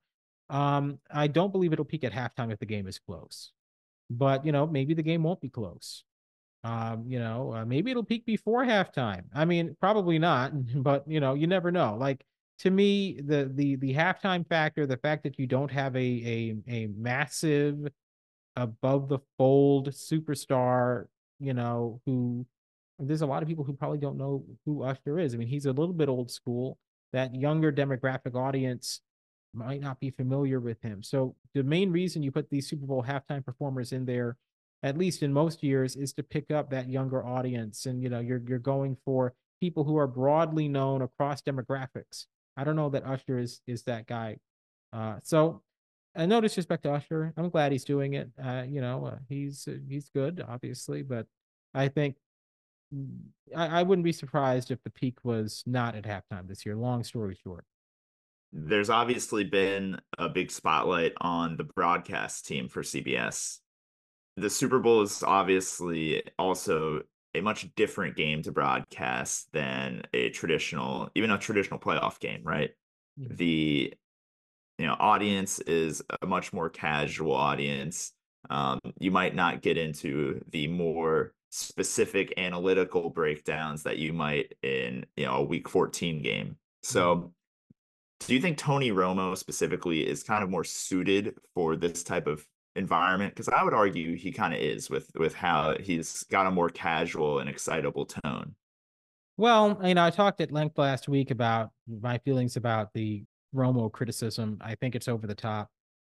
Um, 0.51 0.99
I 1.13 1.29
don't 1.29 1.53
believe 1.53 1.73
it'll 1.73 1.85
peak 1.85 2.03
at 2.03 2.13
halftime 2.13 2.53
if 2.53 2.59
the 2.59 2.67
game 2.67 2.89
is 2.89 2.99
close, 2.99 3.53
but 4.11 4.45
you 4.45 4.51
know, 4.51 4.67
maybe 4.67 4.95
the 4.95 5.03
game 5.03 5.23
won't 5.23 5.41
be 5.41 5.49
close. 5.49 6.03
Um, 6.67 7.05
you 7.07 7.21
know, 7.21 7.53
uh, 7.55 7.65
maybe 7.65 7.93
it'll 7.93 8.03
peak 8.03 8.27
before 8.27 8.65
halftime. 8.65 9.23
I 9.33 9.45
mean, 9.45 9.77
probably 9.81 10.19
not, 10.19 10.51
but 10.83 11.05
you 11.07 11.21
know, 11.21 11.35
you 11.35 11.47
never 11.47 11.71
know. 11.71 11.97
Like 11.99 12.25
to 12.61 12.71
me, 12.71 13.21
the 13.25 13.51
the 13.55 13.77
the 13.77 13.95
halftime 13.95 14.47
factor, 14.49 14.85
the 14.85 14.97
fact 14.97 15.23
that 15.25 15.39
you 15.39 15.47
don't 15.47 15.71
have 15.71 15.95
a 15.95 15.99
a 15.99 16.57
a 16.69 16.87
massive 16.89 17.87
above 18.57 19.09
the 19.09 19.21
fold 19.39 19.91
superstar, 19.91 21.05
you 21.39 21.55
know, 21.55 22.01
who 22.05 22.45
there's 22.99 23.23
a 23.23 23.27
lot 23.27 23.43
of 23.43 23.49
people 23.49 23.63
who 23.63 23.75
probably 23.75 23.99
don't 23.99 24.17
know 24.17 24.45
who 24.65 24.83
Usher 24.83 25.21
is. 25.21 25.35
I 25.35 25.37
mean, 25.37 25.49
he's 25.49 25.67
a 25.67 25.73
little 25.73 25.95
bit 25.95 26.09
old 26.09 26.31
school. 26.31 26.79
That 27.13 27.35
younger 27.35 27.71
demographic 27.71 28.35
audience 28.35 29.03
might 29.55 29.81
not 29.81 30.01
be 30.01 30.11
familiar 30.11 30.59
with 30.59 30.83
him. 30.83 31.03
So 31.03 31.37
the 31.55 31.63
main 31.63 31.93
reason 31.93 32.23
you 32.23 32.33
put 32.33 32.51
these 32.51 32.69
Super 32.69 32.87
Bowl 32.87 33.05
halftime 33.07 33.45
performers 33.45 33.93
in 33.93 34.05
there, 34.05 34.37
at 34.87 34.97
least 34.97 35.23
in 35.23 35.33
most 35.33 35.63
years, 35.63 35.97
is 35.97 36.13
to 36.15 36.23
pick 36.23 36.51
up 36.51 36.71
that 36.71 36.89
younger 36.89 37.25
audience. 37.25 37.87
And 37.87 38.03
you 38.03 38.09
know, 38.09 38.21
you're 38.21 38.43
you're 38.47 38.59
going 38.59 38.97
for 39.05 39.35
people 39.61 39.85
who 39.85 39.97
are 39.97 40.07
broadly 40.07 40.69
known 40.69 41.03
across 41.03 41.43
demographics. 41.43 42.27
I 42.57 42.65
don't 42.65 42.77
know 42.77 42.91
that 42.91 43.05
Usher 43.05 43.39
is 43.39 43.61
is 43.67 43.83
that 43.85 44.07
guy. 44.07 44.39
Uh, 44.93 45.17
so 45.23 45.63
uh, 46.15 46.27
no 46.27 46.41
disrespect 46.41 46.85
to 46.85 46.93
Usher, 46.93 47.35
I'm 47.37 47.51
glad 47.51 47.73
he's 47.73 47.85
doing 47.85 48.15
it. 48.15 48.31
Uh, 48.43 48.65
you 48.67 48.81
know, 48.81 49.07
uh, 49.07 49.19
he's 49.29 49.69
uh, 49.69 49.79
he's 49.89 50.09
good, 50.09 50.45
obviously, 50.47 51.03
but 51.03 51.27
I 51.75 51.89
think 51.89 52.17
mm, 52.95 53.19
I, 53.55 53.81
I 53.81 53.83
wouldn't 53.83 54.05
be 54.05 54.13
surprised 54.13 54.71
if 54.71 54.83
the 54.85 54.91
peak 54.91 55.25
was 55.25 55.63
not 55.67 55.97
at 55.97 56.05
halftime 56.05 56.49
this 56.49 56.65
year. 56.65 56.77
Long 56.77 57.03
story 57.03 57.37
short 57.43 57.65
there's 58.53 58.91
obviously 58.91 59.45
been 59.45 60.01
a 60.19 60.29
big 60.29 60.51
spotlight 60.51 61.13
on 61.21 61.57
the 61.57 61.65
broadcast 61.65 62.47
team 62.47 62.69
for 62.69 62.83
CBS. 62.83 63.59
The 64.37 64.51
Super 64.51 64.79
Bowl 64.79 65.03
is 65.03 65.23
obviously 65.23 66.23
also 66.39 67.03
a 67.35 67.41
much 67.41 67.75
different 67.75 68.17
game 68.17 68.43
to 68.43 68.53
broadcast 68.53 69.53
than 69.53 70.03
a 70.15 70.31
traditional, 70.31 71.11
even 71.15 71.31
a 71.31 71.39
traditional 71.39 71.79
playoff 71.79 72.19
game, 72.19 72.43
right? 72.45 72.71
Yeah. 73.17 73.29
The 73.31 73.95
you 74.79 74.87
know 74.87 74.97
audience 74.99 75.59
is 75.61 76.03
a 76.21 76.27
much 76.27 76.53
more 76.53 76.69
casual 76.69 77.35
audience. 77.35 78.13
Um, 78.51 78.79
you 78.99 79.11
might 79.11 79.35
not 79.35 79.63
get 79.63 79.77
into 79.77 80.43
the 80.51 80.69
more 80.69 81.33
specific 81.51 82.35
analytical 82.37 83.09
breakdowns 83.09 83.83
that 83.85 83.99
you 83.99 84.13
might 84.13 84.55
in 84.63 85.07
you 85.17 85.25
know 85.25 85.37
a 85.37 85.43
week 85.43 85.69
14 85.69 86.23
game. 86.23 86.57
So 86.83 87.33
do 88.21 88.35
you 88.35 88.41
think 88.41 88.59
Tony 88.59 88.91
Romo 88.91 89.37
specifically 89.37 90.07
is 90.07 90.23
kind 90.23 90.43
of 90.43 90.51
more 90.51 90.65
suited 90.65 91.35
for 91.55 91.77
this 91.77 92.03
type 92.03 92.27
of 92.27 92.45
environment? 92.77 93.35
Because 93.35 93.49
I 93.49 93.63
would 93.63 93.75
argue 93.75 94.17
he 94.17 94.33
kind 94.33 94.55
of 94.55 94.61
is 94.61 94.89
with 94.91 95.11
with 95.17 95.35
how 95.35 95.77
he's 95.79 96.25
got 96.25 96.47
a 96.47 96.51
more 96.51 96.69
casual 96.69 97.39
and 97.41 97.49
excitable 97.49 98.07
tone. 98.07 98.55
Well, 99.37 99.79
you 99.85 99.95
know, 99.95 100.05
I 100.05 100.11
talked 100.11 100.41
at 100.41 100.51
length 100.51 100.79
last 100.79 101.09
week 101.09 101.31
about 101.31 101.71
my 101.87 102.19
feelings 102.19 102.57
about 102.57 102.93
the 102.95 103.25
Romo 103.55 103.93
criticism. 103.93 104.59
I 104.61 104.75
think 104.75 104.95
it's 104.95 105.09
over 105.09 105.27
the 105.27 105.35
top. 105.35 105.69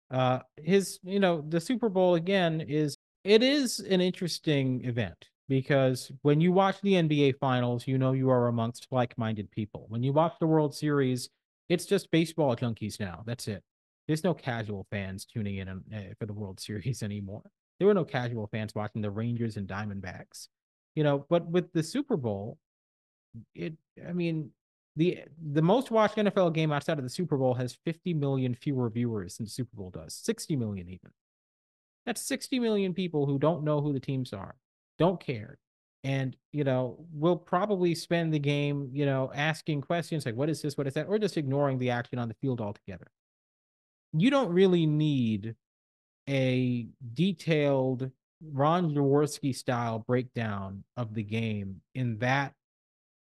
Uh, 0.09 0.39
his, 0.55 0.99
you 1.03 1.20
know, 1.20 1.43
the 1.49 1.59
Super 1.59 1.89
Bowl 1.89 2.15
again 2.15 2.61
is 2.61 2.97
it 3.26 3.43
is 3.43 3.80
an 3.80 3.99
interesting 3.99 4.86
event 4.86 5.28
because 5.49 6.11
when 6.22 6.39
you 6.39 6.53
watch 6.53 6.80
the 6.82 6.93
NBA 6.93 7.39
finals, 7.39 7.88
you 7.88 7.97
know 7.97 8.13
you 8.13 8.30
are 8.30 8.47
amongst 8.47 8.88
like-minded 8.91 9.51
people. 9.51 9.86
When 9.89 10.03
you 10.03 10.13
watch 10.13 10.34
the 10.39 10.47
World 10.47 10.74
Series, 10.74 11.30
it's 11.68 11.86
just 11.86 12.09
baseball 12.11 12.55
junkies 12.55 12.99
now. 12.99 13.24
That's 13.26 13.47
it. 13.49 13.63
There's 14.08 14.24
no 14.24 14.34
casual 14.34 14.88
fans 14.89 15.26
tuning 15.26 15.58
in 15.58 15.68
uh, 15.70 16.14
for 16.18 16.26
the 16.26 16.34
World 16.34 16.60
Series 16.60 17.03
anymore. 17.03 17.43
There 17.80 17.88
were 17.88 17.93
no 17.93 18.05
casual 18.05 18.47
fans 18.47 18.74
watching 18.74 19.01
the 19.01 19.12
Rangers 19.12 19.58
and 19.58 19.68
Diamondbacks. 19.68 20.47
You 20.95 21.03
know, 21.03 21.26
but 21.30 21.47
with 21.47 21.72
the 21.74 21.84
Super 21.84 22.18
Bowl, 22.18 22.58
it 23.53 23.74
I 24.08 24.14
mean, 24.14 24.51
the 24.95 25.20
the 25.51 25.62
most 25.62 25.91
watched 25.91 26.18
NFL 26.18 26.53
game 26.53 26.72
outside 26.72 26.97
of 26.97 27.03
the 27.03 27.10
Super 27.10 27.38
Bowl 27.38 27.53
has 27.53 27.78
50 27.86 28.14
million 28.16 28.55
fewer 28.55 28.89
viewers 28.89 29.38
than 29.38 29.45
the 29.45 29.51
Super 29.51 29.76
Bowl 29.76 29.91
does. 29.91 30.16
60 30.16 30.55
million 30.55 30.88
even. 30.88 31.12
That's 32.05 32.22
60 32.22 32.60
million 32.60 32.93
people 32.93 33.26
who 33.26 33.38
don't 33.38 33.64
know 33.64 33.82
who 33.82 33.91
the 33.91 33.99
teams 33.99 34.32
are, 34.32 34.55
don't 34.97 35.20
care, 35.20 35.60
and 36.03 36.36
you 36.53 36.64
know 36.64 37.05
will 37.12 37.36
probably 37.36 37.93
spend 37.93 38.34
the 38.34 38.39
game 38.39 38.89
you 38.93 39.05
know 39.05 39.32
asking 39.36 39.82
questions 39.82 40.26
like 40.26 40.36
what 40.36 40.49
is 40.49 40.62
this 40.62 40.78
what 40.78 40.88
is 40.88 40.93
that 40.93 41.08
or 41.08 41.20
just 41.20 41.38
ignoring 41.38 41.78
the 41.78 41.89
action 41.89 42.18
on 42.18 42.28
the 42.28 42.36
field 42.36 42.62
altogether 42.62 43.08
you 44.14 44.30
don't 44.30 44.49
really 44.49 44.86
need 44.86 45.55
a 46.30 46.88
detailed 47.14 48.12
ron 48.53 48.93
jaworski 48.93 49.55
style 49.55 49.99
breakdown 49.99 50.84
of 50.95 51.14
the 51.14 51.24
game 51.24 51.82
in 51.95 52.18
that 52.20 52.53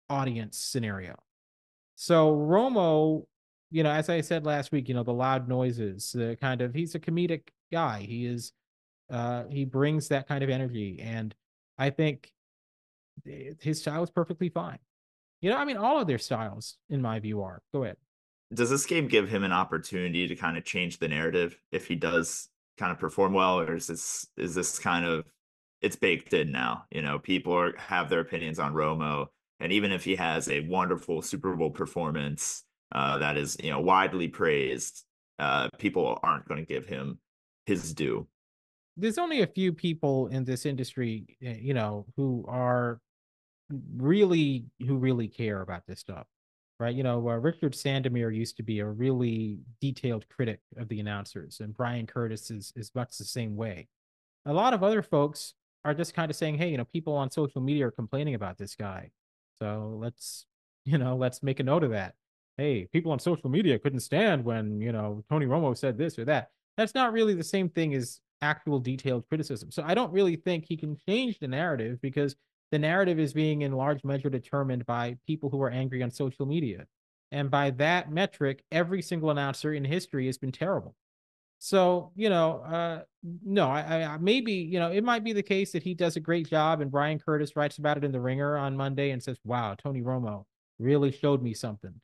audience 0.09 0.59
scenario 0.59 1.14
so 1.95 2.35
romo 2.35 3.25
you 3.70 3.83
know 3.83 3.91
as 3.91 4.09
i 4.09 4.20
said 4.20 4.47
last 4.47 4.72
week 4.72 4.89
you 4.89 4.95
know 4.95 5.03
the 5.03 5.12
loud 5.12 5.49
noises 5.49 6.12
the 6.12 6.37
kind 6.41 6.62
of 6.62 6.72
he's 6.75 6.95
a 6.95 7.01
comedic 7.01 7.49
guy 7.72 8.01
he 8.01 8.25
is 8.27 8.53
uh 9.11 9.45
he 9.51 9.64
brings 9.64 10.09
that 10.09 10.27
kind 10.27 10.43
of 10.43 10.49
energy 10.49 10.99
and 11.03 11.35
i 11.79 11.91
think 11.91 12.33
his 13.25 13.81
style 13.81 14.03
is 14.03 14.11
perfectly 14.11 14.49
fine. 14.49 14.79
You 15.41 15.51
know, 15.51 15.57
I 15.57 15.64
mean, 15.64 15.77
all 15.77 16.01
of 16.01 16.07
their 16.07 16.18
styles, 16.18 16.79
in 16.89 17.03
my 17.03 17.20
view, 17.20 17.43
are. 17.43 17.62
Go 17.72 17.85
ahead. 17.85 17.97
Does 18.55 18.71
this 18.71 18.87
game 18.87 19.09
give 19.09 19.29
him 19.29 19.45
an 19.45 19.53
opportunity 19.53 20.27
to 20.29 20.37
kind 20.37 20.57
of 20.57 20.65
change 20.65 20.99
the 20.99 21.09
narrative 21.09 21.59
if 21.73 21.87
he 21.87 21.95
does 21.95 22.49
kind 22.79 22.93
of 22.93 22.99
perform 22.99 23.33
well, 23.33 23.61
or 23.61 23.75
is 23.75 23.87
this 23.87 24.27
is 24.37 24.55
this 24.55 24.79
kind 24.79 25.05
of 25.05 25.25
it's 25.81 25.97
baked 25.97 26.33
in 26.33 26.53
now? 26.53 26.85
You 26.91 27.03
know, 27.03 27.19
people 27.19 27.53
are, 27.53 27.77
have 27.77 28.09
their 28.09 28.21
opinions 28.21 28.59
on 28.59 28.75
Romo, 28.75 29.27
and 29.61 29.73
even 29.73 29.93
if 29.93 30.05
he 30.05 30.17
has 30.17 30.49
a 30.49 30.61
wonderful 30.61 31.23
Super 31.23 31.55
Bowl 31.57 31.71
performance 31.71 32.65
uh, 32.93 33.19
that 33.19 33.37
is 33.37 33.57
you 33.63 33.71
know 33.71 33.81
widely 33.81 34.29
praised, 34.29 35.05
uh, 35.39 35.69
people 35.79 36.19
aren't 36.23 36.47
going 36.49 36.65
to 36.65 36.67
give 36.67 36.87
him 36.87 37.19
his 37.67 37.93
due 37.93 38.27
there's 38.97 39.19
only 39.19 39.43
a 39.43 39.47
few 39.47 39.73
people 39.73 40.29
in 40.29 40.45
this 40.45 40.67
industry, 40.67 41.37
eh, 41.43 41.57
you 41.61 41.75
know, 41.75 42.07
who 42.17 42.45
are 42.49 43.01
really 43.97 44.67
who 44.87 44.97
really 44.97 45.29
care 45.29 45.63
about 45.63 45.83
this 45.87 46.01
stuff, 46.01 46.27
right? 46.79 46.95
You 46.95 47.03
know, 47.03 47.29
uh, 47.29 47.37
Richard 47.37 47.72
Sandomir 47.72 48.35
used 48.35 48.57
to 48.57 48.62
be 48.62 48.81
a 48.81 48.87
really 48.87 49.59
detailed 49.81 50.29
critic 50.29 50.61
of 50.77 50.89
the 50.89 51.01
announcers, 51.01 51.61
and 51.61 51.77
Bryan 51.77 52.07
Curtis 52.07 52.51
is 52.51 52.72
is 52.77 52.91
much 52.95 53.16
the 53.16 53.25
same 53.25 53.57
way. 53.57 53.89
A 54.47 54.53
lot 54.53 54.75
of 54.75 54.83
other 54.83 55.03
folks 55.03 55.55
are 55.85 55.95
just 55.95 56.14
kind 56.14 56.31
of 56.31 56.37
saying, 56.37 56.57
hey, 56.59 56.70
you 56.70 56.77
know, 56.79 56.85
people 56.85 57.14
on 57.14 57.31
social 57.31 57.61
media 57.61 57.87
are 57.87 57.91
complaining 57.91 58.35
about 58.35 58.59
this 58.59 58.75
guy, 58.75 59.11
so 59.61 59.99
let's, 60.01 60.47
you 60.85 60.99
know, 60.99 61.16
let's 61.16 61.43
make 61.43 61.61
a 61.61 61.64
note 61.64 61.85
of 61.85 61.91
that. 61.91 62.14
Hey, 62.57 62.87
people 62.93 63.12
on 63.12 63.18
social 63.18 63.51
media 63.51 63.79
couldn't 63.79 64.01
stand 64.01 64.45
when 64.45 64.81
you 64.81 64.93
know 64.93 65.25
Tony 65.31 65.47
Romo 65.47 65.77
said 65.77 65.99
this 65.99 66.18
or 66.18 66.25
that. 66.27 66.51
That's 66.77 66.95
not 66.95 67.12
really 67.12 67.35
the 67.35 67.45
same 67.45 67.68
thing 67.68 67.95
as 67.95 68.20
actual 68.43 68.79
detailed 68.79 69.27
criticism. 69.29 69.70
So 69.70 69.83
I 69.87 69.95
don't 69.95 70.12
really 70.12 70.37
think 70.37 70.66
he 70.66 70.77
can 70.77 70.97
change 71.09 71.39
the 71.39 71.49
narrative 71.49 71.99
because 72.03 72.37
the 72.75 72.79
narrative 72.81 73.20
is 73.20 73.33
being 73.33 73.62
in 73.62 73.70
large 73.70 74.03
measure 74.03 74.29
determined 74.29 74.85
by 74.85 75.16
people 75.29 75.49
who 75.49 75.62
are 75.62 75.70
angry 75.70 76.03
on 76.03 76.11
social 76.11 76.45
media. 76.45 76.87
And 77.31 77.49
by 77.49 77.70
that 77.70 78.11
metric, 78.11 78.64
every 78.72 79.01
single 79.01 79.31
announcer 79.31 79.75
in 79.75 79.85
history 79.85 80.27
has 80.27 80.39
been 80.39 80.51
terrible. 80.51 80.97
So, 81.61 82.11
you 82.16 82.29
know, 82.31 82.62
uh, 82.62 83.03
no, 83.45 83.68
I, 83.68 84.03
I 84.03 84.18
maybe, 84.18 84.55
you 84.55 84.81
know, 84.81 84.91
it 84.91 85.05
might 85.05 85.22
be 85.22 85.33
the 85.33 85.41
case 85.41 85.70
that 85.70 85.85
he 85.85 85.95
does 85.95 86.16
a 86.16 86.20
great 86.20 86.49
job 86.51 86.81
and 86.81 86.91
Bryan 86.91 87.20
Curtis 87.20 87.55
writes 87.55 87.79
about 87.79 87.97
it 87.97 88.03
in 88.03 88.11
the 88.11 88.20
ringer 88.20 88.57
on 88.57 88.77
Monday 88.77 89.11
and 89.11 89.22
says, 89.22 89.39
wow, 89.45 89.77
Tony 89.81 90.03
Romo 90.03 90.45
really 90.81 91.12
showed 91.12 91.45
me 91.45 91.55
something. 91.55 91.95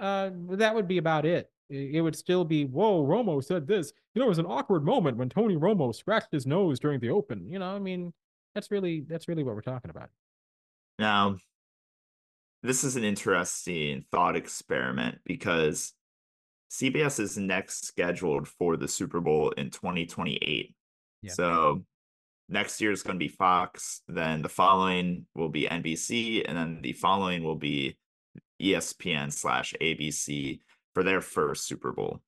Uh, 0.00 0.30
that 0.50 0.74
would 0.74 0.88
be 0.88 0.98
about 0.98 1.26
it 1.26 1.48
it 1.70 2.00
would 2.00 2.16
still 2.16 2.44
be, 2.44 2.64
whoa, 2.64 3.04
Romo 3.04 3.44
said 3.44 3.66
this. 3.66 3.92
You 4.14 4.20
know, 4.20 4.26
it 4.26 4.30
was 4.30 4.38
an 4.38 4.46
awkward 4.46 4.84
moment 4.84 5.18
when 5.18 5.28
Tony 5.28 5.54
Romo 5.56 5.94
scratched 5.94 6.32
his 6.32 6.46
nose 6.46 6.80
during 6.80 6.98
the 6.98 7.10
open. 7.10 7.46
You 7.46 7.58
know, 7.58 7.76
I 7.76 7.78
mean, 7.78 8.14
that's 8.54 8.70
really 8.70 9.04
that's 9.08 9.28
really 9.28 9.44
what 9.44 9.54
we're 9.54 9.62
talking 9.62 9.90
about. 9.90 10.10
Now, 10.98 11.36
this 12.62 12.84
is 12.84 12.96
an 12.96 13.04
interesting 13.04 14.04
thought 14.10 14.36
experiment 14.36 15.18
because 15.24 15.92
CBS 16.70 17.20
is 17.20 17.38
next 17.38 17.86
scheduled 17.86 18.48
for 18.48 18.76
the 18.76 18.88
Super 18.88 19.20
Bowl 19.20 19.50
in 19.50 19.70
2028. 19.70 20.74
Yeah. 21.22 21.32
So 21.32 21.84
next 22.48 22.80
year 22.80 22.92
is 22.92 23.02
going 23.02 23.18
to 23.18 23.24
be 23.24 23.28
Fox, 23.28 24.02
then 24.08 24.42
the 24.42 24.48
following 24.48 25.26
will 25.34 25.48
be 25.48 25.68
NBC, 25.68 26.44
and 26.46 26.56
then 26.56 26.80
the 26.82 26.92
following 26.92 27.42
will 27.42 27.56
be 27.56 27.96
ESPN 28.60 29.32
slash 29.32 29.74
ABC 29.80 30.60
for 30.94 31.02
their 31.02 31.20
first 31.20 31.66
Super 31.66 31.92
Bowl. 31.92 32.20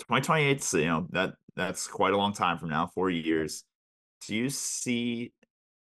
2028, 0.00 0.72
you 0.74 0.86
know, 0.86 1.06
that 1.10 1.34
that's 1.56 1.86
quite 1.86 2.12
a 2.12 2.16
long 2.16 2.32
time 2.32 2.58
from 2.58 2.70
now, 2.70 2.86
four 2.86 3.10
years. 3.10 3.64
Do 4.26 4.36
you 4.36 4.50
see 4.50 5.32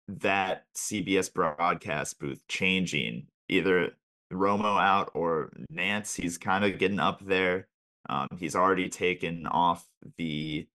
that 0.08 0.66
CBS 0.76 1.34
broadcast 1.34 2.20
booth 2.20 2.42
changing, 2.48 3.28
either 3.50 3.92
Romo 4.32 4.82
out 4.82 5.12
or 5.14 5.52
Nantz. 5.72 6.16
He's 6.16 6.38
kind 6.38 6.66
of 6.66 6.80
getting 6.80 7.00
up 7.00 7.24
there. 7.26 7.68
Um, 8.10 8.28
he's 8.38 8.56
already 8.56 8.90
taken 8.90 9.48
off 9.48 9.86
the 10.18 10.68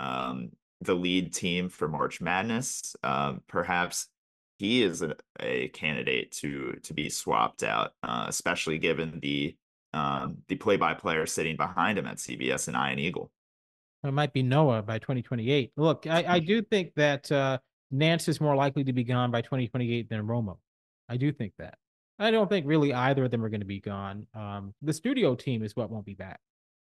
um, 0.00 0.50
the 0.80 0.94
lead 0.94 1.32
team 1.32 1.68
for 1.68 1.88
March 1.88 2.20
Madness. 2.20 2.96
Um, 3.04 3.42
perhaps 3.46 4.08
he 4.58 4.82
is 4.82 5.02
a, 5.02 5.14
a, 5.40 5.68
candidate 5.68 6.32
to 6.32 6.78
to 6.82 6.94
be 6.94 7.08
swapped 7.08 7.62
out, 7.62 7.92
uh, 8.02 8.26
especially 8.28 8.78
given 8.78 9.20
the 9.20 9.56
um, 9.92 10.38
the 10.48 10.56
play 10.56 10.76
by 10.76 10.94
player 10.94 11.26
sitting 11.26 11.56
behind 11.56 11.98
him 11.98 12.06
at 12.06 12.16
CBS 12.16 12.68
and 12.68 12.76
Ian 12.76 12.98
Eagle. 12.98 13.30
It 14.04 14.12
might 14.12 14.32
be 14.32 14.42
Noah 14.42 14.82
by 14.82 14.98
2028. 14.98 15.72
Look, 15.76 16.06
I, 16.08 16.24
I 16.26 16.38
do 16.40 16.60
think 16.62 16.92
that 16.96 17.30
uh, 17.30 17.58
Nantz 17.92 18.28
is 18.28 18.40
more 18.40 18.56
likely 18.56 18.84
to 18.84 18.92
be 18.92 19.04
gone 19.04 19.30
by 19.30 19.42
2028 19.42 20.08
than 20.08 20.26
Romo. 20.26 20.58
I 21.08 21.16
do 21.16 21.32
think 21.32 21.52
that. 21.58 21.78
I 22.18 22.30
don't 22.30 22.48
think 22.48 22.66
really 22.66 22.92
either 22.92 23.24
of 23.24 23.30
them 23.30 23.44
are 23.44 23.48
going 23.48 23.60
to 23.60 23.66
be 23.66 23.80
gone. 23.80 24.26
Um, 24.34 24.74
the 24.82 24.92
studio 24.92 25.34
team 25.34 25.62
is 25.62 25.76
what 25.76 25.90
won't 25.90 26.04
be 26.06 26.14
back. 26.14 26.40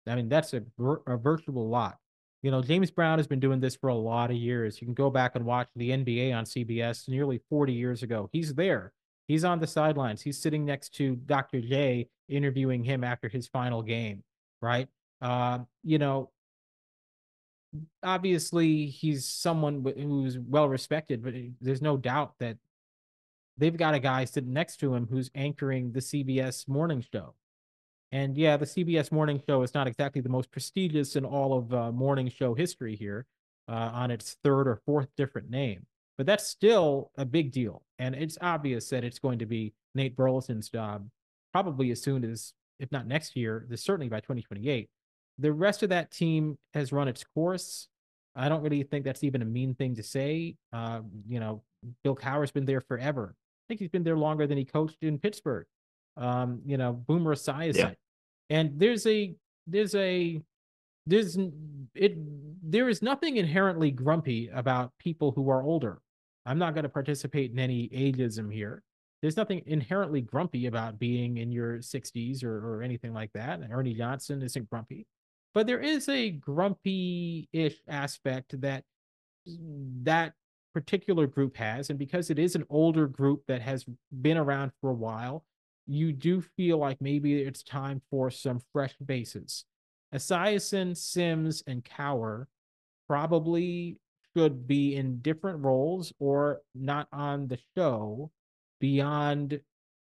I 0.07 0.15
mean, 0.15 0.29
that's 0.29 0.53
a, 0.53 0.63
a 1.07 1.17
virtual 1.17 1.69
lot. 1.69 1.97
You 2.41 2.51
know, 2.51 2.61
James 2.61 2.91
Brown 2.91 3.19
has 3.19 3.27
been 3.27 3.39
doing 3.39 3.61
this 3.61 3.75
for 3.75 3.87
a 3.87 3.95
lot 3.95 4.29
of 4.29 4.35
years. 4.35 4.81
You 4.81 4.87
can 4.87 4.93
go 4.93 5.09
back 5.09 5.35
and 5.35 5.45
watch 5.45 5.69
the 5.75 5.91
NBA 5.91 6.35
on 6.35 6.43
CBS 6.43 7.07
nearly 7.07 7.39
40 7.49 7.73
years 7.73 8.03
ago. 8.03 8.29
He's 8.33 8.53
there. 8.53 8.91
He's 9.27 9.45
on 9.45 9.59
the 9.59 9.67
sidelines. 9.67 10.21
He's 10.21 10.41
sitting 10.41 10.65
next 10.65 10.89
to 10.95 11.15
Dr. 11.15 11.61
J, 11.61 12.09
interviewing 12.27 12.83
him 12.83 13.03
after 13.03 13.29
his 13.29 13.47
final 13.47 13.81
game, 13.81 14.23
right? 14.61 14.89
Uh, 15.21 15.59
you 15.83 15.97
know, 15.97 16.31
obviously 18.01 18.87
he's 18.87 19.27
someone 19.27 19.83
who's 19.95 20.37
well 20.37 20.67
respected, 20.69 21.23
but 21.23 21.33
there's 21.61 21.81
no 21.81 21.97
doubt 21.97 22.33
that 22.39 22.57
they've 23.57 23.77
got 23.77 23.93
a 23.93 23.99
guy 23.99 24.25
sitting 24.25 24.53
next 24.53 24.77
to 24.77 24.93
him 24.93 25.07
who's 25.09 25.29
anchoring 25.35 25.91
the 25.91 25.99
CBS 25.99 26.67
morning 26.67 27.03
show. 27.13 27.35
And 28.11 28.37
yeah, 28.37 28.57
the 28.57 28.65
CBS 28.65 29.11
morning 29.11 29.41
show 29.47 29.63
is 29.63 29.73
not 29.73 29.87
exactly 29.87 30.21
the 30.21 30.29
most 30.29 30.51
prestigious 30.51 31.15
in 31.15 31.25
all 31.25 31.57
of 31.57 31.73
uh, 31.73 31.91
morning 31.91 32.29
show 32.29 32.53
history 32.53 32.95
here 32.95 33.25
uh, 33.67 33.89
on 33.93 34.11
its 34.11 34.37
third 34.43 34.67
or 34.67 34.81
fourth 34.85 35.07
different 35.17 35.49
name. 35.49 35.85
But 36.17 36.27
that's 36.27 36.47
still 36.47 37.11
a 37.17 37.25
big 37.25 37.51
deal. 37.51 37.81
And 37.97 38.13
it's 38.13 38.37
obvious 38.39 38.89
that 38.89 39.03
it's 39.03 39.17
going 39.17 39.39
to 39.39 39.47
be 39.47 39.73
Nate 39.95 40.15
Burleson's 40.15 40.69
job 40.69 41.07
probably 41.51 41.91
as 41.91 42.01
soon 42.01 42.23
as, 42.23 42.53
if 42.79 42.91
not 42.91 43.07
next 43.07 43.35
year, 43.35 43.67
certainly 43.75 44.09
by 44.09 44.19
2028. 44.19 44.89
The 45.39 45.51
rest 45.51 45.83
of 45.83 45.89
that 45.89 46.11
team 46.11 46.57
has 46.73 46.91
run 46.91 47.07
its 47.07 47.23
course. 47.23 47.87
I 48.35 48.49
don't 48.49 48.61
really 48.61 48.83
think 48.83 49.05
that's 49.05 49.23
even 49.23 49.41
a 49.41 49.45
mean 49.45 49.75
thing 49.75 49.95
to 49.95 50.03
say. 50.03 50.55
Uh, 50.71 51.01
you 51.27 51.39
know, 51.39 51.63
Bill 52.03 52.15
Cowher's 52.15 52.51
been 52.51 52.65
there 52.65 52.81
forever. 52.81 53.35
I 53.35 53.63
think 53.67 53.79
he's 53.79 53.89
been 53.89 54.03
there 54.03 54.17
longer 54.17 54.47
than 54.47 54.57
he 54.57 54.65
coached 54.65 54.97
in 55.01 55.19
Pittsburgh. 55.19 55.65
Um, 56.17 56.61
you 56.65 56.77
know, 56.77 56.93
Boomer 56.93 57.35
Esiason. 57.35 57.75
Yeah. 57.75 57.91
And 58.49 58.79
there's 58.79 59.05
a 59.07 59.35
there's 59.67 59.95
a 59.95 60.41
there's 61.05 61.37
it 61.95 62.17
there 62.63 62.89
is 62.89 63.01
nothing 63.01 63.37
inherently 63.37 63.91
grumpy 63.91 64.49
about 64.53 64.91
people 64.99 65.31
who 65.31 65.49
are 65.49 65.63
older. 65.63 65.99
I'm 66.45 66.59
not 66.59 66.73
going 66.73 66.83
to 66.83 66.89
participate 66.89 67.51
in 67.51 67.59
any 67.59 67.89
ageism 67.89 68.51
here. 68.51 68.83
There's 69.21 69.37
nothing 69.37 69.61
inherently 69.65 70.21
grumpy 70.21 70.65
about 70.65 70.99
being 70.99 71.37
in 71.37 71.51
your 71.51 71.77
60s 71.77 72.43
or, 72.43 72.57
or 72.57 72.81
anything 72.81 73.13
like 73.13 73.31
that. 73.33 73.61
And 73.61 73.71
Ernie 73.71 73.93
Johnson 73.93 74.41
isn't 74.41 74.69
grumpy, 74.69 75.07
but 75.53 75.67
there 75.67 75.79
is 75.79 76.09
a 76.09 76.31
grumpy-ish 76.31 77.77
aspect 77.87 78.59
that 78.61 78.83
that 80.03 80.33
particular 80.73 81.27
group 81.27 81.55
has, 81.57 81.89
and 81.89 81.99
because 81.99 82.29
it 82.29 82.39
is 82.39 82.55
an 82.55 82.65
older 82.69 83.07
group 83.07 83.43
that 83.47 83.61
has 83.61 83.85
been 84.21 84.37
around 84.37 84.71
for 84.81 84.89
a 84.89 84.95
while, 84.95 85.45
you 85.85 86.13
do 86.13 86.41
feel 86.41 86.77
like 86.77 86.99
maybe 87.01 87.41
it's 87.41 87.61
time 87.61 88.01
for 88.09 88.31
some 88.31 88.61
fresh 88.71 88.95
bases. 89.05 89.65
Esiason, 90.13 90.95
Simms, 90.95 91.63
and 91.67 91.83
Cowher 91.83 92.45
probably 93.07 93.97
should 94.35 94.67
be 94.67 94.95
in 94.95 95.19
different 95.19 95.59
roles 95.63 96.13
or 96.19 96.61
not 96.73 97.07
on 97.11 97.47
the 97.47 97.59
show 97.75 98.31
beyond, 98.79 99.59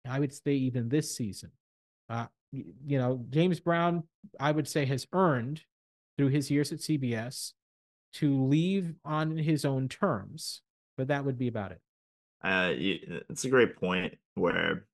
I 0.08 0.20
would 0.20 0.34
say, 0.34 0.54
even 0.54 0.88
this 0.88 1.16
season. 1.16 1.52
Uh, 2.10 2.28
you 2.52 2.98
know, 2.98 3.26
James 3.30 3.60
Brown, 3.60 4.04
I 4.40 4.52
would 4.52 4.68
say, 4.68 4.86
has 4.86 5.08
earned 5.14 5.62
through 6.18 6.30
his 6.30 6.52
years 6.52 6.72
at 6.72 6.80
CBS 6.80 7.54
to 8.14 8.44
leave 8.44 8.94
on 9.06 9.38
his 9.38 9.64
own 9.66 9.88
terms, 9.88 10.62
but 10.98 11.08
that 11.08 11.26
would 11.26 11.38
be 11.38 11.48
about 11.48 11.72
it. 11.72 11.82
Uh, 12.44 12.74
it's 13.30 13.46
a 13.46 13.50
great 13.50 13.78
point 13.80 14.16
where 14.36 14.86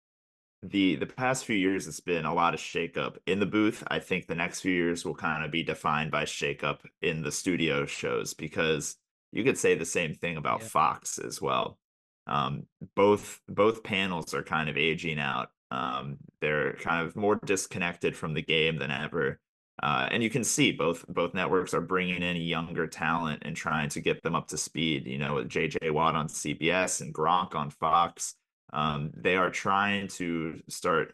the 0.63 0.95
the 0.95 1.05
past 1.05 1.45
few 1.45 1.55
years 1.55 1.87
it's 1.87 1.99
been 1.99 2.25
a 2.25 2.33
lot 2.33 2.53
of 2.53 2.59
shakeup 2.59 3.17
in 3.25 3.39
the 3.39 3.45
booth. 3.45 3.83
I 3.87 3.99
think 3.99 4.27
the 4.27 4.35
next 4.35 4.61
few 4.61 4.73
years 4.73 5.05
will 5.05 5.15
kind 5.15 5.45
of 5.45 5.51
be 5.51 5.63
defined 5.63 6.11
by 6.11 6.25
shakeup 6.25 6.79
in 7.01 7.21
the 7.21 7.31
studio 7.31 7.85
shows 7.85 8.33
because 8.33 8.95
you 9.31 9.43
could 9.43 9.57
say 9.57 9.75
the 9.75 9.85
same 9.85 10.13
thing 10.13 10.37
about 10.37 10.61
yeah. 10.61 10.67
Fox 10.67 11.19
as 11.19 11.41
well. 11.41 11.77
Um, 12.25 12.63
both 12.95 13.39
both 13.47 13.83
panels 13.83 14.33
are 14.33 14.43
kind 14.43 14.69
of 14.69 14.77
aging 14.77 15.19
out. 15.19 15.49
Um, 15.71 16.17
they're 16.41 16.73
kind 16.73 17.05
of 17.05 17.15
more 17.15 17.39
disconnected 17.45 18.15
from 18.15 18.33
the 18.33 18.41
game 18.41 18.77
than 18.77 18.91
ever. 18.91 19.39
Uh, 19.83 20.07
and 20.09 20.23
you 20.23 20.29
can 20.29 20.43
see 20.43 20.71
both 20.71 21.05
both 21.07 21.33
networks 21.33 21.73
are 21.73 21.81
bringing 21.81 22.23
in 22.23 22.35
younger 22.37 22.87
talent 22.87 23.43
and 23.45 23.55
trying 23.55 23.89
to 23.89 24.01
get 24.01 24.23
them 24.23 24.35
up 24.35 24.47
to 24.47 24.57
speed. 24.57 25.05
You 25.05 25.19
know, 25.19 25.35
with 25.35 25.49
JJ 25.49 25.91
Watt 25.91 26.15
on 26.15 26.27
CBS 26.27 27.01
and 27.01 27.13
Gronk 27.13 27.53
on 27.53 27.69
Fox 27.69 28.35
um, 28.73 29.11
they 29.15 29.35
are 29.35 29.49
trying 29.49 30.07
to 30.07 30.61
start 30.67 31.13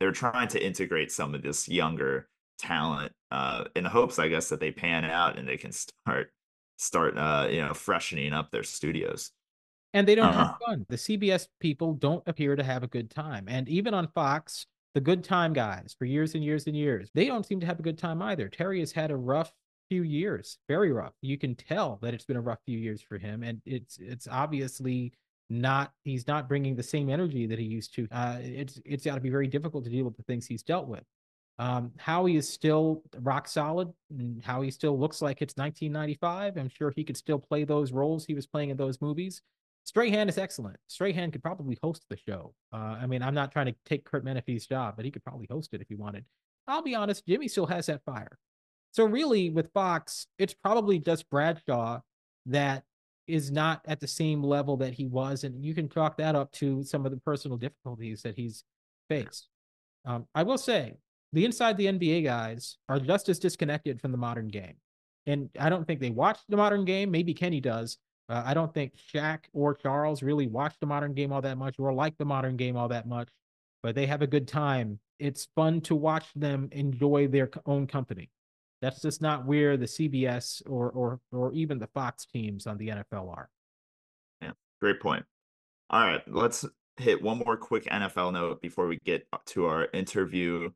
they're 0.00 0.12
trying 0.12 0.48
to 0.48 0.64
integrate 0.64 1.12
some 1.12 1.34
of 1.34 1.42
this 1.42 1.68
younger 1.68 2.28
talent 2.58 3.12
uh, 3.30 3.64
in 3.74 3.84
hopes 3.84 4.18
i 4.18 4.28
guess 4.28 4.48
that 4.48 4.60
they 4.60 4.70
pan 4.70 5.04
out 5.04 5.38
and 5.38 5.48
they 5.48 5.56
can 5.56 5.72
start 5.72 6.30
start 6.78 7.16
uh, 7.16 7.48
you 7.50 7.60
know 7.60 7.72
freshening 7.72 8.32
up 8.32 8.50
their 8.50 8.62
studios 8.62 9.30
and 9.94 10.06
they 10.06 10.14
don't 10.14 10.26
uh-huh. 10.26 10.44
have 10.44 10.58
fun 10.66 10.86
the 10.88 10.96
cbs 10.96 11.48
people 11.60 11.94
don't 11.94 12.22
appear 12.26 12.56
to 12.56 12.62
have 12.62 12.82
a 12.82 12.88
good 12.88 13.10
time 13.10 13.44
and 13.48 13.68
even 13.68 13.94
on 13.94 14.08
fox 14.08 14.66
the 14.94 15.00
good 15.00 15.24
time 15.24 15.52
guys 15.52 15.94
for 15.98 16.04
years 16.04 16.34
and 16.34 16.44
years 16.44 16.66
and 16.66 16.76
years 16.76 17.10
they 17.14 17.26
don't 17.26 17.46
seem 17.46 17.60
to 17.60 17.66
have 17.66 17.78
a 17.78 17.82
good 17.82 17.98
time 17.98 18.20
either 18.22 18.48
terry 18.48 18.80
has 18.80 18.92
had 18.92 19.10
a 19.10 19.16
rough 19.16 19.52
few 19.88 20.02
years 20.02 20.58
very 20.68 20.92
rough 20.92 21.12
you 21.20 21.36
can 21.36 21.54
tell 21.54 21.98
that 22.02 22.14
it's 22.14 22.24
been 22.24 22.36
a 22.36 22.40
rough 22.40 22.60
few 22.64 22.78
years 22.78 23.02
for 23.02 23.18
him 23.18 23.42
and 23.42 23.60
it's 23.66 23.98
it's 23.98 24.26
obviously 24.30 25.12
not 25.52 25.92
he's 26.02 26.26
not 26.26 26.48
bringing 26.48 26.74
the 26.74 26.82
same 26.82 27.10
energy 27.10 27.46
that 27.46 27.58
he 27.58 27.64
used 27.64 27.94
to. 27.94 28.08
Uh, 28.10 28.38
it's 28.40 28.80
it's 28.84 29.04
got 29.04 29.14
to 29.14 29.20
be 29.20 29.30
very 29.30 29.46
difficult 29.46 29.84
to 29.84 29.90
deal 29.90 30.04
with 30.04 30.16
the 30.16 30.22
things 30.22 30.46
he's 30.46 30.62
dealt 30.62 30.88
with. 30.88 31.04
Um, 31.58 31.92
Howie 31.98 32.36
is 32.36 32.48
still 32.48 33.02
rock 33.20 33.46
solid, 33.46 33.92
and 34.10 34.42
how 34.42 34.62
he 34.62 34.70
still 34.70 34.98
looks 34.98 35.20
like 35.20 35.42
it's 35.42 35.56
1995. 35.56 36.56
I'm 36.56 36.68
sure 36.68 36.90
he 36.90 37.04
could 37.04 37.16
still 37.16 37.38
play 37.38 37.64
those 37.64 37.92
roles 37.92 38.24
he 38.24 38.34
was 38.34 38.46
playing 38.46 38.70
in 38.70 38.76
those 38.76 39.00
movies. 39.00 39.42
Strahan 39.84 40.28
is 40.28 40.38
excellent. 40.38 40.76
Strahan 40.86 41.30
could 41.30 41.42
probably 41.42 41.78
host 41.82 42.04
the 42.08 42.16
show. 42.16 42.54
Uh, 42.72 42.96
I 43.00 43.06
mean, 43.06 43.22
I'm 43.22 43.34
not 43.34 43.50
trying 43.52 43.66
to 43.66 43.74
take 43.84 44.04
Curt 44.04 44.24
Menefee's 44.24 44.66
job, 44.66 44.94
but 44.96 45.04
he 45.04 45.10
could 45.10 45.24
probably 45.24 45.48
host 45.50 45.74
it 45.74 45.80
if 45.80 45.88
he 45.88 45.96
wanted. 45.96 46.24
I'll 46.68 46.82
be 46.82 46.94
honest, 46.94 47.26
Jimmy 47.26 47.48
still 47.48 47.66
has 47.66 47.86
that 47.86 48.04
fire. 48.04 48.38
So 48.92 49.04
really, 49.04 49.50
with 49.50 49.72
Fox, 49.72 50.26
it's 50.38 50.54
probably 50.54 50.98
just 50.98 51.28
Bradshaw 51.30 52.00
that 52.46 52.84
is 53.26 53.50
not 53.50 53.80
at 53.86 54.00
the 54.00 54.06
same 54.06 54.42
level 54.42 54.76
that 54.78 54.92
he 54.92 55.06
was, 55.06 55.44
and 55.44 55.64
you 55.64 55.74
can 55.74 55.88
chalk 55.88 56.16
that 56.18 56.34
up 56.34 56.52
to 56.52 56.82
some 56.84 57.06
of 57.06 57.12
the 57.12 57.20
personal 57.20 57.56
difficulties 57.56 58.22
that 58.22 58.36
he's 58.36 58.64
faced. 59.08 59.48
Um, 60.04 60.26
I 60.34 60.42
will 60.42 60.58
say 60.58 60.94
the 61.32 61.44
inside 61.44 61.76
the 61.76 61.86
NBA 61.86 62.24
guys 62.24 62.76
are 62.88 62.98
just 63.00 63.28
as 63.28 63.38
disconnected 63.38 64.00
from 64.00 64.12
the 64.12 64.18
modern 64.18 64.48
game, 64.48 64.74
and 65.26 65.48
I 65.58 65.70
don't 65.70 65.86
think 65.86 66.00
they 66.00 66.10
watch 66.10 66.38
the 66.48 66.56
modern 66.56 66.84
game. 66.84 67.10
Maybe 67.10 67.34
Kenny 67.34 67.60
does. 67.60 67.98
Uh, 68.28 68.42
I 68.44 68.54
don't 68.54 68.72
think 68.72 68.94
Shaq 69.12 69.40
or 69.52 69.74
Charles 69.74 70.22
really 70.22 70.46
watch 70.46 70.74
the 70.80 70.86
modern 70.86 71.14
game 71.14 71.32
all 71.32 71.42
that 71.42 71.58
much 71.58 71.76
or 71.78 71.92
like 71.92 72.16
the 72.18 72.24
modern 72.24 72.56
game 72.56 72.76
all 72.76 72.88
that 72.88 73.06
much, 73.06 73.28
but 73.82 73.94
they 73.94 74.06
have 74.06 74.22
a 74.22 74.26
good 74.26 74.48
time. 74.48 74.98
It's 75.18 75.48
fun 75.54 75.80
to 75.82 75.94
watch 75.94 76.26
them 76.34 76.68
enjoy 76.72 77.28
their 77.28 77.50
own 77.66 77.86
company. 77.86 78.30
That's 78.80 79.00
just 79.00 79.22
not 79.22 79.46
where 79.46 79.76
the 79.76 79.86
CBS 79.86 80.62
or 80.68 80.90
or 80.90 81.20
or 81.30 81.52
even 81.52 81.78
the 81.78 81.86
Fox 81.88 82.26
teams 82.26 82.66
on 82.66 82.78
the 82.78 82.88
NFL 82.88 83.30
are. 83.30 83.48
Yeah, 84.40 84.52
great 84.80 85.00
point. 85.00 85.24
All 85.90 86.04
right, 86.04 86.22
let's 86.26 86.64
hit 86.96 87.22
one 87.22 87.38
more 87.38 87.56
quick 87.56 87.84
NFL 87.84 88.32
note 88.32 88.60
before 88.60 88.86
we 88.86 88.98
get 89.04 89.26
to 89.46 89.66
our 89.66 89.88
interview. 89.92 90.70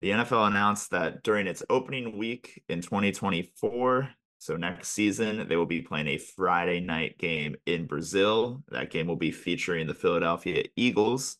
The 0.00 0.10
NFL 0.10 0.46
announced 0.46 0.90
that 0.92 1.22
during 1.22 1.46
its 1.46 1.62
opening 1.68 2.16
week 2.16 2.62
in 2.68 2.80
2024, 2.80 4.08
so 4.40 4.56
next 4.56 4.88
season, 4.88 5.46
they 5.48 5.56
will 5.56 5.66
be 5.66 5.82
playing 5.82 6.06
a 6.08 6.16
Friday 6.16 6.80
night 6.80 7.18
game 7.18 7.56
in 7.66 7.86
Brazil. 7.86 8.62
That 8.70 8.90
game 8.90 9.06
will 9.06 9.16
be 9.16 9.32
featuring 9.32 9.86
the 9.86 9.92
Philadelphia 9.92 10.64
Eagles. 10.76 11.36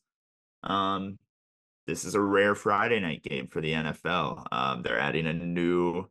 Um, 0.62 1.18
this 1.86 2.04
is 2.04 2.14
a 2.14 2.20
rare 2.20 2.54
Friday 2.54 3.00
night 3.00 3.22
game 3.22 3.46
for 3.46 3.62
the 3.62 3.72
NFL. 3.72 4.44
Um, 4.52 4.82
they're 4.82 4.98
adding 4.98 5.26
a 5.26 5.32
new 5.32 6.10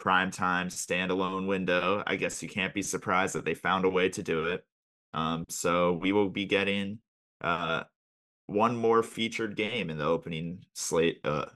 primetime 0.00 0.66
standalone 0.66 1.46
window. 1.46 2.02
I 2.04 2.16
guess 2.16 2.42
you 2.42 2.48
can't 2.48 2.74
be 2.74 2.82
surprised 2.82 3.36
that 3.36 3.44
they 3.44 3.54
found 3.54 3.84
a 3.84 3.88
way 3.88 4.08
to 4.08 4.22
do 4.24 4.46
it. 4.46 4.66
Um, 5.14 5.44
so 5.48 5.92
we 5.92 6.10
will 6.10 6.28
be 6.28 6.44
getting 6.44 6.98
uh, 7.40 7.84
one 8.46 8.76
more 8.76 9.04
featured 9.04 9.54
game 9.54 9.90
in 9.90 9.98
the 9.98 10.04
opening 10.04 10.64
slate, 10.74 11.20
uh, 11.22 11.46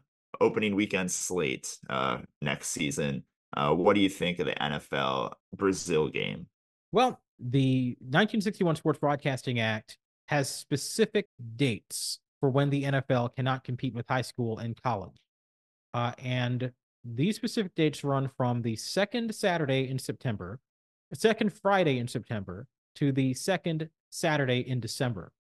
opening 0.41 0.77
weekend 0.77 1.11
slate 1.11 1.77
uh, 1.89 2.19
next 2.41 2.69
season. 2.69 3.25
Uh, 3.57 3.75
what 3.75 3.95
do 3.95 4.01
you 4.01 4.09
think 4.09 4.39
of 4.39 4.47
the 4.47 4.55
NFL 4.55 5.33
Brazil 5.57 6.09
game? 6.09 6.47
Well, 6.93 7.21
the 7.39 7.97
1961 8.01 8.77
Sports 8.77 8.99
Broadcasting 8.99 9.61
Act 9.61 9.99
has 10.29 10.49
specific 10.49 11.29
dates 11.57 12.21
for 12.41 12.51
when 12.51 12.71
the 12.71 12.85
NFL 12.85 13.35
cannot 13.35 13.65
compete 13.65 13.95
with 13.95 14.07
high 14.09 14.23
school 14.23 14.59
and 14.59 14.81
college. 14.81 15.21
Uh, 15.93 16.13
and 16.19 16.73
these 17.05 17.37
specific 17.37 17.75
dates 17.75 18.05
run 18.05 18.31
from 18.37 18.63
the 18.63 18.77
second 18.77 19.35
Saturday 19.35 19.89
in 19.89 19.99
September, 19.99 20.61
second 21.13 21.53
Friday 21.53 21.99
in 21.99 22.07
September, 22.07 22.67
to 22.97 23.13
the 23.13 23.35
second 23.35 23.89
Saturday 24.11 24.61
in 24.61 24.81
December. 24.81 25.33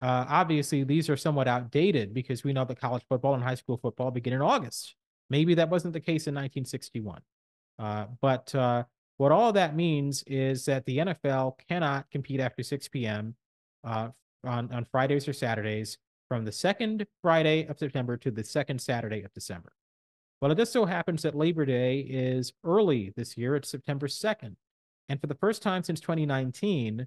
Uh, 0.00 0.24
obviously, 0.28 0.82
these 0.82 1.08
are 1.08 1.16
somewhat 1.16 1.46
outdated 1.46 2.12
because 2.12 2.42
we 2.42 2.52
know 2.52 2.64
that 2.64 2.80
college 2.80 3.04
football 3.08 3.34
and 3.34 3.42
high 3.42 3.54
school 3.54 3.76
football 3.76 4.10
begin 4.10 4.32
in 4.32 4.42
August. 4.42 4.96
Maybe 5.30 5.54
that 5.54 5.70
wasn't 5.70 5.92
the 5.92 6.00
case 6.00 6.26
in 6.26 6.34
1961. 6.34 7.20
Uh, 7.78 8.06
but 8.20 8.54
uh, 8.54 8.84
what 9.16 9.32
all 9.32 9.52
that 9.52 9.76
means 9.76 10.22
is 10.26 10.64
that 10.64 10.84
the 10.84 10.98
NFL 10.98 11.58
cannot 11.68 12.10
compete 12.10 12.40
after 12.40 12.62
6 12.62 12.88
p.m. 12.88 13.34
Uh, 13.84 14.08
on, 14.44 14.72
on 14.72 14.86
Fridays 14.90 15.28
or 15.28 15.32
Saturdays 15.32 15.98
from 16.28 16.44
the 16.44 16.52
second 16.52 17.06
Friday 17.20 17.66
of 17.66 17.78
September 17.78 18.16
to 18.16 18.30
the 18.30 18.44
second 18.44 18.80
Saturday 18.80 19.22
of 19.22 19.32
December. 19.32 19.72
Well, 20.40 20.50
it 20.50 20.58
just 20.58 20.72
so 20.72 20.86
happens 20.86 21.22
that 21.22 21.36
Labor 21.36 21.64
Day 21.64 22.00
is 22.00 22.52
early 22.64 23.12
this 23.16 23.36
year. 23.36 23.54
It's 23.54 23.68
September 23.68 24.08
2nd. 24.08 24.56
And 25.08 25.20
for 25.20 25.28
the 25.28 25.36
first 25.36 25.62
time 25.62 25.84
since 25.84 26.00
2019, 26.00 27.06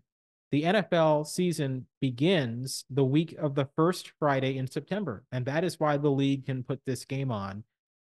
the 0.51 0.63
NFL 0.63 1.27
season 1.27 1.87
begins 1.99 2.85
the 2.89 3.03
week 3.03 3.35
of 3.37 3.55
the 3.55 3.67
first 3.75 4.11
Friday 4.19 4.57
in 4.57 4.67
September. 4.67 5.23
And 5.31 5.45
that 5.45 5.63
is 5.63 5.79
why 5.79 5.97
the 5.97 6.11
league 6.11 6.45
can 6.45 6.63
put 6.63 6.81
this 6.85 7.03
game 7.03 7.31
on. 7.31 7.63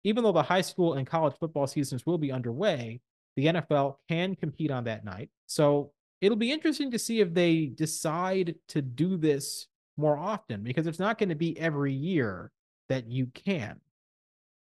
Even 0.04 0.24
though 0.24 0.32
the 0.32 0.44
high 0.44 0.62
school 0.62 0.94
and 0.94 1.08
college 1.08 1.36
football 1.40 1.68
seasons 1.68 2.06
will 2.06 2.18
be 2.18 2.32
underway, 2.32 3.00
the 3.36 3.48
NFL 3.48 3.96
can 4.10 4.36
compete 4.36 4.72
on 4.72 4.84
that 4.84 5.06
night. 5.06 5.30
So 5.48 5.92
it'll 6.22 6.38
be 6.38 6.52
interesting 6.52 6.92
to 6.92 7.00
see 7.00 7.20
if 7.20 7.34
they 7.34 7.68
decide 7.68 8.56
to 8.70 8.82
do 8.82 9.18
this 9.18 9.68
more 9.98 10.18
often 10.18 10.64
because 10.64 10.88
it's 10.88 11.00
not 11.00 11.18
going 11.18 11.30
to 11.30 11.36
be 11.36 11.58
every 11.60 11.94
year 11.94 12.52
that 12.90 13.08
you 13.08 13.28
can. 13.28 13.80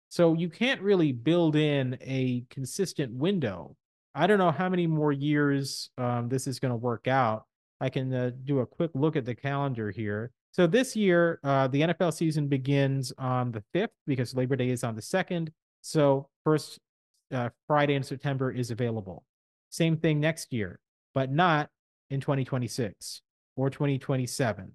So 0.10 0.34
you 0.34 0.50
can't 0.50 0.82
really 0.82 1.12
build 1.12 1.56
in 1.56 1.98
a 2.02 2.44
consistent 2.50 3.14
window. 3.14 3.76
I 4.14 4.28
don't 4.28 4.40
know 4.40 4.52
how 4.52 4.68
many 4.68 4.86
more 4.86 5.14
years 5.14 5.90
um, 5.98 6.28
this 6.28 6.48
is 6.48 6.60
going 6.60 6.72
to 6.72 6.78
work 6.78 7.08
out. 7.08 7.46
I 7.80 7.90
can 7.90 8.14
uh, 8.14 8.32
do 8.44 8.60
a 8.60 8.66
quick 8.66 8.92
look 8.94 9.16
at 9.16 9.26
the 9.26 9.34
calendar 9.34 9.90
here. 9.90 10.32
So 10.52 10.68
this 10.68 10.96
year, 10.96 11.40
uh, 11.44 11.68
the 11.68 11.82
NFL 11.82 12.14
season 12.14 12.48
begins 12.48 13.14
on 13.18 13.52
the 13.52 13.64
5th 13.74 13.90
because 14.06 14.36
Labor 14.36 14.56
Day 14.56 14.70
is 14.70 14.84
on 14.84 14.96
the 14.96 15.02
2nd. 15.02 15.50
So 15.82 16.28
first 16.44 16.80
uh, 17.32 17.50
Friday 17.68 17.96
in 17.96 18.04
September 18.04 18.52
is 18.52 18.72
available. 18.72 19.24
Same 19.70 19.96
thing 19.96 20.20
next 20.20 20.52
year, 20.52 20.80
but 21.14 21.32
not 21.32 21.70
in 22.10 22.20
2026 22.20 23.22
or 23.56 23.70
2027 23.70 24.72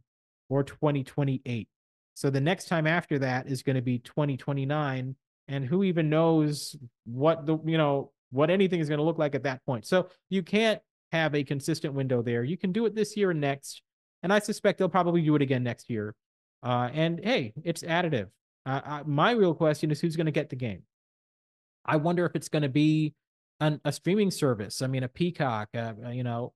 or 0.49 0.65
2028. 0.65 1.69
So 2.15 2.31
the 2.31 2.41
next 2.41 2.67
time 2.67 2.87
after 2.87 3.19
that 3.19 3.47
is 3.47 3.63
going 3.63 3.77
to 3.77 3.83
be 3.83 3.99
2029 3.99 5.15
and 5.49 5.65
who 5.65 5.85
even 5.85 6.09
knows 6.09 6.75
what 7.05 7.47
the 7.47 7.59
you 7.65 7.77
know 7.77 8.11
what 8.31 8.51
anything 8.51 8.81
is 8.81 8.89
going 8.89 8.99
to 8.99 9.05
look 9.05 9.19
like 9.19 9.35
at 9.35 9.43
that 9.45 9.65
point. 9.65 9.87
So 9.87 10.09
you 10.31 10.43
can't 10.43 10.81
have 11.13 11.35
a 11.35 11.45
consistent 11.45 11.95
window 11.95 12.23
there. 12.23 12.43
You 12.43 12.57
can 12.57 12.73
do 12.73 12.87
it 12.87 12.95
this 12.95 13.17
year 13.17 13.31
and 13.31 13.41
next, 13.41 13.83
and 14.23 14.33
I 14.33 14.39
suspect 14.39 14.79
they'll 14.79 14.89
probably 14.89 15.23
do 15.23 15.35
it 15.37 15.43
again 15.43 15.63
next 15.63 15.91
year. 15.91 16.15
Uh, 16.63 16.91
and 16.93 17.21
hey, 17.23 17.53
it's 17.65 17.83
additive. 17.83 18.29
Uh, 18.65 18.81
I, 18.85 19.03
my 19.05 19.33
real 19.33 19.55
question 19.55 19.91
is 19.91 20.01
who's 20.01 20.17
going 20.17 20.27
to 20.27 20.33
get 20.33 20.51
the 20.51 20.57
game. 20.57 20.83
I 21.85 21.97
wonder 21.97 22.27
if 22.27 22.35
it's 22.35 22.49
going 22.49 22.63
to 22.63 22.69
be 22.69 23.15
an, 23.61 23.81
a 23.85 23.93
streaming 23.93 24.31
service. 24.31 24.83
I 24.83 24.89
mean, 24.89 25.05
a 25.05 25.09
Peacock. 25.09 25.69
Uh, 25.75 25.93
uh 26.05 26.11
you 26.11 26.25
know, 26.25 26.53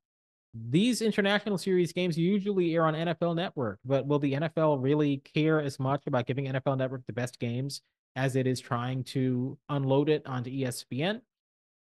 these 0.53 1.01
international 1.01 1.59
series 1.59 1.93
games 1.93 2.19
usually 2.19 2.75
air 2.75 2.85
on 2.85 2.95
NFL 2.95 3.37
Network, 3.37 3.79
but 3.85 4.07
will 4.07 4.19
the 4.19 4.35
NFL 4.35 4.83
really 4.83 5.19
care 5.19 5.61
as 5.61 5.79
much 5.79 6.03
about 6.07 6.27
giving 6.27 6.47
NFL 6.47 6.79
Network 6.79 7.03
the 7.07 7.13
best 7.13 7.39
games 7.39 7.83
as 8.17 8.35
it 8.35 8.47
is 8.47 8.59
trying 8.59 9.05
to 9.05 9.57
unload 9.69 10.09
it 10.09 10.27
onto 10.27 10.51
ESPN? 10.51 11.21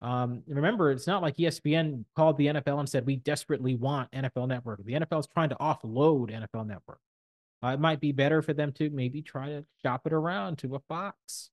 Um, 0.02 0.42
remember, 0.46 0.90
it's 0.90 1.06
not 1.06 1.22
like 1.22 1.36
ESPN 1.36 2.04
called 2.14 2.36
the 2.36 2.46
NFL 2.46 2.80
and 2.80 2.88
said, 2.88 3.06
we 3.06 3.16
desperately 3.16 3.74
want 3.74 4.10
NFL 4.12 4.48
Network. 4.48 4.84
The 4.84 4.92
NFL 4.92 5.20
is 5.20 5.26
trying 5.26 5.48
to 5.48 5.56
offload 5.56 6.30
NFL 6.30 6.66
Network. 6.66 7.00
Uh, 7.64 7.68
it 7.68 7.80
might 7.80 8.00
be 8.00 8.12
better 8.12 8.42
for 8.42 8.52
them 8.52 8.72
to 8.72 8.90
maybe 8.90 9.22
try 9.22 9.48
to 9.48 9.64
shop 9.82 10.02
it 10.06 10.12
around 10.12 10.58
to 10.58 10.74
a 10.74 10.80
Fox. 10.80 11.50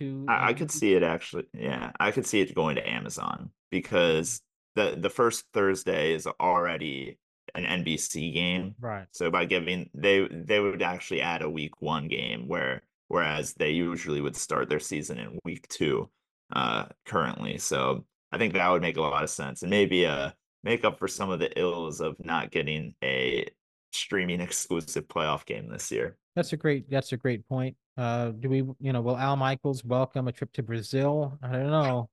To 0.00 0.26
I, 0.28 0.48
I 0.48 0.52
could 0.52 0.70
see 0.70 0.94
it 0.94 1.02
actually. 1.02 1.44
Yeah, 1.54 1.90
I 1.98 2.10
could 2.10 2.26
see 2.26 2.40
it 2.40 2.54
going 2.54 2.76
to 2.76 2.86
Amazon 2.86 3.50
because 3.70 4.42
the 4.74 4.94
the 4.98 5.08
first 5.08 5.44
Thursday 5.54 6.12
is 6.12 6.28
already 6.38 7.18
an 7.54 7.64
NBC 7.64 8.34
game. 8.34 8.74
Right. 8.78 9.06
So 9.12 9.30
by 9.30 9.46
giving 9.46 9.88
they 9.94 10.28
they 10.30 10.60
would 10.60 10.82
actually 10.82 11.22
add 11.22 11.40
a 11.40 11.48
week 11.48 11.80
one 11.80 12.08
game 12.08 12.46
where 12.46 12.82
whereas 13.08 13.54
they 13.54 13.70
usually 13.70 14.20
would 14.20 14.36
start 14.36 14.68
their 14.68 14.80
season 14.80 15.18
in 15.18 15.38
week 15.44 15.66
two 15.68 16.10
uh 16.52 16.86
currently. 17.04 17.58
So 17.58 18.04
I 18.32 18.38
think 18.38 18.54
that 18.54 18.68
would 18.70 18.82
make 18.82 18.96
a 18.96 19.00
lot 19.00 19.22
of 19.22 19.30
sense 19.30 19.62
and 19.62 19.70
maybe 19.70 20.06
uh 20.06 20.30
make 20.62 20.84
up 20.84 20.98
for 20.98 21.08
some 21.08 21.30
of 21.30 21.38
the 21.38 21.58
ills 21.58 22.00
of 22.00 22.16
not 22.24 22.50
getting 22.50 22.94
a 23.02 23.48
streaming 23.92 24.40
exclusive 24.48 25.08
playoff 25.08 25.44
game 25.46 25.68
this 25.70 25.90
year. 25.90 26.16
That's 26.34 26.52
a 26.52 26.56
great 26.56 26.90
that's 26.90 27.12
a 27.12 27.16
great 27.16 27.48
point. 27.48 27.76
Uh 27.96 28.30
do 28.30 28.48
we 28.48 28.58
you 28.58 28.92
know 28.92 29.00
will 29.00 29.16
Al 29.16 29.36
Michaels 29.36 29.84
welcome 29.84 30.28
a 30.28 30.32
trip 30.32 30.52
to 30.54 30.62
Brazil? 30.62 31.38
I 31.42 31.52
don't 31.52 31.70
know. 31.70 32.10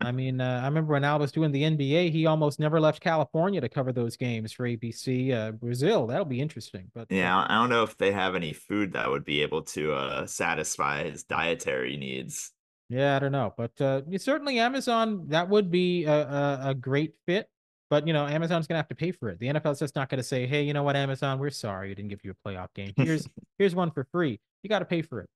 I 0.00 0.12
mean, 0.12 0.40
uh, 0.40 0.60
I 0.62 0.66
remember 0.66 0.92
when 0.92 1.04
Al 1.04 1.18
was 1.18 1.32
doing 1.32 1.52
the 1.52 1.62
NBA, 1.62 2.10
he 2.10 2.26
almost 2.26 2.58
never 2.60 2.80
left 2.80 3.00
California 3.00 3.60
to 3.60 3.68
cover 3.68 3.92
those 3.92 4.16
games 4.16 4.52
for 4.52 4.64
ABC. 4.64 5.32
Uh, 5.32 5.52
Brazil, 5.52 6.06
that'll 6.06 6.24
be 6.24 6.40
interesting. 6.40 6.90
But 6.94 7.02
uh 7.02 7.06
yeah, 7.10 7.46
I 7.48 7.54
don't 7.54 7.70
know 7.70 7.82
if 7.82 7.96
they 7.96 8.12
have 8.12 8.34
any 8.34 8.52
food 8.52 8.92
that 8.92 9.10
would 9.10 9.24
be 9.24 9.42
able 9.42 9.62
to 9.62 9.92
uh, 9.92 10.26
satisfy 10.26 11.04
his 11.04 11.24
dietary 11.24 11.96
needs. 11.96 12.53
Yeah, 12.94 13.16
I 13.16 13.18
don't 13.18 13.32
know, 13.32 13.52
but 13.56 13.80
uh, 13.80 14.02
certainly 14.18 14.60
Amazon 14.60 15.24
that 15.26 15.48
would 15.48 15.68
be 15.68 16.04
a, 16.04 16.12
a, 16.12 16.60
a 16.66 16.74
great 16.74 17.14
fit. 17.26 17.48
But 17.90 18.06
you 18.06 18.12
know, 18.12 18.24
Amazon's 18.24 18.68
gonna 18.68 18.78
have 18.78 18.88
to 18.88 18.94
pay 18.94 19.10
for 19.10 19.30
it. 19.30 19.40
The 19.40 19.48
NFL's 19.48 19.80
just 19.80 19.96
not 19.96 20.08
gonna 20.08 20.22
say, 20.22 20.46
"Hey, 20.46 20.62
you 20.62 20.72
know 20.72 20.84
what, 20.84 20.94
Amazon, 20.94 21.40
we're 21.40 21.50
sorry 21.50 21.88
we 21.88 21.96
didn't 21.96 22.10
give 22.10 22.24
you 22.24 22.32
a 22.32 22.48
playoff 22.48 22.68
game. 22.72 22.92
Here's 22.96 23.28
here's 23.58 23.74
one 23.74 23.90
for 23.90 24.06
free. 24.12 24.38
You 24.62 24.68
got 24.68 24.78
to 24.78 24.84
pay 24.84 25.02
for 25.02 25.20
it." 25.20 25.28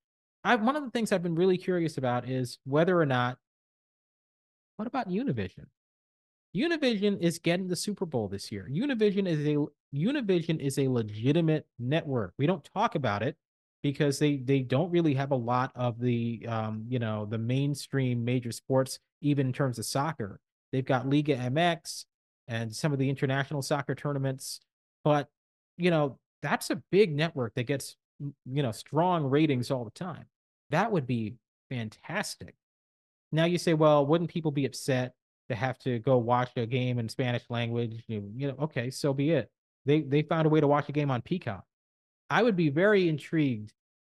I 0.45 0.55
one 0.55 0.77
of 0.77 0.83
the 0.83 0.89
things 0.91 1.11
I've 1.11 1.21
been 1.21 1.35
really 1.35 1.57
curious 1.57 1.97
about 1.97 2.29
is 2.29 2.59
whether 2.63 2.97
or 2.97 3.05
not 3.05 3.37
what 4.77 4.87
about 4.87 5.09
Univision? 5.09 5.65
Univision 6.55 7.19
is 7.19 7.39
getting 7.39 7.67
the 7.67 7.75
Super 7.75 8.05
Bowl 8.05 8.29
this 8.29 8.53
year. 8.53 8.69
Univision 8.71 9.27
is 9.27 9.45
a 9.45 9.57
Univision 9.93 10.61
is 10.61 10.79
a 10.79 10.87
legitimate 10.87 11.67
network. 11.77 12.33
We 12.37 12.47
don't 12.47 12.63
talk 12.73 12.95
about 12.95 13.21
it 13.21 13.35
because 13.81 14.19
they 14.19 14.37
they 14.37 14.59
don't 14.59 14.91
really 14.91 15.13
have 15.13 15.31
a 15.31 15.35
lot 15.35 15.71
of 15.75 15.99
the 15.99 16.45
um, 16.47 16.85
you 16.87 16.99
know 16.99 17.25
the 17.25 17.37
mainstream 17.37 18.23
major 18.23 18.51
sports 18.51 18.99
even 19.21 19.47
in 19.47 19.53
terms 19.53 19.79
of 19.79 19.85
soccer. 19.85 20.39
They've 20.71 20.85
got 20.85 21.09
Liga 21.09 21.35
MX 21.35 22.05
and 22.47 22.75
some 22.75 22.93
of 22.93 22.99
the 22.99 23.09
international 23.09 23.61
soccer 23.61 23.95
tournaments, 23.95 24.59
but 25.03 25.27
you 25.77 25.91
know 25.91 26.19
that's 26.41 26.69
a 26.69 26.81
big 26.91 27.15
network 27.15 27.53
that 27.55 27.63
gets 27.63 27.95
you 28.19 28.63
know 28.63 28.71
strong 28.71 29.25
ratings 29.25 29.71
all 29.71 29.85
the 29.85 29.91
time. 29.91 30.25
That 30.69 30.91
would 30.91 31.07
be 31.07 31.35
fantastic. 31.69 32.55
Now 33.31 33.45
you 33.45 33.57
say, 33.57 33.73
well, 33.73 34.05
wouldn't 34.05 34.29
people 34.29 34.51
be 34.51 34.65
upset 34.65 35.13
to 35.49 35.55
have 35.55 35.77
to 35.79 35.99
go 35.99 36.17
watch 36.17 36.51
a 36.55 36.65
game 36.65 36.99
in 36.99 37.09
Spanish 37.09 37.43
language? 37.49 38.03
You, 38.07 38.29
you 38.35 38.47
know, 38.47 38.55
okay, 38.61 38.89
so 38.89 39.13
be 39.13 39.31
it. 39.31 39.49
They 39.85 40.01
they 40.01 40.21
found 40.23 40.45
a 40.45 40.49
way 40.49 40.59
to 40.59 40.67
watch 40.67 40.89
a 40.89 40.91
game 40.91 41.11
on 41.11 41.21
Peacock. 41.21 41.63
I 42.29 42.43
would 42.43 42.55
be 42.55 42.69
very 42.69 43.09
intrigued, 43.09 43.73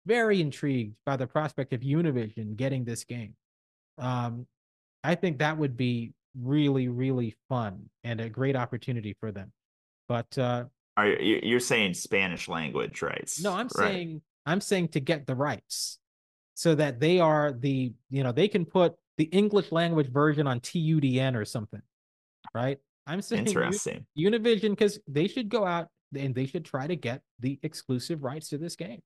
very 0.07 0.41
intrigued 0.41 0.97
by 1.07 1.17
the 1.17 1.27
prospect 1.27 1.73
of 1.73 1.81
Univision 1.81 2.57
getting 2.57 2.85
this 2.85 3.05
game. 3.05 3.35
Um, 3.99 4.47
I 5.05 5.15
think 5.15 5.39
that 5.39 5.59
would 5.59 5.77
be 5.77 6.13
really, 6.41 6.89
really 6.89 7.35
fun 7.49 7.89
and 8.05 8.21
a 8.21 8.29
great 8.29 8.57
opportunity 8.57 9.17
for 9.21 9.33
them. 9.33 9.53
But 10.09 10.37
uh, 10.39 10.65
are 10.97 11.09
you 11.09 11.41
you're 11.43 11.61
saying 11.61 11.95
Spanish 11.95 12.49
language 12.49 13.03
rights? 13.03 13.43
No, 13.43 13.53
I'm 13.53 13.69
right. 13.77 13.93
saying 13.93 14.23
I'm 14.45 14.61
saying 14.61 14.89
to 14.89 15.01
get 15.01 15.27
the 15.27 15.35
rights 15.35 15.99
so 16.55 16.75
that 16.75 17.01
they 17.01 17.19
are 17.19 17.53
the 17.53 17.93
you 18.11 18.23
know 18.23 18.33
they 18.33 18.49
can 18.49 18.65
put 18.65 18.95
the 19.17 19.25
English 19.25 19.73
language 19.73 20.11
version 20.11 20.47
on 20.47 20.61
TUDN 20.61 21.35
or 21.35 21.45
something, 21.45 21.83
right? 22.55 22.79
I'm 23.07 23.23
saying 23.23 23.47
interesting 23.47 24.07
Univision 24.19 24.71
because 24.71 24.99
they 25.09 25.29
should 25.29 25.49
go 25.49 25.65
out 25.65 25.89
and 26.17 26.35
they 26.35 26.47
should 26.47 26.65
try 26.65 26.87
to 26.87 26.97
get 26.97 27.23
the 27.41 27.59
exclusive 27.63 28.23
rights 28.23 28.49
to 28.51 28.59
this 28.59 28.77
game. 28.77 29.01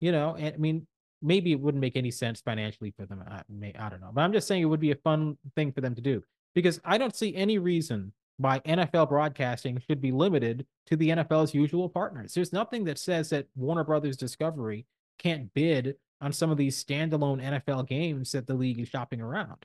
You 0.00 0.12
know, 0.12 0.36
and 0.38 0.54
I 0.54 0.58
mean, 0.58 0.86
maybe 1.22 1.52
it 1.52 1.60
wouldn't 1.60 1.80
make 1.80 1.96
any 1.96 2.10
sense 2.10 2.40
financially 2.40 2.92
for 2.96 3.06
them. 3.06 3.22
I, 3.28 3.42
may, 3.48 3.72
I 3.78 3.88
don't 3.88 4.00
know, 4.00 4.10
but 4.12 4.22
I'm 4.22 4.32
just 4.32 4.48
saying 4.48 4.62
it 4.62 4.66
would 4.66 4.80
be 4.80 4.90
a 4.90 4.96
fun 4.96 5.38
thing 5.54 5.72
for 5.72 5.80
them 5.80 5.94
to 5.94 6.00
do 6.00 6.22
because 6.54 6.80
I 6.84 6.98
don't 6.98 7.14
see 7.14 7.34
any 7.34 7.58
reason 7.58 8.12
why 8.38 8.58
NFL 8.60 9.08
broadcasting 9.08 9.80
should 9.86 10.00
be 10.00 10.10
limited 10.10 10.66
to 10.86 10.96
the 10.96 11.10
NFL's 11.10 11.54
usual 11.54 11.88
partners. 11.88 12.34
There's 12.34 12.52
nothing 12.52 12.84
that 12.84 12.98
says 12.98 13.30
that 13.30 13.46
Warner 13.54 13.84
Brothers 13.84 14.16
Discovery 14.16 14.86
can't 15.18 15.52
bid 15.54 15.96
on 16.20 16.32
some 16.32 16.50
of 16.50 16.56
these 16.56 16.82
standalone 16.82 17.42
NFL 17.42 17.86
games 17.88 18.32
that 18.32 18.46
the 18.46 18.54
league 18.54 18.80
is 18.80 18.88
shopping 18.88 19.20
around. 19.20 19.64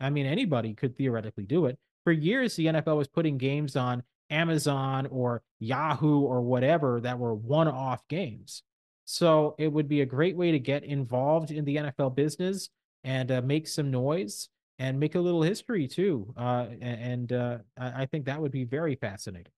I 0.00 0.10
mean, 0.10 0.26
anybody 0.26 0.74
could 0.74 0.96
theoretically 0.96 1.44
do 1.44 1.66
it. 1.66 1.78
For 2.04 2.12
years, 2.12 2.56
the 2.56 2.66
NFL 2.66 2.96
was 2.96 3.08
putting 3.08 3.38
games 3.38 3.76
on 3.76 4.02
Amazon 4.30 5.06
or 5.10 5.42
Yahoo 5.60 6.20
or 6.20 6.40
whatever 6.40 7.00
that 7.00 7.18
were 7.18 7.34
one 7.34 7.68
off 7.68 8.06
games. 8.08 8.62
So 9.04 9.54
it 9.58 9.68
would 9.68 9.88
be 9.88 10.00
a 10.00 10.06
great 10.06 10.36
way 10.36 10.52
to 10.52 10.58
get 10.58 10.84
involved 10.84 11.50
in 11.50 11.64
the 11.64 11.76
NFL 11.76 12.16
business 12.16 12.68
and 13.04 13.30
uh, 13.30 13.40
make 13.40 13.68
some 13.68 13.90
noise 13.90 14.48
and 14.78 14.98
make 14.98 15.14
a 15.14 15.20
little 15.20 15.42
history 15.42 15.86
too. 15.86 16.34
Uh, 16.36 16.66
and 16.80 17.32
uh, 17.32 17.58
I 17.78 18.06
think 18.06 18.26
that 18.26 18.40
would 18.40 18.52
be 18.52 18.64
very 18.64 18.96
fascinating. 18.96 19.52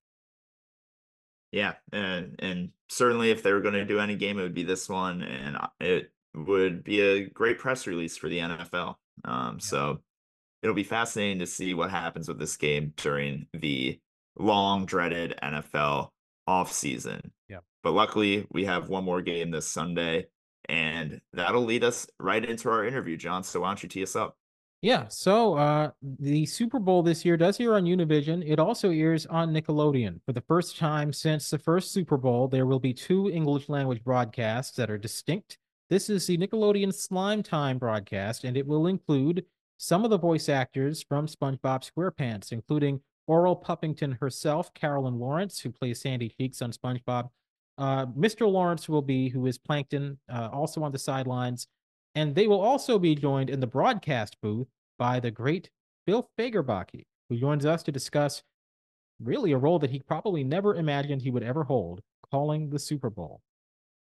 Yeah, 1.51 1.75
and 1.93 2.37
and 2.41 2.71
certainly 2.89 3.31
if 3.31 3.43
they 3.43 3.53
were 3.53 3.63
going 3.63 3.75
to 3.75 3.87
do 3.87 4.01
any 4.01 4.17
game, 4.17 4.39
it 4.39 4.43
would 4.43 4.55
be 4.55 4.65
this 4.65 4.87
one, 4.87 5.23
and 5.23 5.57
it 5.81 6.13
would 6.35 6.85
be 6.85 7.01
a 7.01 7.25
great 7.31 7.59
press 7.59 7.87
release 7.87 8.19
for 8.19 8.29
the 8.29 8.39
NFL. 8.39 8.97
Um, 9.25 9.55
yeah. 9.55 9.59
So 9.61 10.03
it'll 10.63 10.77
be 10.77 10.85
fascinating 10.85 11.39
to 11.39 11.47
see 11.47 11.73
what 11.73 11.91
happens 11.91 12.29
with 12.29 12.39
this 12.39 12.57
game 12.57 12.93
during 12.97 13.47
the 13.55 13.99
long 14.39 14.87
dreaded 14.87 15.35
NFL 15.43 16.09
off 16.47 16.73
season. 16.73 17.33
Yeah. 17.49 17.59
But 17.83 17.93
luckily, 17.93 18.47
we 18.51 18.65
have 18.65 18.89
one 18.89 19.05
more 19.05 19.23
game 19.23 19.51
this 19.51 19.69
Sunday, 19.69 20.27
and 20.69 21.21
that'll 21.33 21.65
lead 21.65 21.85
us 21.85 22.07
right 22.19 22.45
into 22.45 22.71
our 22.71 22.85
interview, 22.85 23.17
Jon. 23.17 23.45
So 23.45 23.61
why 23.61 23.69
don't 23.69 23.83
you 23.83 23.89
tee 23.89 24.03
us 24.03 24.17
up? 24.17 24.37
Yeah, 24.81 25.09
so 25.09 25.55
uh, 25.55 25.91
the 26.03 26.47
Super 26.47 26.79
Bowl 26.79 27.03
this 27.03 27.25
year 27.25 27.37
does 27.37 27.59
air 27.59 27.75
on 27.75 27.85
Univision. 27.85 28.45
It 28.47 28.61
also 28.61 28.91
airs 28.91 29.27
on 29.27 29.53
Nickelodeon. 29.53 30.21
For 30.25 30.33
the 30.33 30.41
first 30.43 30.79
time 30.79 31.13
since 31.13 31.51
the 31.51 31.59
first 31.59 31.91
Super 31.91 32.17
Bowl, 32.17 32.47
there 32.47 32.65
will 32.65 32.79
be 32.79 32.95
two 32.95 33.29
English 33.29 33.69
language 33.69 34.05
broadcasts 34.05 34.77
that 34.77 34.89
are 34.89 34.99
distinct. 34.99 35.59
This 35.91 36.09
is 36.09 36.29
the 36.29 36.39
Nickelodeon 36.39 36.95
Slime 36.95 37.43
Time 37.43 37.79
broadcast, 37.79 38.45
and 38.45 38.57
it 38.57 38.69
will 38.69 38.87
include 38.87 39.45
some 39.79 40.05
of 40.05 40.11
the 40.11 40.19
voice 40.19 40.49
actors 40.49 41.03
from 41.03 41.27
SpongeBob 41.27 41.91
SquarePants, 41.91 42.53
including 42.53 43.01
Oral 43.29 43.55
Puffington 43.55 44.13
herself, 44.13 44.75
Carolyn 44.75 45.19
Lawrence, 45.19 45.61
who 45.61 45.71
plays 45.71 46.01
Sandy 46.01 46.31
Cheeks 46.31 46.61
on 46.63 46.73
SpongeBob. 46.73 47.29
Uh, 47.77 48.07
Mr. 48.07 48.51
Lawrence 48.51 48.89
will 48.89 49.03
be, 49.03 49.29
who 49.29 49.47
is 49.47 49.59
Plankton, 49.59 50.19
uh, 50.33 50.49
also 50.53 50.83
on 50.83 50.91
the 50.91 50.99
sidelines. 50.99 51.69
And 52.15 52.35
they 52.35 52.49
will 52.49 52.61
also 52.61 52.99
be 52.99 53.15
joined 53.15 53.51
in 53.51 53.61
the 53.61 53.67
broadcast 53.67 54.37
booth 54.43 54.67
by 54.99 55.21
the 55.21 55.31
great 55.31 55.71
Bill 56.07 56.29
Fagerbakke, 56.37 57.05
who 57.29 57.39
joins 57.39 57.65
us 57.65 57.83
to 57.85 57.93
discuss 57.93 58.43
really 59.23 59.53
a 59.53 59.59
role 59.59 59.79
that 59.79 59.91
he 59.91 60.01
probably 60.01 60.43
never 60.43 60.75
imagined 60.75 61.23
he 61.23 61.31
would 61.31 61.43
ever 61.43 61.65
hold, 61.65 62.01
calling 62.31 62.71
the 62.71 62.79
Super 62.79 63.11
Bowl. 63.11 63.43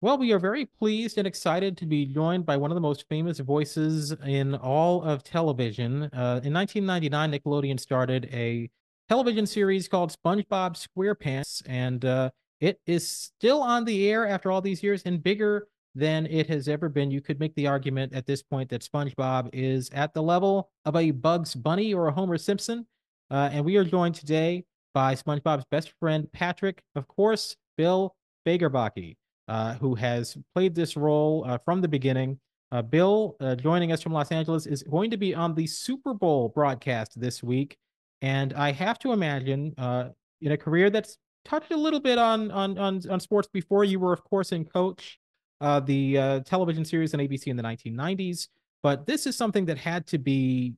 Well, 0.02 0.20
we 0.20 0.34
are 0.34 0.40
very 0.40 0.66
pleased 0.66 1.18
and 1.18 1.26
excited 1.26 1.78
to 1.78 1.88
be 1.88 2.06
joined 2.06 2.46
by 2.46 2.58
one 2.58 2.70
of 2.70 2.76
the 2.76 2.82
most 2.82 3.06
famous 3.10 3.40
voices 3.40 4.12
in 4.26 4.54
all 4.54 5.02
of 5.02 5.24
television. 5.24 6.04
Uh, 6.14 6.42
in 6.44 6.54
1999, 6.54 7.32
Nickelodeon 7.32 7.80
started 7.80 8.30
a 8.32 8.70
television 9.10 9.46
series 9.46 9.88
called 9.88 10.16
SpongeBob 10.16 10.76
SquarePants, 10.76 11.62
and 11.68 12.04
uh, 12.06 12.30
it 12.60 12.80
is 12.86 13.10
still 13.10 13.62
on 13.62 13.86
the 13.86 14.10
air 14.10 14.28
after 14.28 14.52
all 14.52 14.62
these 14.62 14.82
years 14.82 15.04
and 15.06 15.22
bigger 15.22 15.68
than 15.94 16.26
it 16.26 16.48
has 16.48 16.68
ever 16.68 16.90
been. 16.90 17.12
You 17.12 17.22
could 17.22 17.40
make 17.40 17.56
the 17.56 17.68
argument 17.68 18.14
at 18.14 18.26
this 18.26 18.44
point 18.44 18.70
that 18.70 18.82
SpongeBob 18.82 19.50
is 19.54 19.90
at 19.92 20.14
the 20.14 20.22
level 20.22 20.70
of 20.84 20.96
a 20.96 21.12
Bugs 21.12 21.56
Bunny 21.56 21.94
or 21.94 22.08
a 22.08 22.12
Homer 22.12 22.38
Simpson. 22.38 22.86
Uh, 23.32 23.50
and 23.52 23.64
we 23.64 23.78
are 23.78 23.84
joined 23.84 24.16
today 24.16 24.66
by 24.94 25.16
SpongeBob's 25.16 25.66
best 25.72 25.94
friend, 26.00 26.32
Patrick, 26.32 26.82
of 26.96 27.08
course, 27.08 27.56
Bill 27.78 28.16
Fagerbakke, 28.46 29.16
uh, 29.48 29.76
who 29.76 29.96
has 29.96 30.38
played 30.54 30.76
this 30.76 30.96
role 30.96 31.44
uh, 31.48 31.58
from 31.58 31.82
the 31.82 31.88
beginning. 31.88 32.40
Uh, 32.72 32.82
Bill, 32.82 33.36
uh, 33.40 33.56
joining 33.56 33.92
us 33.92 34.02
from 34.02 34.14
Los 34.14 34.32
Angeles, 34.32 34.66
is 34.66 34.84
going 34.84 35.12
to 35.12 35.18
be 35.18 35.34
on 35.34 35.56
the 35.56 35.68
Super 35.68 36.14
Bowl 36.14 36.50
broadcast 36.50 37.20
this 37.20 37.42
week. 37.42 37.78
And 38.22 38.54
I 38.54 38.72
have 38.72 39.00
to 39.00 39.12
imagine, 39.12 39.74
uh, 39.78 40.10
in 40.42 40.52
a 40.52 40.58
career 40.58 40.90
that's 40.90 41.18
touched 41.44 41.72
a 41.72 41.78
little 41.78 42.00
bit 42.00 42.18
on 42.18 42.52
on 42.52 42.78
on, 42.78 43.02
on 43.10 43.20
sports 43.20 43.48
before, 43.52 43.84
you 43.84 44.00
were 44.00 44.14
of 44.14 44.24
course 44.24 44.52
in 44.52 44.66
Coach, 44.66 45.20
uh, 45.62 45.80
the 45.80 46.18
uh, 46.18 46.40
television 46.42 46.86
series 46.86 47.14
on 47.14 47.20
ABC 47.20 47.48
in 47.48 47.58
the 47.58 47.64
1990s. 47.64 48.48
But 48.84 49.06
this 49.06 49.26
is 49.26 49.36
something 49.36 49.66
that 49.66 49.78
had 49.78 50.06
to 50.08 50.18
be 50.18 50.76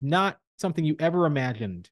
not 0.00 0.38
something 0.56 0.84
you 0.84 0.96
ever 0.98 1.26
imagined 1.26 1.90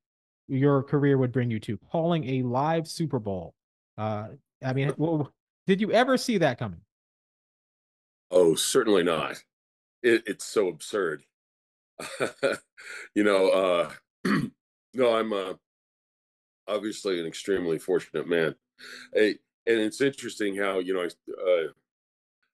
your 0.49 0.82
career 0.82 1.18
would 1.18 1.32
bring 1.32 1.51
you 1.51 1.61
to. 1.61 1.78
Calling 1.90 2.24
a 2.28 2.42
live 2.42 2.88
Super 2.88 3.18
Bowl. 3.18 3.55
Uh, 3.96 4.28
I 4.64 4.72
mean, 4.72 4.92
did 5.66 5.80
you 5.80 5.92
ever 5.92 6.16
see 6.16 6.38
that 6.38 6.59
coming? 6.59 6.80
Oh, 8.30 8.55
certainly 8.55 9.03
not. 9.03 9.42
It, 10.03 10.22
it's 10.26 10.44
so 10.44 10.68
absurd. 10.68 11.22
you 13.14 13.24
know, 13.24 13.49
uh, 13.51 13.90
No, 14.95 15.14
I'm 15.16 15.32
uh, 15.32 15.55
obviously 16.66 17.20
an 17.20 17.26
extremely 17.26 17.78
fortunate 17.78 18.28
man. 18.28 18.55
Hey, 19.14 19.39
and 19.66 19.80
it's 19.80 20.01
interesting 20.01 20.57
how 20.57 20.78
you 20.78 20.95
know 20.95 21.03
I 21.03 21.07
uh, 21.51 21.68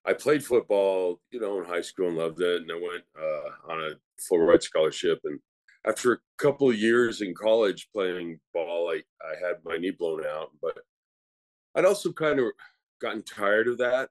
I 0.07 0.13
played 0.13 0.45
football, 0.45 1.21
you 1.31 1.41
know, 1.41 1.59
in 1.61 1.65
high 1.65 1.81
school 1.81 2.09
and 2.09 2.19
loved 2.19 2.41
it, 2.41 2.63
and 2.63 2.71
I 2.71 2.75
went 2.75 3.05
uh, 3.19 3.73
on 3.73 3.81
a 3.83 3.91
full 4.21 4.39
ride 4.41 4.63
scholarship. 4.63 5.21
And 5.25 5.41
after 5.87 6.13
a 6.13 6.19
couple 6.39 6.73
years 6.73 7.21
in 7.23 7.35
college 7.35 7.89
playing 7.93 8.41
ball, 8.53 8.91
I 8.91 9.03
I 9.27 9.47
had 9.47 9.57
my 9.65 9.77
knee 9.77 9.93
blown 9.93 10.27
out, 10.27 10.51
but 10.63 10.79
I'd 11.75 11.85
also 11.87 12.13
kind 12.13 12.41
of 12.41 12.47
gotten 13.01 13.23
tired 13.23 13.69
of 13.69 13.79
that, 13.79 14.11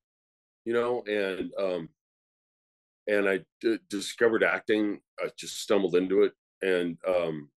you 0.65 0.73
know, 0.73 1.03
and 1.07 1.51
um, 1.59 1.89
and 3.07 3.27
I 3.27 3.39
d- 3.61 3.79
discovered 3.89 4.43
acting. 4.43 4.99
I 5.19 5.29
just 5.37 5.61
stumbled 5.61 5.95
into 5.95 6.23
it, 6.23 6.33
and 6.61 6.97
um, 7.07 7.49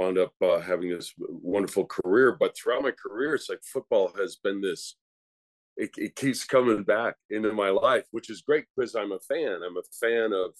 wound 0.00 0.16
up 0.16 0.32
uh, 0.42 0.60
having 0.60 0.88
this 0.88 1.12
wonderful 1.18 1.84
career. 1.84 2.34
But 2.38 2.56
throughout 2.56 2.82
my 2.82 2.92
career, 2.92 3.34
it's 3.34 3.50
like 3.50 3.60
football 3.62 4.12
has 4.18 4.36
been 4.36 4.62
this. 4.62 4.96
It, 5.76 5.90
it 5.96 6.16
keeps 6.16 6.44
coming 6.44 6.82
back 6.84 7.16
into 7.28 7.52
my 7.52 7.68
life, 7.68 8.06
which 8.10 8.30
is 8.30 8.40
great 8.40 8.64
because 8.74 8.94
I'm 8.94 9.12
a 9.12 9.18
fan. 9.20 9.60
I'm 9.64 9.76
a 9.76 9.82
fan 10.00 10.32
of, 10.32 10.52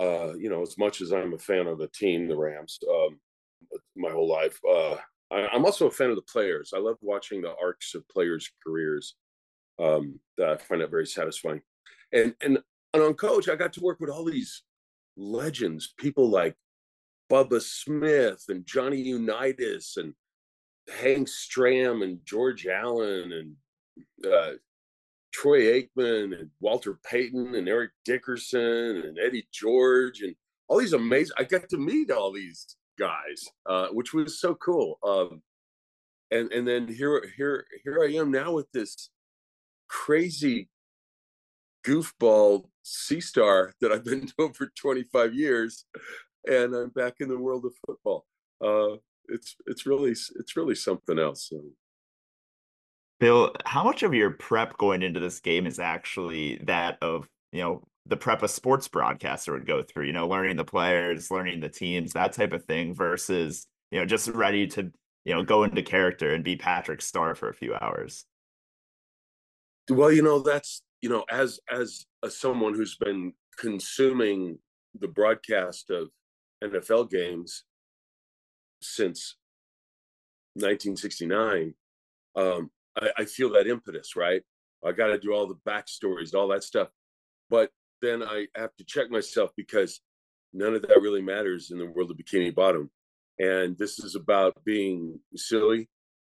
uh, 0.00 0.34
you 0.36 0.48
know, 0.48 0.62
as 0.62 0.78
much 0.78 1.00
as 1.00 1.12
I'm 1.12 1.34
a 1.34 1.38
fan 1.38 1.66
of 1.66 1.78
the 1.78 1.88
team, 1.88 2.26
the 2.26 2.36
Rams, 2.36 2.78
um, 2.90 3.20
my 3.96 4.10
whole 4.10 4.28
life. 4.28 4.58
Uh, 4.68 4.96
I, 5.30 5.54
am 5.54 5.66
also 5.66 5.86
a 5.86 5.90
fan 5.90 6.10
of 6.10 6.16
the 6.16 6.22
players. 6.22 6.72
I 6.74 6.78
love 6.78 6.96
watching 7.02 7.42
the 7.42 7.54
arcs 7.62 7.94
of 7.94 8.08
players' 8.08 8.50
careers. 8.66 9.14
Um, 9.78 10.20
that 10.38 10.48
I 10.48 10.56
find 10.56 10.80
that 10.80 10.90
very 10.90 11.06
satisfying. 11.06 11.60
And 12.10 12.34
and 12.40 12.58
and 12.94 13.02
on 13.02 13.12
coach, 13.12 13.46
I 13.46 13.56
got 13.56 13.74
to 13.74 13.82
work 13.82 14.00
with 14.00 14.08
all 14.08 14.24
these 14.24 14.62
legends, 15.18 15.92
people 15.98 16.30
like 16.30 16.56
Bubba 17.30 17.60
Smith 17.60 18.44
and 18.48 18.66
Johnny 18.66 19.00
Unitas 19.00 19.96
and 19.96 20.14
Hank 21.00 21.28
Stram 21.28 22.04
and 22.04 22.20
George 22.24 22.66
Allen 22.66 23.32
and 23.32 24.32
uh, 24.32 24.52
Troy 25.32 25.60
Aikman 25.60 26.38
and 26.38 26.50
Walter 26.60 26.98
Payton 27.04 27.54
and 27.54 27.68
Eric 27.68 27.90
Dickerson 28.04 29.02
and 29.04 29.18
Eddie 29.18 29.48
George 29.52 30.22
and 30.22 30.34
all 30.68 30.78
these 30.78 30.92
amazing. 30.92 31.34
I 31.38 31.44
got 31.44 31.68
to 31.70 31.78
meet 31.78 32.10
all 32.10 32.32
these 32.32 32.76
guys, 32.98 33.44
uh, 33.66 33.88
which 33.88 34.14
was 34.14 34.40
so 34.40 34.54
cool. 34.54 34.98
Um, 35.02 35.42
and 36.30 36.52
and 36.52 36.66
then 36.66 36.88
here 36.88 37.24
here 37.36 37.66
here 37.84 38.02
I 38.02 38.12
am 38.14 38.30
now 38.30 38.52
with 38.52 38.70
this 38.72 39.10
crazy 39.88 40.68
goofball 41.86 42.64
sea 42.82 43.20
star 43.20 43.72
that 43.80 43.92
I've 43.92 44.04
been 44.04 44.28
doing 44.38 44.52
for 44.52 44.72
25 44.76 45.34
years 45.34 45.84
and 46.46 46.74
I'm 46.74 46.90
back 46.90 47.14
in 47.20 47.28
the 47.28 47.38
world 47.38 47.64
of 47.64 47.72
football. 47.86 48.26
Uh, 48.64 48.96
it's 49.28 49.56
it's 49.66 49.86
really 49.86 50.10
it's 50.10 50.56
really 50.56 50.74
something 50.74 51.18
else. 51.18 51.48
So. 51.50 51.60
Bill, 53.18 53.54
how 53.64 53.82
much 53.82 54.02
of 54.02 54.12
your 54.12 54.30
prep 54.30 54.76
going 54.76 55.02
into 55.02 55.20
this 55.20 55.40
game 55.40 55.66
is 55.66 55.78
actually 55.78 56.60
that 56.64 56.98
of 57.00 57.28
you 57.52 57.62
know 57.62 57.82
the 58.06 58.16
prep 58.16 58.42
a 58.42 58.48
sports 58.48 58.88
broadcaster 58.88 59.52
would 59.52 59.66
go 59.66 59.82
through? 59.82 60.06
You 60.06 60.12
know, 60.12 60.28
learning 60.28 60.56
the 60.56 60.64
players, 60.64 61.30
learning 61.30 61.60
the 61.60 61.68
teams, 61.68 62.12
that 62.12 62.32
type 62.32 62.52
of 62.52 62.64
thing, 62.64 62.94
versus 62.94 63.66
you 63.90 63.98
know 63.98 64.06
just 64.06 64.28
ready 64.28 64.66
to 64.68 64.92
you 65.24 65.34
know 65.34 65.42
go 65.42 65.64
into 65.64 65.82
character 65.82 66.34
and 66.34 66.44
be 66.44 66.56
Patrick 66.56 67.02
Star 67.02 67.34
for 67.34 67.48
a 67.48 67.54
few 67.54 67.74
hours. 67.74 68.24
Well, 69.90 70.12
you 70.12 70.22
know 70.22 70.40
that's 70.40 70.82
you 71.00 71.08
know 71.08 71.24
as 71.30 71.58
as, 71.70 72.04
as 72.24 72.36
someone 72.36 72.74
who's 72.74 72.96
been 72.96 73.32
consuming 73.58 74.58
the 75.00 75.08
broadcast 75.08 75.90
of 75.90 76.08
NFL 76.62 77.10
games 77.10 77.64
since 78.80 79.36
1969, 80.54 81.74
um, 82.36 82.70
I, 83.00 83.10
I, 83.18 83.24
feel 83.24 83.50
that 83.52 83.66
impetus, 83.66 84.16
right? 84.16 84.42
I 84.84 84.92
got 84.92 85.08
to 85.08 85.18
do 85.18 85.32
all 85.32 85.46
the 85.46 85.58
backstories, 85.68 86.34
all 86.34 86.48
that 86.48 86.64
stuff. 86.64 86.88
But 87.50 87.70
then 88.02 88.22
I 88.22 88.46
have 88.56 88.74
to 88.76 88.84
check 88.84 89.10
myself 89.10 89.50
because 89.56 90.00
none 90.52 90.74
of 90.74 90.82
that 90.82 91.00
really 91.00 91.22
matters 91.22 91.70
in 91.70 91.78
the 91.78 91.86
world 91.86 92.10
of 92.10 92.16
Bikini 92.16 92.54
Bottom. 92.54 92.90
and 93.38 93.76
this 93.76 93.98
is 93.98 94.14
about 94.14 94.56
being 94.64 95.20
silly 95.34 95.88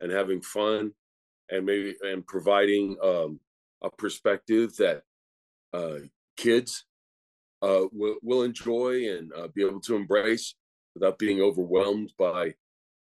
and 0.02 0.12
having 0.12 0.42
fun 0.42 0.92
and 1.50 1.66
maybe 1.66 1.96
and 2.02 2.26
providing 2.26 2.98
um, 3.04 3.40
a 3.84 3.90
perspective 3.90 4.76
that 4.78 5.04
uh, 5.74 6.00
kids 6.36 6.86
uh, 7.62 7.86
will, 7.92 8.16
will 8.22 8.44
enjoy 8.44 9.10
and 9.10 9.32
uh, 9.34 9.48
be 9.54 9.64
able 9.64 9.82
to 9.82 9.96
embrace 9.96 10.56
without 10.94 11.18
being 11.18 11.42
overwhelmed 11.42 12.12
by 12.18 12.54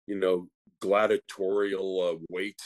you 0.06 0.18
know 0.18 0.48
gladiatorial 0.80 2.00
uh, 2.00 2.18
weight 2.30 2.60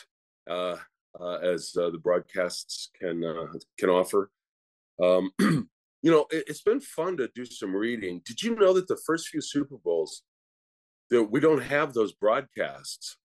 uh, 0.48 0.76
uh, 1.20 1.36
as 1.36 1.72
the 1.72 2.00
broadcasts 2.02 2.90
can 3.00 3.22
can 3.78 3.88
offer. 3.88 4.30
Um, 5.02 5.30
you 5.40 6.10
know 6.10 6.26
it, 6.30 6.48
has 6.48 6.60
been 6.60 6.80
fun 6.80 7.16
to 7.18 7.28
do 7.34 7.44
some 7.44 7.74
reading. 7.74 8.22
Did 8.24 8.42
you 8.42 8.54
know 8.54 8.72
that 8.74 8.88
the 8.88 9.00
first 9.06 9.28
few 9.28 9.40
super 9.40 9.76
bowls 9.76 10.22
that 11.10 11.24
we 11.24 11.40
don't 11.40 11.62
have 11.62 11.92
those 11.92 12.12
broadcasts 12.12 13.16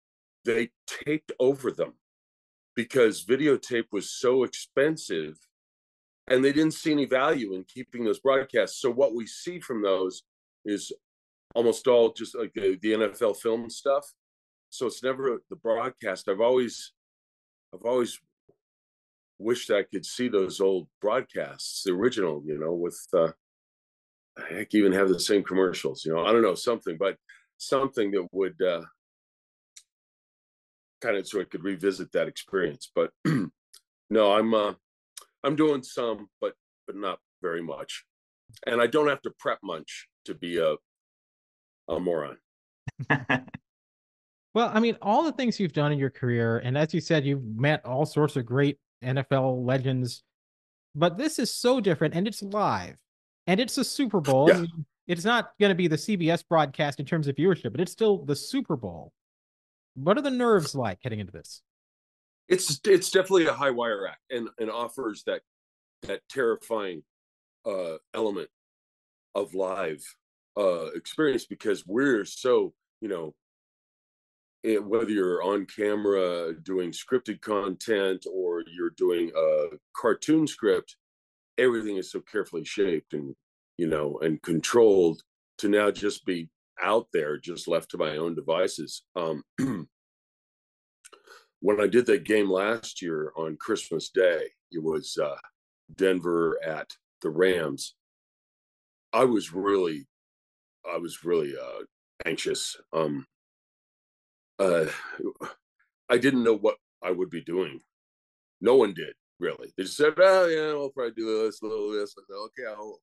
they 0.46 0.70
taped 0.88 1.32
over 1.40 1.72
them 1.72 1.94
because 2.76 3.26
videotape 3.26 3.86
was 3.92 4.12
so 4.12 4.44
expensive 4.44 5.38
and 6.30 6.46
they 6.46 6.52
didn't 6.52 6.74
see 6.74 6.92
any 6.92 7.06
value 7.06 7.54
in 7.54 7.64
keeping 7.64 8.04
those 8.04 8.20
broadcasts. 8.20 8.82
So 8.82 8.92
what 8.92 9.16
we 9.16 9.26
see 9.26 9.60
from 9.60 9.82
those 9.82 10.24
is 10.66 10.92
almost 11.56 11.88
all 11.88 12.14
just 12.14 12.38
like 12.38 12.54
the, 12.54 12.78
the 12.82 12.94
NFL 12.94 13.38
film 13.38 13.70
stuff. 13.70 14.06
So 14.70 14.86
it's 14.86 15.04
never 15.04 15.42
the 15.50 15.56
broadcast. 15.56 16.30
I've 16.30 16.42
always, 16.42 16.94
I've 17.74 17.86
always 17.86 18.20
wished 19.40 19.72
I 19.72 19.84
could 19.84 20.06
see 20.06 20.28
those 20.28 20.60
old 20.60 20.88
broadcasts, 21.02 21.84
the 21.84 21.92
original, 21.92 22.44
you 22.46 22.60
know, 22.60 22.74
with 22.74 23.00
uh, 23.14 23.32
heck, 24.50 24.76
even 24.76 24.92
have 24.92 25.10
the 25.10 25.20
same 25.20 25.44
commercials. 25.44 26.06
You 26.06 26.14
know, 26.14 26.26
I 26.26 26.32
don't 26.32 26.44
know 26.44 26.56
something, 26.56 26.98
but 26.98 27.18
something 27.58 28.12
that 28.12 28.28
would 28.32 28.62
uh, 28.62 28.84
kind 31.02 31.18
of 31.18 31.28
so 31.28 31.42
I 31.42 31.46
could 31.46 31.64
revisit 31.64 32.12
that 32.12 32.28
experience. 32.28 32.92
But 32.94 33.12
no, 34.10 34.34
I'm 34.34 34.54
uh, 34.54 34.74
I'm 35.44 35.56
doing 35.56 35.84
some, 35.84 36.28
but 36.42 36.54
but 36.88 36.96
not 36.96 37.20
very 37.42 37.62
much, 37.62 38.04
and 38.66 38.82
I 38.82 38.88
don't 38.88 39.08
have 39.08 39.22
to 39.24 39.32
prep 39.40 39.60
much 39.64 40.08
to 40.26 40.34
be 40.34 40.58
a 40.58 40.76
a 41.88 42.00
moron. 42.00 42.38
well, 44.54 44.72
I 44.74 44.80
mean, 44.80 44.98
all 45.02 45.24
the 45.24 45.32
things 45.32 45.60
you've 45.60 45.74
done 45.74 45.92
in 45.92 46.00
your 46.00 46.10
career, 46.10 46.60
and 46.60 46.78
as 46.78 46.94
you 46.94 47.02
said, 47.02 47.26
you've 47.26 47.44
met 47.44 47.86
all 47.86 48.06
sorts 48.06 48.36
of 48.36 48.46
great 48.46 48.78
NFL 49.04 49.66
legends, 49.66 50.24
but 50.96 51.18
this 51.18 51.40
is 51.40 51.54
so 51.54 51.80
different, 51.80 52.16
and 52.16 52.28
it's 52.28 52.42
live, 52.42 52.96
and 53.48 53.60
it's 53.60 53.78
a 53.78 53.84
Super 53.84 54.22
Bowl. 54.22 54.50
Yeah. 54.50 54.66
It's 55.08 55.26
not 55.26 55.54
going 55.60 55.70
to 55.70 55.76
be 55.76 55.88
the 55.88 55.96
CBS 55.96 56.44
broadcast 56.48 57.00
in 57.00 57.06
terms 57.06 57.28
of 57.28 57.36
viewership, 57.36 57.72
but 57.72 57.82
it's 57.82 57.92
still 57.92 58.24
the 58.24 58.36
Super 58.36 58.76
Bowl. 58.76 59.12
What 59.96 60.20
are 60.20 60.22
the 60.22 60.30
nerves 60.30 60.76
like 60.76 61.00
heading 61.02 61.20
into 61.20 61.32
this? 61.32 61.64
It's 62.50 62.80
it's 62.86 63.12
definitely 63.12 63.46
a 63.46 63.54
high 63.54 63.70
wire 63.70 64.08
act 64.08 64.22
and, 64.32 64.50
and 64.60 64.72
offers 64.72 65.24
that 65.28 65.42
that 66.04 66.22
terrifying 66.30 67.04
uh, 67.66 67.98
element 68.14 68.50
of 69.36 69.54
live 69.54 70.04
uh, 70.58 70.88
experience 70.96 71.46
because 71.46 71.86
we're 71.86 72.26
so 72.26 72.74
you 73.02 73.08
know 73.08 73.36
it, 74.64 74.78
eh, 74.78 74.80
whether 74.80 75.12
you're 75.12 75.44
on 75.44 75.66
camera 75.66 76.54
doing 76.64 76.92
scripted 76.92 77.40
content 77.42 78.26
or 78.32 78.64
you're 78.68 78.90
doing 78.98 79.32
a 79.38 79.68
cartoon 79.96 80.48
script 80.48 80.96
everything 81.58 81.98
is 81.98 82.12
so 82.12 82.22
carefully 82.22 82.66
shaped 82.66 83.14
and 83.14 83.36
you 83.78 83.88
know 83.88 84.18
and 84.22 84.42
controlled 84.42 85.22
to 85.60 85.70
now 85.70 85.92
just 85.92 86.26
be 86.26 86.50
out 86.82 87.08
there 87.14 87.38
just 87.38 87.68
left 87.68 87.92
to 87.92 87.98
my 87.98 88.18
own 88.18 88.34
devices 88.34 89.04
um 89.16 89.44
when 91.62 91.82
i 91.82 91.88
did 91.88 92.06
that 92.06 92.24
game 92.24 92.50
last 92.50 93.02
year 93.02 93.32
on 93.38 93.58
christmas 93.58 94.10
day 94.10 94.44
it 94.72 94.82
was 94.84 95.18
uh 95.22 95.36
denver 95.96 96.58
at 96.66 96.92
the 97.22 97.30
rams. 97.30 97.96
I 99.14 99.26
was 99.26 99.54
really 99.54 100.08
i 100.90 100.98
was 100.98 101.24
really 101.24 101.54
uh 101.58 101.84
anxious 102.26 102.78
um 102.94 103.26
uh 104.60 104.86
i 106.10 106.18
didn't 106.18 106.44
know 106.44 106.56
what 106.56 106.78
i 107.04 107.12
would 107.12 107.30
be 107.30 107.42
doing. 107.42 107.80
No 108.62 108.76
one 108.76 108.94
did 108.94 109.14
really. 109.40 109.74
They 109.78 109.84
just 109.84 109.98
said 109.98 110.14
oh 110.18 110.48
yeah 110.48 110.74
we'll 110.74 110.90
probably 110.90 111.14
do 111.14 111.46
this 111.46 111.62
a 111.62 111.66
little 111.66 111.92
this 111.92 112.16
I 112.18 112.22
said, 112.28 112.36
okay 112.36 112.76
i'll 112.76 113.00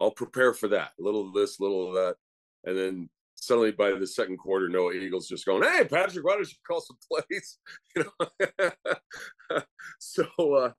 i'll 0.00 0.10
prepare 0.10 0.54
for 0.54 0.68
that 0.68 0.92
a 0.98 1.02
little 1.02 1.28
of 1.28 1.34
this 1.34 1.58
a 1.58 1.62
little 1.62 1.88
of 1.88 1.94
that 1.94 2.16
and 2.64 2.78
then 2.78 3.10
suddenly 3.40 3.72
by 3.72 3.92
the 3.92 4.06
second 4.06 4.38
quarter, 4.38 4.68
Noah 4.68 4.92
Eagles 4.92 5.28
just 5.28 5.46
going, 5.46 5.62
"Hey, 5.62 5.84
Patrick, 5.84 6.24
why 6.24 6.34
don't 6.34 6.48
you 6.48 6.58
call 6.66 6.80
some 6.80 6.98
plays?" 7.10 7.58
You 7.96 8.04
know, 8.04 9.62
so 9.98 10.26
uh, 10.54 10.72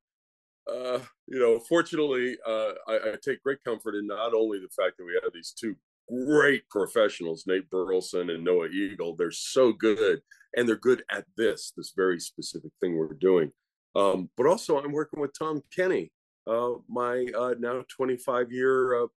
uh, 0.69 0.99
you 1.27 1.39
know, 1.39 1.59
fortunately, 1.59 2.37
uh, 2.45 2.73
I, 2.87 2.93
I, 2.95 3.15
take 3.23 3.41
great 3.43 3.63
comfort 3.63 3.95
in 3.95 4.07
not 4.07 4.33
only 4.33 4.59
the 4.59 4.69
fact 4.69 4.97
that 4.97 5.05
we 5.05 5.19
have 5.21 5.33
these 5.33 5.53
two 5.59 5.75
great 6.07 6.67
professionals, 6.69 7.45
Nate 7.47 7.69
Burleson 7.69 8.29
and 8.29 8.43
Noah 8.43 8.67
Eagle. 8.67 9.15
They're 9.15 9.31
so 9.31 9.73
good, 9.73 10.21
and 10.55 10.67
they're 10.67 10.75
good 10.75 11.03
at 11.11 11.25
this 11.37 11.73
this 11.75 11.93
very 11.95 12.19
specific 12.19 12.71
thing 12.79 12.95
we're 12.95 13.13
doing. 13.13 13.51
Um, 13.95 14.29
but 14.37 14.45
also, 14.45 14.77
I'm 14.77 14.91
working 14.91 15.19
with 15.19 15.31
Tom 15.37 15.61
Kenny, 15.75 16.11
uh, 16.47 16.73
my 16.87 17.25
uh, 17.37 17.55
now 17.59 17.83
25 17.89 18.51
year 18.51 19.03
uh, 19.03 19.07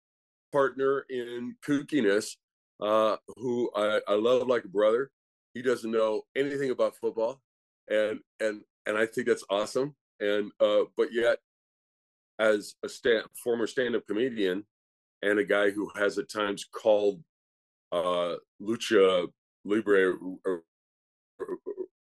partner 0.52 1.04
in 1.10 1.56
kookiness 1.66 2.36
uh, 2.82 3.16
who 3.36 3.70
I, 3.76 4.00
I 4.08 4.14
love 4.14 4.48
like 4.48 4.64
a 4.64 4.68
brother. 4.68 5.10
He 5.54 5.62
doesn't 5.62 5.90
know 5.90 6.22
anything 6.36 6.70
about 6.70 6.96
football, 6.96 7.40
and 7.88 8.20
and 8.40 8.62
and 8.86 8.98
I 8.98 9.06
think 9.06 9.28
that's 9.28 9.44
awesome. 9.48 9.94
And 10.20 10.50
uh, 10.60 10.84
but 10.96 11.12
yet, 11.12 11.38
as 12.38 12.74
a 12.84 12.88
stand, 12.88 13.24
former 13.42 13.66
stand-up 13.66 14.06
comedian 14.06 14.64
and 15.22 15.38
a 15.38 15.44
guy 15.44 15.70
who 15.70 15.90
has 15.96 16.18
at 16.18 16.28
times 16.28 16.64
called 16.64 17.22
uh, 17.92 18.34
lucha 18.60 19.28
libre 19.64 20.14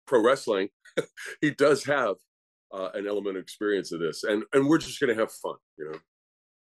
pro 0.05 0.21
wrestling, 0.23 0.69
he 1.41 1.51
does 1.51 1.85
have 1.85 2.15
uh, 2.73 2.89
an 2.93 3.07
element 3.07 3.37
of 3.37 3.43
experience 3.43 3.91
of 3.93 4.01
this, 4.01 4.23
and 4.23 4.43
and 4.51 4.67
we're 4.67 4.77
just 4.77 4.99
gonna 4.99 5.15
have 5.15 5.31
fun, 5.31 5.55
you 5.77 5.91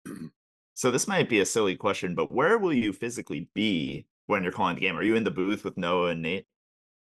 know. 0.06 0.28
So 0.78 0.92
this 0.92 1.08
might 1.08 1.28
be 1.28 1.40
a 1.40 1.44
silly 1.44 1.74
question, 1.74 2.14
but 2.14 2.30
where 2.30 2.56
will 2.56 2.72
you 2.72 2.92
physically 2.92 3.48
be 3.52 4.06
when 4.26 4.44
you're 4.44 4.52
calling 4.52 4.76
the 4.76 4.80
game? 4.80 4.96
Are 4.96 5.02
you 5.02 5.16
in 5.16 5.24
the 5.24 5.30
booth 5.32 5.64
with 5.64 5.76
Noah 5.76 6.10
and 6.10 6.22
Nate? 6.22 6.46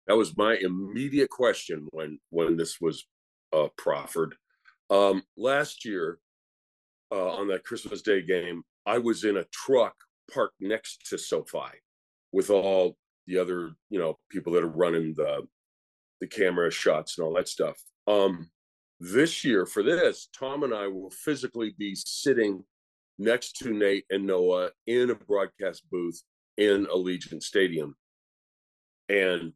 That 0.06 0.16
was 0.16 0.34
my 0.34 0.56
immediate 0.62 1.28
question 1.28 1.86
when 1.90 2.18
when 2.30 2.56
this 2.56 2.80
was 2.80 3.06
uh, 3.52 3.68
proffered. 3.76 4.34
Um, 4.88 5.24
last 5.36 5.84
year, 5.84 6.20
uh, 7.12 7.32
on 7.32 7.48
that 7.48 7.64
Christmas 7.64 8.00
Day 8.00 8.22
game, 8.22 8.62
I 8.86 8.96
was 8.96 9.24
in 9.24 9.36
a 9.36 9.44
truck 9.52 9.94
parked 10.32 10.56
next 10.60 11.06
to 11.10 11.18
SoFi 11.18 11.68
with 12.32 12.48
all 12.48 12.96
the 13.26 13.36
other 13.36 13.72
you 13.90 13.98
know 13.98 14.18
people 14.30 14.54
that 14.54 14.64
are 14.64 14.68
running 14.68 15.12
the 15.18 15.46
the 16.22 16.26
camera 16.26 16.70
shots 16.70 17.18
and 17.18 17.26
all 17.26 17.34
that 17.34 17.46
stuff. 17.46 17.76
Um, 18.06 18.48
this 19.00 19.44
year 19.44 19.66
for 19.66 19.82
this, 19.82 20.30
Tom 20.32 20.62
and 20.62 20.72
I 20.72 20.86
will 20.86 21.10
physically 21.10 21.74
be 21.76 21.94
sitting 21.94 22.64
next 23.20 23.56
to 23.58 23.70
Nate 23.70 24.06
and 24.10 24.26
Noah 24.26 24.70
in 24.86 25.10
a 25.10 25.14
broadcast 25.14 25.82
booth 25.90 26.22
in 26.56 26.86
Allegiant 26.86 27.42
Stadium. 27.42 27.94
And 29.08 29.52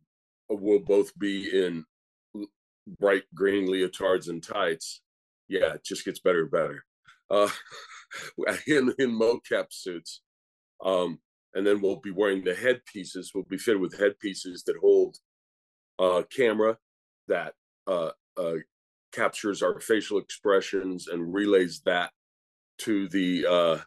we'll 0.50 0.80
both 0.80 1.18
be 1.18 1.48
in 1.50 1.84
bright 3.00 3.22
green 3.34 3.66
leotards 3.66 4.28
and 4.28 4.42
tights. 4.42 5.00
Yeah, 5.48 5.74
it 5.74 5.84
just 5.84 6.04
gets 6.04 6.20
better 6.20 6.42
and 6.42 6.50
better. 6.50 6.84
Uh, 7.30 7.48
in 8.66 8.94
in 8.98 9.18
mocap 9.18 9.66
suits. 9.70 10.20
Um, 10.84 11.18
and 11.54 11.66
then 11.66 11.80
we'll 11.80 12.00
be 12.00 12.10
wearing 12.10 12.44
the 12.44 12.54
headpieces. 12.54 13.30
We'll 13.34 13.44
be 13.44 13.58
fitted 13.58 13.80
with 13.80 13.98
headpieces 13.98 14.64
that 14.64 14.76
hold 14.80 15.16
a 15.98 16.24
camera 16.36 16.76
that 17.28 17.54
uh, 17.86 18.10
uh, 18.36 18.56
captures 19.12 19.62
our 19.62 19.80
facial 19.80 20.18
expressions 20.18 21.06
and 21.08 21.32
relays 21.32 21.80
that 21.86 22.10
to 22.78 23.08
the 23.08 23.46
uh, 23.46 23.78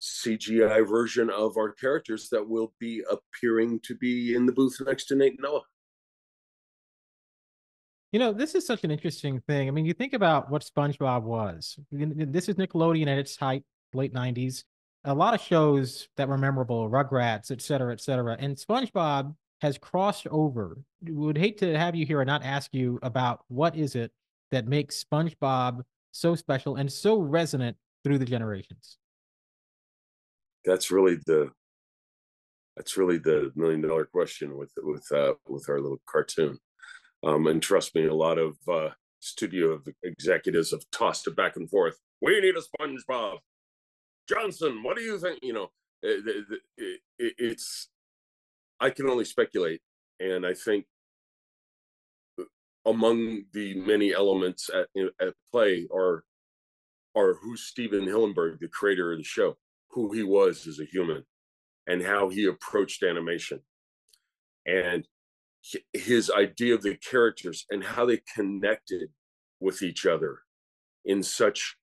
CGI 0.00 0.88
version 0.88 1.30
of 1.30 1.56
our 1.56 1.72
characters 1.72 2.28
that 2.30 2.48
will 2.48 2.72
be 2.78 3.02
appearing 3.10 3.80
to 3.80 3.96
be 3.96 4.34
in 4.34 4.46
the 4.46 4.52
booth 4.52 4.76
next 4.84 5.06
to 5.06 5.16
Nate 5.16 5.40
Noah. 5.40 5.62
You 8.12 8.18
know, 8.18 8.32
this 8.32 8.54
is 8.54 8.66
such 8.66 8.84
an 8.84 8.90
interesting 8.90 9.40
thing. 9.40 9.68
I 9.68 9.70
mean, 9.70 9.84
you 9.84 9.92
think 9.92 10.14
about 10.14 10.50
what 10.50 10.62
SpongeBob 10.62 11.24
was. 11.24 11.78
This 11.90 12.48
is 12.48 12.54
Nickelodeon 12.54 13.06
at 13.06 13.18
its 13.18 13.36
height, 13.36 13.64
late 13.92 14.14
90s. 14.14 14.64
A 15.04 15.14
lot 15.14 15.34
of 15.34 15.40
shows 15.40 16.08
that 16.16 16.28
were 16.28 16.38
memorable, 16.38 16.88
Rugrats, 16.88 17.50
et 17.50 17.60
cetera, 17.60 17.92
et 17.92 18.00
cetera. 18.00 18.36
And 18.38 18.56
SpongeBob 18.56 19.34
has 19.60 19.76
crossed 19.76 20.26
over. 20.28 20.78
Would 21.02 21.36
hate 21.36 21.58
to 21.58 21.76
have 21.78 21.94
you 21.94 22.06
here 22.06 22.20
and 22.20 22.28
not 22.28 22.44
ask 22.44 22.72
you 22.72 22.98
about 23.02 23.40
what 23.48 23.76
is 23.76 23.94
it 23.94 24.10
that 24.52 24.66
makes 24.66 25.04
SpongeBob 25.04 25.82
so 26.18 26.34
special 26.34 26.76
and 26.76 26.90
so 26.90 27.18
resonant 27.18 27.76
through 28.04 28.18
the 28.18 28.24
generations? 28.24 28.98
That's 30.64 30.90
really 30.90 31.16
the 31.26 31.50
That's 32.76 32.96
really 32.96 33.18
the 33.18 33.52
million 33.54 33.80
dollar 33.80 34.04
question 34.04 34.56
with 34.56 34.72
with 34.78 35.06
uh, 35.12 35.34
with 35.48 35.68
our 35.68 35.80
little 35.80 36.00
cartoon. 36.06 36.58
Um, 37.24 37.46
and 37.46 37.62
trust 37.62 37.94
me, 37.94 38.06
a 38.06 38.14
lot 38.14 38.38
of 38.38 38.56
uh, 38.70 38.90
studio 39.20 39.80
executives 40.04 40.70
have 40.70 40.84
tossed 40.92 41.26
it 41.26 41.34
back 41.34 41.56
and 41.56 41.68
forth. 41.68 41.96
We 42.20 42.40
need 42.40 42.54
a 42.56 42.62
SpongeBob. 42.62 43.38
Johnson, 44.28 44.82
what 44.82 44.96
do 44.96 45.02
you 45.02 45.18
think? 45.18 45.40
You 45.42 45.52
know, 45.54 45.68
it, 46.02 46.46
it, 46.76 47.00
it, 47.18 47.34
it's. 47.38 47.88
I 48.80 48.90
can 48.90 49.08
only 49.10 49.24
speculate, 49.24 49.80
and 50.20 50.46
I 50.46 50.54
think 50.54 50.86
among 52.88 53.44
the 53.52 53.74
many 53.74 54.12
elements 54.12 54.70
at, 54.74 54.88
at 55.20 55.34
play 55.50 55.86
are 55.94 56.24
are 57.14 57.34
who 57.34 57.56
Stephen 57.56 58.04
Hillenburg, 58.04 58.60
the 58.60 58.68
creator 58.68 59.12
of 59.12 59.18
the 59.18 59.24
show, 59.24 59.56
who 59.90 60.12
he 60.12 60.22
was 60.22 60.66
as 60.66 60.78
a 60.78 60.84
human, 60.84 61.24
and 61.86 62.02
how 62.02 62.28
he 62.28 62.44
approached 62.44 63.02
animation, 63.02 63.60
and 64.66 65.06
his 65.92 66.30
idea 66.30 66.74
of 66.74 66.82
the 66.82 66.96
characters 66.96 67.66
and 67.70 67.82
how 67.82 68.06
they 68.06 68.20
connected 68.34 69.10
with 69.60 69.82
each 69.82 70.06
other 70.06 70.38
in 71.04 71.22
such 71.22 71.76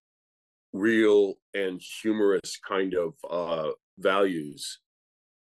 real 0.73 1.35
and 1.53 1.81
humorous 2.01 2.57
kind 2.67 2.93
of 2.93 3.13
uh, 3.29 3.71
values. 3.97 4.79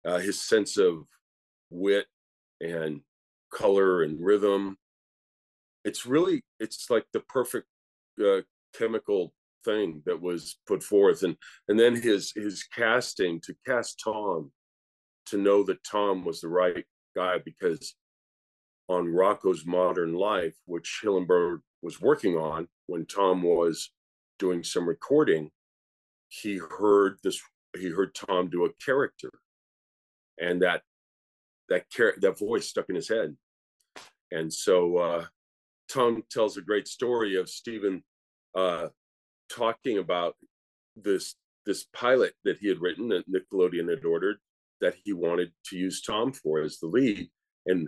Uh, 0.05 0.19
his 0.19 0.41
sense 0.41 0.77
of 0.77 1.05
wit 1.69 2.05
and 2.61 3.01
color 3.51 4.03
and 4.03 4.23
rhythm. 4.23 4.77
It's 5.86 6.05
really, 6.05 6.43
it's 6.59 6.89
like 6.89 7.05
the 7.13 7.21
perfect 7.21 7.67
uh, 8.19 8.41
chemical 8.77 9.33
thing 9.63 10.01
that 10.05 10.21
was 10.21 10.57
put 10.67 10.83
forth, 10.83 11.23
and 11.23 11.38
and 11.67 11.79
then 11.79 11.95
his 11.95 12.33
his 12.36 12.63
casting 12.63 13.39
to 13.41 13.55
cast 13.65 14.01
Tom, 14.03 14.51
to 15.27 15.38
know 15.38 15.63
that 15.63 15.83
Tom 15.83 16.25
was 16.25 16.41
the 16.41 16.49
right 16.49 16.86
guy 17.15 17.38
because 17.43 17.95
on 18.88 19.07
Rocko's 19.07 19.65
Modern 19.65 20.13
Life, 20.13 20.55
which 20.65 21.01
Hillenburg 21.03 21.59
was 21.81 22.01
working 22.01 22.36
on 22.36 22.67
when 22.88 23.05
Tom 23.05 23.41
was 23.41 23.91
doing 24.38 24.63
some 24.63 24.88
recording, 24.88 25.49
he 26.29 26.57
heard 26.57 27.17
this. 27.23 27.39
He 27.77 27.89
heard 27.89 28.15
Tom 28.15 28.49
do 28.49 28.65
a 28.65 28.73
character, 28.83 29.31
and 30.39 30.61
that 30.61 30.81
that 31.69 31.89
char- 31.89 32.15
that 32.21 32.39
voice 32.39 32.69
stuck 32.69 32.89
in 32.89 32.95
his 32.95 33.09
head. 33.09 33.36
And 34.31 34.51
so 34.51 34.97
uh, 34.97 35.25
Tom 35.91 36.23
tells 36.31 36.57
a 36.57 36.61
great 36.61 36.88
story 36.88 37.36
of 37.36 37.49
Stephen 37.49 38.03
uh, 38.55 38.88
talking 39.49 39.97
about 39.97 40.36
this 40.95 41.36
this 41.65 41.86
pilot 41.93 42.33
that 42.43 42.57
he 42.59 42.67
had 42.67 42.79
written 42.79 43.09
that 43.09 43.29
Nickelodeon 43.29 43.89
had 43.89 44.05
ordered 44.05 44.38
that 44.81 44.95
he 45.03 45.13
wanted 45.13 45.51
to 45.65 45.77
use 45.77 46.01
Tom 46.01 46.31
for 46.31 46.61
as 46.61 46.77
the 46.79 46.88
lead, 46.88 47.29
and 47.65 47.88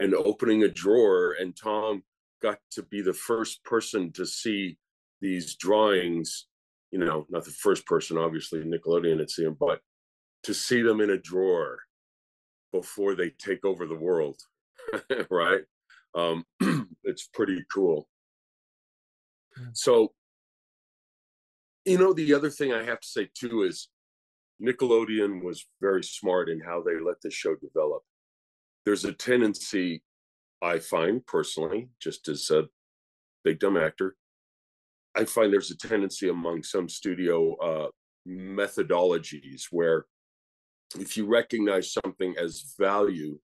and 0.00 0.14
opening 0.14 0.62
a 0.62 0.68
drawer, 0.68 1.34
and 1.40 1.56
Tom 1.56 2.02
got 2.42 2.58
to 2.72 2.82
be 2.82 3.00
the 3.00 3.14
first 3.14 3.64
person 3.64 4.12
to 4.12 4.26
see 4.26 4.76
these 5.20 5.56
drawings. 5.56 6.46
You 6.92 6.98
know, 6.98 7.26
not 7.28 7.44
the 7.44 7.50
first 7.50 7.86
person, 7.86 8.16
obviously 8.16 8.60
Nickelodeon 8.60 9.18
had 9.18 9.30
seen 9.30 9.46
them, 9.46 9.56
but 9.58 9.80
to 10.44 10.54
see 10.54 10.82
them 10.82 11.00
in 11.00 11.10
a 11.10 11.18
drawer 11.18 11.78
before 12.72 13.14
they 13.14 13.30
take 13.30 13.64
over 13.64 13.86
the 13.86 13.96
world, 13.96 14.40
right? 15.30 15.62
Um, 16.16 16.44
it's 17.04 17.28
pretty 17.32 17.62
cool. 17.72 18.08
Hmm. 19.56 19.68
So, 19.74 20.12
you 21.84 21.98
know, 21.98 22.12
the 22.12 22.34
other 22.34 22.50
thing 22.50 22.72
I 22.72 22.82
have 22.82 23.00
to 23.00 23.06
say 23.06 23.28
too 23.38 23.62
is 23.62 23.88
Nickelodeon 24.60 25.44
was 25.44 25.64
very 25.80 26.02
smart 26.02 26.48
in 26.48 26.60
how 26.60 26.82
they 26.82 26.98
let 26.98 27.20
the 27.22 27.30
show 27.30 27.54
develop 27.54 28.02
there's 28.86 29.04
a 29.04 29.12
tendency 29.12 30.02
I 30.62 30.78
find 30.78 31.26
personally, 31.26 31.90
just 32.00 32.28
as 32.28 32.48
a 32.50 32.68
big 33.44 33.58
dumb 33.58 33.76
actor, 33.76 34.16
I 35.14 35.24
find 35.24 35.52
there's 35.52 35.72
a 35.72 35.76
tendency 35.76 36.28
among 36.28 36.62
some 36.62 36.88
studio 36.88 37.56
uh, 37.56 37.88
methodologies 38.26 39.64
where 39.70 40.06
if 40.98 41.16
you 41.16 41.26
recognize 41.26 41.92
something 41.92 42.36
as 42.38 42.74
value, 42.78 43.38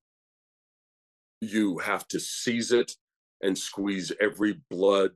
you 1.43 1.79
have 1.79 2.07
to 2.07 2.21
seize 2.21 2.71
it 2.71 2.93
and 3.43 3.59
squeeze 3.59 4.13
every 4.21 4.61
blood, 4.71 5.11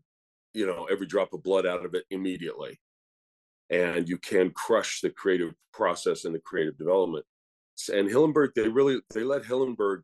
you 0.54 0.66
know, 0.66 0.88
every 0.90 1.06
drop 1.06 1.32
of 1.32 1.42
blood 1.44 1.64
out 1.64 1.84
of 1.84 1.94
it 1.94 2.04
immediately. 2.10 2.78
And 3.70 4.08
you 4.08 4.18
can 4.18 4.50
crush 4.50 5.00
the 5.00 5.10
creative 5.10 5.54
process 5.72 6.24
and 6.24 6.34
the 6.34 6.40
creative 6.40 6.76
development. 6.76 7.24
And 7.92 8.08
Hillenburg, 8.08 8.54
they 8.54 8.68
really 8.68 9.00
they 9.14 9.22
let 9.22 9.44
Hillenburg 9.44 10.02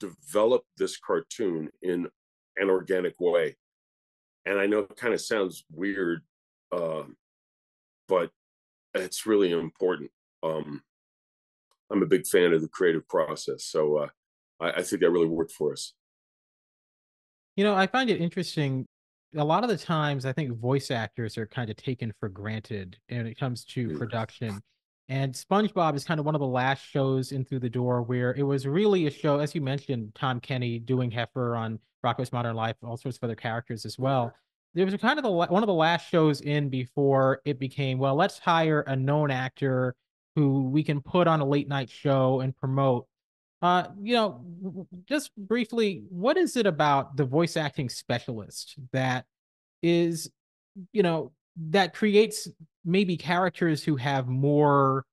develop 0.00 0.62
this 0.76 0.96
cartoon 0.98 1.68
in 1.82 2.08
an 2.56 2.68
organic 2.68 3.20
way. 3.20 3.56
And 4.46 4.58
I 4.58 4.66
know 4.66 4.80
it 4.80 4.96
kind 4.96 5.14
of 5.14 5.20
sounds 5.20 5.64
weird, 5.70 6.22
uh, 6.72 7.02
but 8.08 8.30
it's 8.94 9.26
really 9.26 9.52
important. 9.52 10.10
Um, 10.42 10.82
I'm 11.92 12.02
a 12.02 12.06
big 12.06 12.26
fan 12.26 12.52
of 12.52 12.62
the 12.62 12.68
creative 12.68 13.06
process, 13.06 13.64
so 13.64 13.98
uh, 13.98 14.08
I, 14.60 14.70
I 14.70 14.82
think 14.82 15.02
that 15.02 15.10
really 15.10 15.26
worked 15.26 15.52
for 15.52 15.72
us. 15.72 15.94
You 17.56 17.64
know, 17.64 17.74
I 17.74 17.86
find 17.86 18.10
it 18.10 18.20
interesting. 18.20 18.86
A 19.36 19.44
lot 19.44 19.64
of 19.64 19.70
the 19.70 19.76
times, 19.76 20.26
I 20.26 20.32
think 20.32 20.58
voice 20.58 20.90
actors 20.90 21.38
are 21.38 21.46
kind 21.46 21.70
of 21.70 21.76
taken 21.76 22.12
for 22.18 22.28
granted 22.28 22.96
when 23.08 23.26
it 23.26 23.38
comes 23.38 23.64
to 23.66 23.96
production. 23.96 24.60
And 25.08 25.34
SpongeBob 25.34 25.96
is 25.96 26.04
kind 26.04 26.20
of 26.20 26.26
one 26.26 26.36
of 26.36 26.40
the 26.40 26.46
last 26.46 26.84
shows 26.86 27.32
in 27.32 27.44
Through 27.44 27.58
the 27.60 27.68
Door 27.68 28.02
where 28.02 28.32
it 28.34 28.44
was 28.44 28.66
really 28.66 29.06
a 29.06 29.10
show, 29.10 29.40
as 29.40 29.54
you 29.54 29.60
mentioned, 29.60 30.12
Tom 30.14 30.38
Kenny 30.38 30.78
doing 30.78 31.10
Heffer 31.10 31.58
on 31.58 31.80
Rocko's 32.04 32.32
Modern 32.32 32.54
Life, 32.54 32.76
all 32.84 32.96
sorts 32.96 33.18
of 33.18 33.24
other 33.24 33.34
characters 33.34 33.84
as 33.84 33.98
well. 33.98 34.32
There 34.74 34.84
was 34.84 34.94
kind 34.96 35.18
of 35.18 35.24
the 35.24 35.30
one 35.30 35.64
of 35.64 35.66
the 35.66 35.74
last 35.74 36.08
shows 36.08 36.42
in 36.42 36.68
before 36.68 37.40
it 37.44 37.58
became 37.58 37.98
well. 37.98 38.14
Let's 38.14 38.38
hire 38.38 38.82
a 38.82 38.94
known 38.94 39.32
actor 39.32 39.96
who 40.36 40.68
we 40.68 40.84
can 40.84 41.00
put 41.00 41.26
on 41.26 41.40
a 41.40 41.44
late 41.44 41.68
night 41.68 41.90
show 41.90 42.38
and 42.40 42.56
promote. 42.56 43.06
Uh, 43.62 43.88
you 44.00 44.14
know, 44.14 44.86
just 45.06 45.30
briefly, 45.36 46.04
what 46.08 46.36
is 46.36 46.56
it 46.56 46.66
about 46.66 47.16
the 47.16 47.24
voice 47.24 47.56
acting 47.56 47.88
specialist 47.88 48.76
that 48.92 49.26
is, 49.82 50.30
you 50.92 51.02
know, 51.02 51.32
that 51.56 51.92
creates 51.94 52.48
maybe 52.84 53.16
characters 53.16 53.84
who 53.84 53.96
have 53.96 54.28
more 54.28 55.04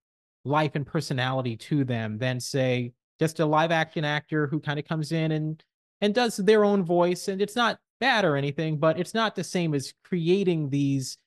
life 0.45 0.75
and 0.75 0.87
personality 0.87 1.57
to 1.57 1.83
them 1.83 2.17
than 2.17 2.39
say 2.39 2.93
just 3.19 3.39
a 3.41 3.45
live 3.45 3.71
action 3.71 4.05
actor 4.05 4.47
who 4.47 4.59
kind 4.59 4.79
of 4.79 4.85
comes 4.85 5.11
in 5.11 5.31
and 5.31 5.63
and 5.99 6.13
does 6.13 6.37
their 6.37 6.63
own 6.63 6.85
voice? 6.85 7.27
And 7.27 7.41
it's 7.41 7.55
not 7.55 7.79
bad 7.99 8.23
or 8.23 8.37
anything 8.37 8.77
but 8.77 8.99
it's 8.99 9.13
not 9.13 9.35
the 9.35 9.43
same 9.43 9.73
as 9.73 9.93
creating 10.03 10.69
these 10.69 11.17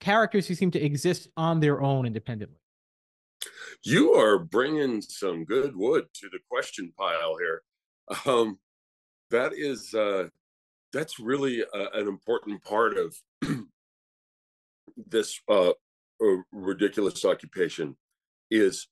characters 0.00 0.46
who 0.46 0.54
seem 0.54 0.70
to 0.72 0.84
exist 0.84 1.28
on 1.36 1.60
their 1.60 1.80
own 1.80 2.04
independently 2.04 2.57
you 3.84 4.14
are 4.14 4.38
bringing 4.38 5.00
some 5.02 5.44
good 5.44 5.76
wood 5.76 6.06
to 6.14 6.28
the 6.30 6.38
question 6.50 6.92
pile 6.98 7.36
here. 7.38 7.62
Um 8.26 8.58
that 9.30 9.52
is 9.54 9.94
uh 9.94 10.28
that's 10.92 11.18
really 11.18 11.62
uh, 11.62 11.90
an 11.94 12.08
important 12.08 12.62
part 12.64 12.96
of 12.96 13.14
this 14.96 15.40
uh, 15.48 15.70
uh, 15.70 16.36
ridiculous 16.52 17.24
occupation 17.24 17.96
is 18.50 18.88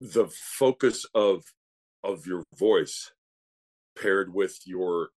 the 0.00 0.28
focus 0.28 1.06
of 1.14 1.42
of 2.02 2.26
your 2.26 2.44
voice 2.56 3.12
paired 4.00 4.32
with 4.32 4.58
your 4.64 5.10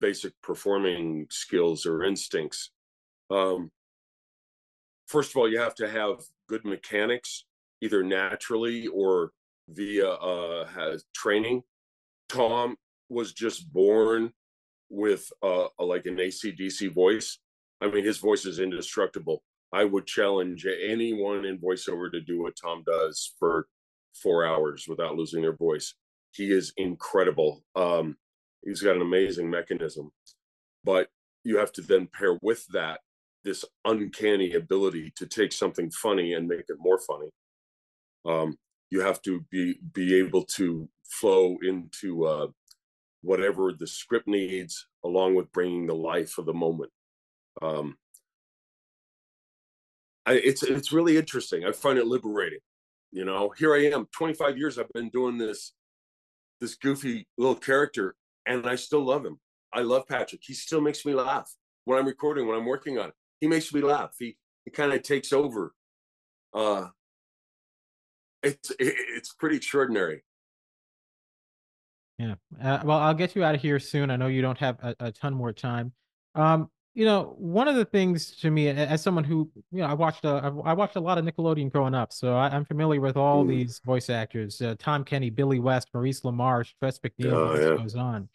basic 0.00 0.32
performing 0.42 1.26
skills 1.30 1.84
or 1.84 2.02
instincts. 2.02 2.70
Um, 3.30 3.70
first 5.06 5.30
of 5.30 5.36
all 5.36 5.48
you 5.48 5.58
have 5.58 5.74
to 5.76 5.88
have 5.88 6.20
good 6.48 6.64
mechanics 6.64 7.44
either 7.84 8.02
naturally 8.02 8.86
or 8.88 9.30
via 9.68 10.08
uh, 10.08 10.98
training 11.14 11.62
tom 12.28 12.76
was 13.08 13.32
just 13.32 13.72
born 13.72 14.32
with 14.90 15.30
uh, 15.42 15.66
like 15.78 16.06
an 16.06 16.16
acdc 16.16 16.92
voice 16.92 17.38
I 17.84 17.90
mean, 17.90 18.04
his 18.04 18.18
voice 18.18 18.46
is 18.46 18.60
indestructible. 18.60 19.42
I 19.72 19.84
would 19.84 20.06
challenge 20.06 20.66
anyone 20.66 21.44
in 21.44 21.58
voiceover 21.58 22.10
to 22.12 22.20
do 22.20 22.42
what 22.42 22.56
Tom 22.56 22.82
does 22.86 23.34
for 23.38 23.66
four 24.14 24.46
hours 24.46 24.86
without 24.88 25.16
losing 25.16 25.42
their 25.42 25.56
voice. 25.56 25.94
He 26.32 26.50
is 26.50 26.72
incredible. 26.78 27.62
Um, 27.76 28.16
he's 28.64 28.80
got 28.80 28.96
an 28.96 29.02
amazing 29.02 29.50
mechanism, 29.50 30.10
but 30.84 31.08
you 31.42 31.58
have 31.58 31.72
to 31.72 31.82
then 31.82 32.06
pair 32.06 32.38
with 32.40 32.66
that 32.68 33.00
this 33.42 33.64
uncanny 33.84 34.54
ability 34.54 35.12
to 35.16 35.26
take 35.26 35.52
something 35.52 35.90
funny 35.90 36.32
and 36.32 36.48
make 36.48 36.64
it 36.68 36.76
more 36.78 36.98
funny. 36.98 37.28
Um, 38.26 38.56
you 38.90 39.00
have 39.00 39.22
to 39.22 39.44
be 39.50 39.78
be 39.92 40.16
able 40.16 40.44
to 40.56 40.88
flow 41.04 41.58
into 41.62 42.26
uh, 42.26 42.48
whatever 43.22 43.72
the 43.72 43.86
script 43.86 44.28
needs, 44.28 44.88
along 45.04 45.34
with 45.36 45.52
bringing 45.52 45.86
the 45.86 45.94
life 45.94 46.38
of 46.38 46.46
the 46.46 46.54
moment 46.54 46.90
um, 47.62 47.96
I, 50.26 50.34
it's 50.34 50.62
it's 50.62 50.92
really 50.92 51.16
interesting. 51.16 51.64
I 51.64 51.72
find 51.72 51.98
it 51.98 52.06
liberating 52.06 52.60
You 53.12 53.24
know, 53.24 53.52
here 53.58 53.74
I 53.74 53.86
am, 53.86 54.08
25 54.16 54.58
years 54.58 54.78
I've 54.78 54.92
been 54.92 55.10
doing 55.10 55.38
this 55.38 55.74
this 56.60 56.76
goofy 56.76 57.28
little 57.38 57.56
character 57.56 58.16
and 58.46 58.66
I 58.68 58.76
still 58.76 59.04
love 59.04 59.24
him. 59.26 59.38
I 59.72 59.82
love 59.82 60.06
Patrick. 60.08 60.42
He 60.44 60.54
still 60.54 60.80
makes 60.80 61.06
me 61.06 61.14
laugh 61.14 61.50
when 61.84 61.98
I'm 61.98 62.06
recording, 62.06 62.46
when 62.48 62.58
I'm 62.58 62.66
working 62.66 62.98
on 62.98 63.08
it. 63.10 63.14
He 63.40 63.48
makes 63.48 63.72
me 63.74 63.82
laugh. 63.82 64.12
He 64.18 64.36
he 64.64 64.70
kind 64.70 64.92
of 64.92 65.02
takes 65.02 65.32
over. 65.32 65.74
Uh 66.54 66.88
it's 68.44 68.72
it's 68.78 69.32
pretty 69.32 69.56
extraordinary. 69.56 70.22
Yeah. 72.18 72.34
Uh, 72.62 72.80
well, 72.84 72.98
I'll 72.98 73.14
get 73.14 73.34
you 73.34 73.42
out 73.42 73.54
of 73.54 73.60
here 73.60 73.80
soon. 73.80 74.10
I 74.10 74.16
know 74.16 74.28
you 74.28 74.42
don't 74.42 74.58
have 74.58 74.78
a, 74.82 74.94
a 75.00 75.12
ton 75.12 75.34
more 75.34 75.52
time. 75.52 75.92
Um, 76.34 76.70
you 76.94 77.04
know, 77.04 77.34
one 77.38 77.66
of 77.66 77.74
the 77.74 77.84
things 77.84 78.36
to 78.36 78.50
me, 78.50 78.68
as 78.68 79.02
someone 79.02 79.24
who, 79.24 79.50
you 79.72 79.80
know, 79.80 79.86
I 79.86 79.94
watched 79.94 80.24
a, 80.24 80.52
I 80.64 80.72
watched 80.74 80.94
a 80.94 81.00
lot 81.00 81.18
of 81.18 81.24
Nickelodeon 81.24 81.72
growing 81.72 81.94
up, 81.94 82.12
so 82.12 82.36
I, 82.36 82.54
am 82.54 82.64
familiar 82.64 83.00
with 83.00 83.16
all 83.16 83.44
mm. 83.44 83.48
these 83.48 83.80
voice 83.84 84.08
actors: 84.08 84.62
uh, 84.62 84.76
Tom 84.78 85.02
Kenny, 85.02 85.28
Billy 85.28 85.58
West, 85.58 85.88
Maurice 85.92 86.20
LaMarche, 86.20 86.72
Tress 86.78 87.00
MacNeille, 87.00 87.32
oh, 87.32 87.54
yeah. 87.54 87.82
goes 87.82 87.96
on. 87.96 88.28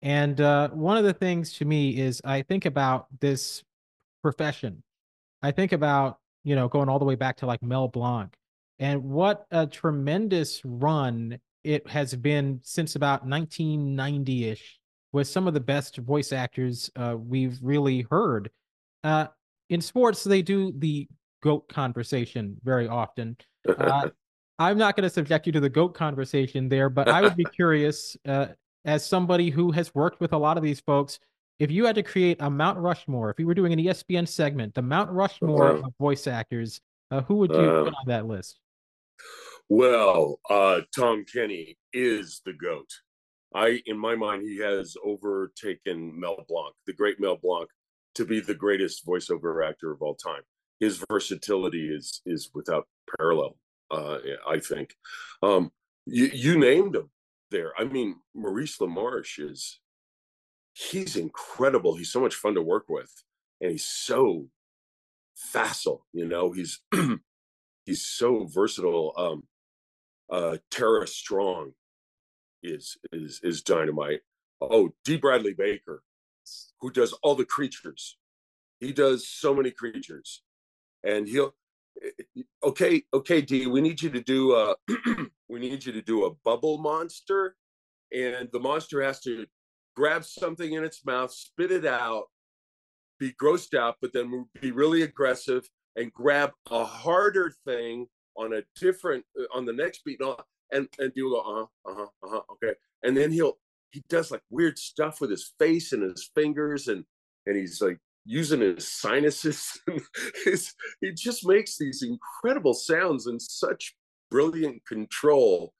And 0.00 0.40
uh, 0.40 0.68
one 0.68 0.96
of 0.96 1.02
the 1.02 1.12
things 1.12 1.54
to 1.54 1.64
me 1.64 1.98
is 1.98 2.20
I 2.24 2.42
think 2.42 2.66
about 2.66 3.08
this 3.20 3.64
profession. 4.22 4.84
I 5.42 5.50
think 5.50 5.72
about 5.72 6.20
you 6.44 6.54
know 6.54 6.68
going 6.68 6.88
all 6.88 7.00
the 7.00 7.04
way 7.04 7.16
back 7.16 7.38
to 7.38 7.46
like 7.46 7.64
Mel 7.64 7.88
Blanc, 7.88 8.32
and 8.78 9.02
what 9.02 9.46
a 9.50 9.66
tremendous 9.66 10.60
run 10.64 11.38
it 11.62 11.88
has 11.88 12.14
been 12.14 12.60
since 12.62 12.96
about 12.96 13.26
1990 13.26 14.48
ish 14.48 14.78
with 15.12 15.28
some 15.28 15.46
of 15.46 15.54
the 15.54 15.60
best 15.60 15.96
voice 15.98 16.32
actors 16.32 16.90
uh, 16.96 17.16
we've 17.16 17.58
really 17.62 18.06
heard. 18.10 18.50
Uh, 19.02 19.26
in 19.70 19.80
sports, 19.80 20.24
they 20.24 20.42
do 20.42 20.72
the 20.78 21.08
GOAT 21.42 21.68
conversation 21.68 22.56
very 22.64 22.88
often. 22.88 23.36
Uh, 23.66 24.08
I'm 24.58 24.78
not 24.78 24.96
going 24.96 25.04
to 25.04 25.10
subject 25.10 25.46
you 25.46 25.52
to 25.52 25.60
the 25.60 25.68
GOAT 25.68 25.94
conversation 25.94 26.68
there, 26.68 26.88
but 26.88 27.08
I 27.08 27.22
would 27.22 27.36
be 27.36 27.44
curious, 27.54 28.16
uh, 28.26 28.46
as 28.84 29.04
somebody 29.04 29.50
who 29.50 29.72
has 29.72 29.94
worked 29.94 30.20
with 30.20 30.32
a 30.32 30.38
lot 30.38 30.56
of 30.56 30.62
these 30.62 30.80
folks, 30.80 31.18
if 31.58 31.70
you 31.70 31.86
had 31.86 31.94
to 31.94 32.02
create 32.02 32.36
a 32.40 32.50
Mount 32.50 32.78
Rushmore, 32.78 33.30
if 33.30 33.38
you 33.38 33.46
were 33.46 33.54
doing 33.54 33.72
an 33.72 33.78
ESPN 33.78 34.26
segment, 34.28 34.74
the 34.74 34.82
Mount 34.82 35.10
Rushmore 35.10 35.70
uh-huh. 35.70 35.86
of 35.86 35.94
voice 35.98 36.26
actors, 36.26 36.80
uh, 37.10 37.22
who 37.22 37.36
would 37.36 37.50
you 37.50 37.56
put 37.56 37.94
on 37.94 38.06
that 38.06 38.26
list? 38.26 38.58
Well, 39.68 40.40
uh, 40.50 40.82
Tom 40.94 41.24
Kenny 41.32 41.78
is 41.92 42.42
the 42.44 42.52
GOAT. 42.52 42.88
I, 43.54 43.82
in 43.86 43.98
my 43.98 44.16
mind, 44.16 44.42
he 44.42 44.58
has 44.58 44.96
overtaken 45.04 46.18
Mel 46.18 46.44
Blanc, 46.48 46.74
the 46.86 46.92
great 46.92 47.20
Mel 47.20 47.38
Blanc, 47.40 47.68
to 48.16 48.24
be 48.24 48.40
the 48.40 48.54
greatest 48.54 49.06
voiceover 49.06 49.66
actor 49.66 49.92
of 49.92 50.02
all 50.02 50.16
time. 50.16 50.42
His 50.80 51.02
versatility 51.08 51.88
is 51.88 52.20
is 52.26 52.50
without 52.52 52.86
parallel. 53.16 53.56
Uh, 53.90 54.18
I 54.48 54.58
think. 54.58 54.94
Um, 55.42 55.70
you, 56.06 56.30
you 56.32 56.58
named 56.58 56.96
him 56.96 57.10
there. 57.50 57.72
I 57.78 57.84
mean, 57.84 58.16
Maurice 58.34 58.78
LaMarche 58.78 59.50
is 59.50 59.80
he's 60.74 61.16
incredible. 61.16 61.96
He's 61.96 62.12
so 62.12 62.20
much 62.20 62.34
fun 62.34 62.54
to 62.54 62.62
work 62.62 62.86
with, 62.88 63.10
and 63.60 63.70
he's 63.70 63.86
so 63.86 64.48
facile. 65.36 66.06
You 66.12 66.26
know, 66.26 66.52
he's 66.52 66.80
he's 67.84 68.04
so 68.04 68.46
versatile. 68.46 69.12
Um, 69.16 69.42
uh, 70.30 70.58
Tara 70.70 71.06
Strong 71.06 71.72
is 72.62 72.96
is 73.12 73.40
is 73.42 73.62
dynamite. 73.62 74.20
Oh, 74.60 74.90
D. 75.04 75.16
Bradley 75.16 75.54
Baker, 75.54 76.02
who 76.80 76.90
does 76.90 77.12
all 77.22 77.34
the 77.34 77.44
creatures. 77.44 78.16
He 78.80 78.92
does 78.92 79.28
so 79.28 79.54
many 79.54 79.70
creatures, 79.70 80.42
and 81.02 81.28
he'll. 81.28 81.54
Okay, 82.62 83.04
okay, 83.12 83.40
D. 83.40 83.66
We 83.66 83.80
need 83.80 84.02
you 84.02 84.10
to 84.10 84.20
do 84.20 84.54
a. 84.54 84.74
we 85.48 85.60
need 85.60 85.84
you 85.84 85.92
to 85.92 86.02
do 86.02 86.24
a 86.24 86.34
bubble 86.44 86.78
monster, 86.78 87.56
and 88.12 88.48
the 88.52 88.58
monster 88.58 89.02
has 89.02 89.20
to 89.20 89.46
grab 89.94 90.24
something 90.24 90.72
in 90.72 90.82
its 90.82 91.04
mouth, 91.04 91.32
spit 91.32 91.70
it 91.70 91.86
out, 91.86 92.24
be 93.20 93.32
grossed 93.40 93.78
out, 93.78 93.96
but 94.00 94.12
then 94.12 94.46
be 94.60 94.72
really 94.72 95.02
aggressive 95.02 95.68
and 95.96 96.12
grab 96.12 96.52
a 96.70 96.84
harder 96.84 97.52
thing 97.64 98.06
on 98.36 98.54
a 98.54 98.62
different 98.80 99.24
on 99.54 99.64
the 99.64 99.72
next 99.72 100.04
beat 100.04 100.20
and 100.72 100.88
and 100.98 101.12
do 101.14 101.30
go 101.30 101.40
uh-huh 101.40 101.90
uh-huh 101.90 102.06
uh-huh 102.22 102.40
okay 102.52 102.74
and 103.02 103.16
then 103.16 103.30
he'll 103.30 103.58
he 103.92 104.02
does 104.08 104.30
like 104.30 104.42
weird 104.50 104.78
stuff 104.78 105.20
with 105.20 105.30
his 105.30 105.52
face 105.58 105.92
and 105.92 106.02
his 106.02 106.30
fingers 106.34 106.88
and 106.88 107.04
and 107.46 107.56
he's 107.56 107.80
like 107.80 107.98
using 108.24 108.60
his 108.60 108.88
sinuses 108.88 109.78
his, 110.44 110.74
he 111.00 111.12
just 111.12 111.46
makes 111.46 111.76
these 111.76 112.02
incredible 112.02 112.74
sounds 112.74 113.26
in 113.26 113.38
such 113.38 113.94
brilliant 114.30 114.84
control. 114.86 115.72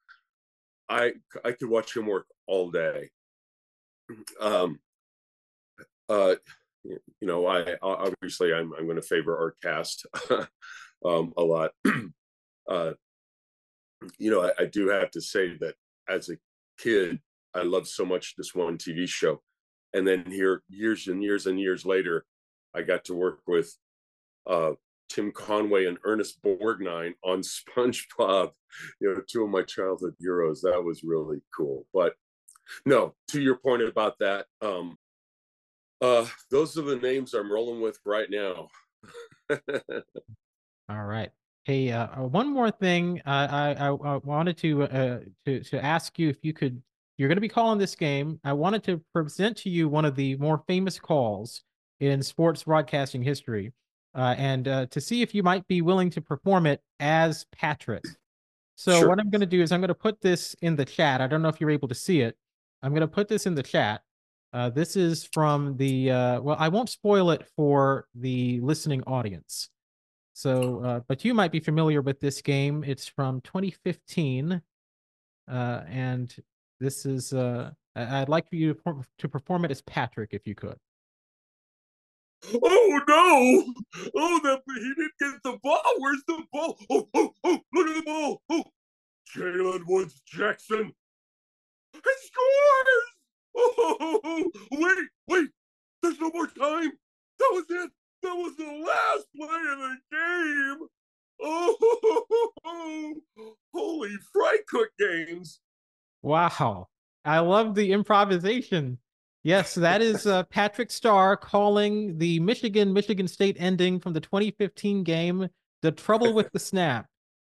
I 0.88 1.14
i 1.44 1.52
could 1.52 1.68
watch 1.68 1.96
him 1.96 2.06
work 2.06 2.26
all 2.46 2.70
day. 2.70 3.10
Um 4.40 4.78
uh 6.08 6.36
you 6.84 6.98
know 7.22 7.46
i 7.46 7.76
obviously 7.82 8.52
i'm 8.52 8.72
i'm 8.78 8.84
going 8.84 8.96
to 8.96 9.02
favor 9.02 9.36
our 9.36 9.54
cast 9.62 10.06
um 11.04 11.32
a 11.36 11.42
lot 11.42 11.70
uh 12.70 12.92
you 14.18 14.30
know, 14.30 14.42
I, 14.42 14.62
I 14.62 14.64
do 14.66 14.88
have 14.88 15.10
to 15.12 15.20
say 15.20 15.56
that 15.58 15.74
as 16.08 16.28
a 16.28 16.36
kid, 16.78 17.20
I 17.54 17.62
loved 17.62 17.86
so 17.86 18.04
much 18.04 18.34
this 18.36 18.54
one 18.54 18.78
TV 18.78 19.08
show. 19.08 19.42
And 19.92 20.06
then 20.06 20.24
here, 20.26 20.62
years 20.68 21.06
and 21.06 21.22
years 21.22 21.46
and 21.46 21.58
years 21.58 21.84
later, 21.84 22.24
I 22.74 22.82
got 22.82 23.04
to 23.06 23.14
work 23.14 23.40
with 23.46 23.72
uh, 24.48 24.72
Tim 25.08 25.30
Conway 25.30 25.86
and 25.86 25.98
Ernest 26.04 26.42
Borgnine 26.42 27.14
on 27.22 27.42
SpongeBob, 27.76 28.50
you 29.00 29.14
know, 29.14 29.20
two 29.28 29.44
of 29.44 29.50
my 29.50 29.62
childhood 29.62 30.14
heroes. 30.18 30.62
That 30.62 30.82
was 30.82 31.02
really 31.04 31.38
cool. 31.56 31.86
But 31.94 32.14
no, 32.84 33.14
to 33.28 33.40
your 33.40 33.56
point 33.56 33.82
about 33.82 34.18
that, 34.18 34.46
um, 34.60 34.96
uh, 36.04 36.26
those 36.50 36.76
are 36.76 36.82
the 36.82 36.96
names 36.96 37.32
I'm 37.32 37.50
rolling 37.50 37.80
with 37.80 37.98
right 38.04 38.28
now. 38.30 38.68
All 40.88 41.04
right. 41.04 41.30
Hey, 41.64 41.92
uh, 41.92 42.08
uh, 42.08 42.26
one 42.26 42.52
more 42.52 42.70
thing. 42.70 43.22
Uh, 43.24 43.48
I, 43.50 43.74
I, 43.78 43.88
I 43.88 44.16
wanted 44.18 44.58
to 44.58 44.82
uh, 44.82 45.18
to 45.46 45.64
to 45.64 45.84
ask 45.84 46.18
you 46.18 46.28
if 46.28 46.36
you 46.42 46.52
could. 46.52 46.82
You're 47.16 47.28
going 47.28 47.36
to 47.36 47.40
be 47.40 47.48
calling 47.48 47.78
this 47.78 47.94
game. 47.94 48.40
I 48.44 48.52
wanted 48.52 48.82
to 48.84 49.00
present 49.14 49.56
to 49.58 49.70
you 49.70 49.88
one 49.88 50.04
of 50.04 50.16
the 50.16 50.36
more 50.36 50.64
famous 50.66 50.98
calls 50.98 51.62
in 52.00 52.20
sports 52.22 52.64
broadcasting 52.64 53.22
history, 53.22 53.72
uh, 54.14 54.34
and 54.36 54.68
uh, 54.68 54.86
to 54.86 55.00
see 55.00 55.22
if 55.22 55.34
you 55.34 55.42
might 55.42 55.66
be 55.68 55.80
willing 55.80 56.10
to 56.10 56.20
perform 56.20 56.66
it 56.66 56.82
as 57.00 57.46
Patrick. 57.52 58.04
So 58.74 58.98
sure. 58.98 59.08
what 59.08 59.20
I'm 59.20 59.30
going 59.30 59.40
to 59.40 59.46
do 59.46 59.62
is 59.62 59.70
I'm 59.70 59.80
going 59.80 59.88
to 59.88 59.94
put 59.94 60.20
this 60.20 60.54
in 60.60 60.74
the 60.74 60.84
chat. 60.84 61.20
I 61.20 61.28
don't 61.28 61.40
know 61.40 61.48
if 61.48 61.60
you're 61.60 61.70
able 61.70 61.88
to 61.88 61.94
see 61.94 62.20
it. 62.20 62.36
I'm 62.82 62.90
going 62.90 63.02
to 63.02 63.06
put 63.06 63.28
this 63.28 63.46
in 63.46 63.54
the 63.54 63.62
chat. 63.62 64.02
Uh, 64.54 64.70
this 64.70 64.94
is 64.94 65.28
from 65.32 65.76
the 65.76 66.12
uh, 66.12 66.40
well, 66.40 66.56
I 66.60 66.68
won't 66.68 66.88
spoil 66.88 67.32
it 67.32 67.44
for 67.56 68.06
the 68.14 68.60
listening 68.60 69.02
audience. 69.02 69.68
So, 70.32 70.80
uh, 70.84 71.00
but 71.08 71.24
you 71.24 71.34
might 71.34 71.50
be 71.50 71.58
familiar 71.58 72.00
with 72.00 72.20
this 72.20 72.40
game. 72.40 72.84
It's 72.86 73.08
from 73.08 73.40
2015, 73.40 74.62
uh, 75.50 75.80
and 75.88 76.34
this 76.78 77.04
is. 77.04 77.32
Uh, 77.32 77.72
I'd 77.96 78.28
like 78.28 78.48
for 78.48 78.54
you 78.54 78.74
to, 78.74 79.02
to 79.18 79.28
perform 79.28 79.64
it 79.64 79.72
as 79.72 79.82
Patrick, 79.82 80.30
if 80.32 80.46
you 80.46 80.54
could. 80.54 80.76
Oh 82.52 83.00
no! 83.08 83.74
Oh, 84.16 84.40
that 84.44 84.62
he 84.68 84.94
didn't 84.94 85.12
get 85.20 85.42
the 85.42 85.58
ball. 85.64 85.80
Where's 85.98 86.22
the 86.28 86.42
ball? 86.52 86.78
Oh, 86.90 87.08
oh, 87.14 87.34
oh! 87.42 87.60
Look 87.72 87.88
at 87.88 87.94
the 87.96 88.02
ball! 88.02 88.42
Oh, 88.50 88.64
Jalen 89.34 89.80
Watts-Jackson. 89.86 90.92
He 91.92 91.98
scores! 91.98 93.13
Oh, 93.56 94.50
wait, 94.72 95.08
wait! 95.28 95.48
There's 96.02 96.18
no 96.20 96.30
more 96.30 96.46
time. 96.46 96.92
That 97.38 97.50
was 97.52 97.64
it. 97.68 97.90
That 98.22 98.34
was 98.34 98.56
the 98.56 98.64
last 98.64 99.26
play 99.36 99.72
of 99.72 99.78
the 99.78 99.96
game. 100.12 100.88
Oh, 101.42 103.20
holy 103.74 104.16
fry 104.32 104.58
cook 104.68 104.88
games. 104.98 105.60
Wow. 106.22 106.88
I 107.24 107.40
love 107.40 107.74
the 107.74 107.92
improvisation. 107.92 108.98
Yes, 109.42 109.74
that 109.74 110.00
is 110.00 110.26
uh, 110.26 110.42
Patrick 110.50 110.90
Star 110.90 111.36
calling 111.36 112.18
the 112.18 112.40
Michigan 112.40 112.92
Michigan 112.92 113.28
State 113.28 113.56
ending 113.58 114.00
from 114.00 114.14
the 114.14 114.20
2015 114.20 115.04
game, 115.04 115.48
the 115.82 115.92
trouble 115.92 116.32
with 116.32 116.50
the 116.52 116.58
snap. 116.58 117.06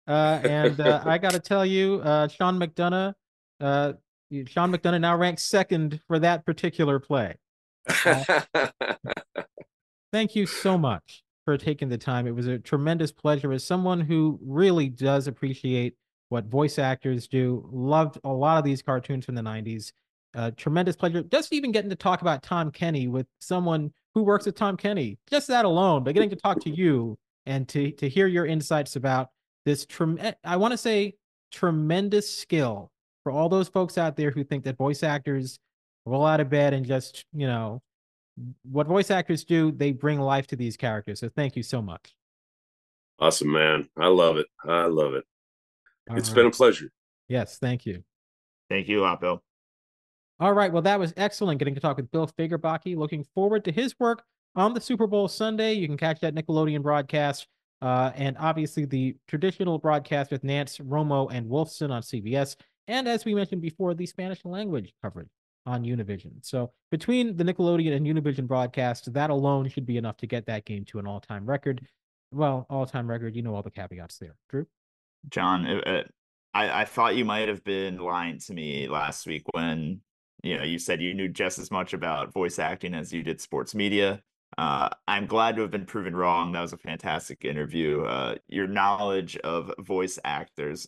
Uh, 0.06 0.40
and 0.44 0.80
uh, 0.80 1.02
I 1.04 1.18
got 1.18 1.32
to 1.32 1.40
tell 1.40 1.64
you, 1.64 2.00
uh, 2.02 2.28
Sean 2.28 2.58
McDonough, 2.58 3.14
uh, 3.60 3.92
Sean 4.46 4.72
McDonough 4.72 5.00
now 5.00 5.16
ranks 5.16 5.42
second 5.42 6.00
for 6.06 6.18
that 6.18 6.44
particular 6.44 6.98
play. 6.98 7.36
Uh, 8.04 8.40
thank 10.12 10.34
you 10.34 10.46
so 10.46 10.78
much 10.78 11.22
for 11.44 11.56
taking 11.58 11.88
the 11.88 11.98
time. 11.98 12.26
It 12.26 12.34
was 12.34 12.46
a 12.46 12.58
tremendous 12.58 13.12
pleasure 13.12 13.52
as 13.52 13.64
someone 13.64 14.00
who 14.00 14.38
really 14.42 14.88
does 14.88 15.26
appreciate 15.26 15.94
what 16.30 16.46
voice 16.46 16.78
actors 16.78 17.28
do. 17.28 17.68
Loved 17.70 18.18
a 18.24 18.32
lot 18.32 18.58
of 18.58 18.64
these 18.64 18.82
cartoons 18.82 19.24
from 19.24 19.34
the 19.34 19.42
90s. 19.42 19.92
Uh, 20.34 20.50
tremendous 20.56 20.96
pleasure. 20.96 21.22
Just 21.22 21.52
even 21.52 21.70
getting 21.70 21.90
to 21.90 21.96
talk 21.96 22.22
about 22.22 22.42
Tom 22.42 22.70
Kenny 22.70 23.06
with 23.06 23.26
someone 23.40 23.92
who 24.14 24.22
works 24.22 24.46
with 24.46 24.56
Tom 24.56 24.76
Kenny. 24.76 25.18
Just 25.30 25.48
that 25.48 25.64
alone, 25.64 26.02
but 26.02 26.14
getting 26.14 26.30
to 26.30 26.36
talk 26.36 26.60
to 26.60 26.70
you 26.70 27.16
and 27.46 27.68
to, 27.68 27.92
to 27.92 28.08
hear 28.08 28.26
your 28.26 28.46
insights 28.46 28.96
about 28.96 29.28
this 29.64 29.86
trem- 29.86 30.18
I 30.42 30.56
want 30.56 30.72
to 30.72 30.78
say 30.78 31.14
tremendous 31.52 32.28
skill 32.28 32.90
for 33.24 33.32
all 33.32 33.48
those 33.48 33.68
folks 33.68 33.98
out 33.98 34.16
there 34.16 34.30
who 34.30 34.44
think 34.44 34.62
that 34.64 34.76
voice 34.76 35.02
actors 35.02 35.58
roll 36.06 36.24
out 36.24 36.40
of 36.40 36.50
bed 36.50 36.74
and 36.74 36.86
just, 36.86 37.24
you 37.32 37.46
know, 37.46 37.82
what 38.70 38.86
voice 38.86 39.10
actors 39.10 39.44
do, 39.44 39.72
they 39.72 39.92
bring 39.92 40.20
life 40.20 40.46
to 40.48 40.56
these 40.56 40.76
characters. 40.76 41.20
So 41.20 41.30
thank 41.34 41.56
you 41.56 41.62
so 41.62 41.80
much. 41.80 42.14
Awesome, 43.18 43.50
man. 43.50 43.88
I 43.96 44.08
love 44.08 44.36
it. 44.36 44.46
I 44.64 44.84
love 44.86 45.14
it. 45.14 45.24
All 46.10 46.16
it's 46.16 46.28
right. 46.28 46.36
been 46.36 46.46
a 46.46 46.50
pleasure. 46.50 46.90
Yes, 47.28 47.58
thank 47.58 47.86
you. 47.86 48.04
Thank 48.68 48.88
you 48.88 49.00
a 49.00 49.02
lot, 49.02 49.20
Bill. 49.20 49.42
All 50.40 50.52
right. 50.52 50.72
Well, 50.72 50.82
that 50.82 50.98
was 50.98 51.14
excellent 51.16 51.58
getting 51.58 51.74
to 51.74 51.80
talk 51.80 51.96
with 51.96 52.10
Bill 52.10 52.26
Fagerbakke. 52.26 52.96
Looking 52.96 53.24
forward 53.34 53.64
to 53.64 53.72
his 53.72 53.94
work 53.98 54.22
on 54.56 54.74
the 54.74 54.80
Super 54.80 55.06
Bowl 55.06 55.28
Sunday. 55.28 55.74
You 55.74 55.86
can 55.86 55.96
catch 55.96 56.20
that 56.20 56.34
Nickelodeon 56.34 56.82
broadcast 56.82 57.46
uh, 57.80 58.10
and 58.16 58.36
obviously 58.38 58.84
the 58.84 59.16
traditional 59.28 59.78
broadcast 59.78 60.30
with 60.30 60.42
Nance, 60.42 60.78
Romo, 60.78 61.30
and 61.32 61.48
Wolfson 61.48 61.90
on 61.90 62.02
CBS. 62.02 62.56
And 62.88 63.08
as 63.08 63.24
we 63.24 63.34
mentioned 63.34 63.62
before, 63.62 63.94
the 63.94 64.06
Spanish 64.06 64.44
language 64.44 64.92
coverage 65.02 65.30
on 65.66 65.82
Univision. 65.82 66.32
So 66.42 66.72
between 66.90 67.36
the 67.36 67.44
Nickelodeon 67.44 67.96
and 67.96 68.06
Univision 68.06 68.46
broadcast, 68.46 69.12
that 69.14 69.30
alone 69.30 69.68
should 69.68 69.86
be 69.86 69.96
enough 69.96 70.16
to 70.18 70.26
get 70.26 70.46
that 70.46 70.64
game 70.64 70.84
to 70.86 70.98
an 70.98 71.06
all 71.06 71.20
time 71.20 71.46
record. 71.46 71.86
Well, 72.30 72.66
all 72.68 72.86
time 72.86 73.08
record, 73.08 73.34
you 73.34 73.42
know 73.42 73.54
all 73.54 73.62
the 73.62 73.70
caveats 73.70 74.18
there. 74.18 74.36
Drew? 74.50 74.66
Jon, 75.28 75.66
uh, 75.66 76.02
I, 76.52 76.82
I 76.82 76.84
thought 76.84 77.16
you 77.16 77.24
might 77.24 77.48
have 77.48 77.64
been 77.64 77.98
lying 77.98 78.38
to 78.40 78.52
me 78.54 78.88
last 78.88 79.26
week 79.26 79.44
when 79.52 80.00
you 80.42 80.58
know 80.58 80.64
you 80.64 80.78
said 80.78 81.00
you 81.00 81.14
knew 81.14 81.28
just 81.28 81.58
as 81.58 81.70
much 81.70 81.94
about 81.94 82.32
voice 82.32 82.58
acting 82.58 82.94
as 82.94 83.12
you 83.12 83.22
did 83.22 83.40
sports 83.40 83.74
media. 83.74 84.20
Uh, 84.58 84.88
I'm 85.08 85.26
glad 85.26 85.56
to 85.56 85.62
have 85.62 85.70
been 85.70 85.86
proven 85.86 86.14
wrong. 86.14 86.52
That 86.52 86.60
was 86.60 86.72
a 86.72 86.78
fantastic 86.78 87.44
interview. 87.44 88.02
Uh, 88.02 88.36
your 88.46 88.68
knowledge 88.68 89.36
of 89.38 89.72
voice 89.80 90.18
actors 90.24 90.86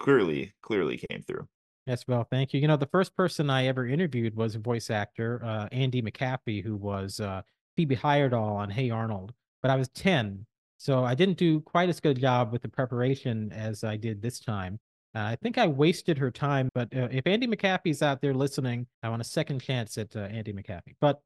clearly, 0.00 0.52
clearly 0.62 1.00
came 1.08 1.22
through. 1.22 1.46
Yes, 1.86 2.04
well, 2.08 2.26
thank 2.28 2.52
you. 2.52 2.60
You 2.60 2.68
know, 2.68 2.76
the 2.76 2.86
first 2.86 3.16
person 3.16 3.48
I 3.48 3.66
ever 3.66 3.86
interviewed 3.86 4.34
was 4.34 4.54
a 4.54 4.58
voice 4.58 4.90
actor, 4.90 5.40
uh, 5.44 5.68
Anndi 5.72 6.02
McAfee, 6.02 6.64
who 6.64 6.76
was 6.76 7.20
uh, 7.20 7.42
Phoebe 7.76 7.96
Heyerdahl 7.96 8.56
on 8.56 8.70
Hey 8.70 8.90
Arnold. 8.90 9.32
But 9.62 9.70
I 9.70 9.76
was 9.76 9.88
10, 9.90 10.46
so 10.78 11.04
I 11.04 11.14
didn't 11.14 11.36
do 11.36 11.60
quite 11.60 11.88
as 11.88 12.00
good 12.00 12.16
a 12.16 12.20
job 12.20 12.52
with 12.52 12.62
the 12.62 12.68
preparation 12.68 13.52
as 13.52 13.84
I 13.84 13.96
did 13.96 14.22
this 14.22 14.40
time. 14.40 14.78
Uh, 15.14 15.20
I 15.20 15.36
think 15.42 15.58
I 15.58 15.66
wasted 15.66 16.16
her 16.18 16.30
time, 16.30 16.68
but 16.74 16.94
uh, 16.96 17.08
if 17.10 17.24
Anndi 17.24 17.46
McAfee's 17.46 18.02
out 18.02 18.20
there 18.22 18.34
listening, 18.34 18.86
I 19.02 19.08
want 19.08 19.20
a 19.20 19.24
second 19.24 19.60
chance 19.60 19.98
at 19.98 20.14
uh, 20.16 20.28
Anndi 20.28 20.54
McAfee. 20.54 20.94
But 21.00 21.20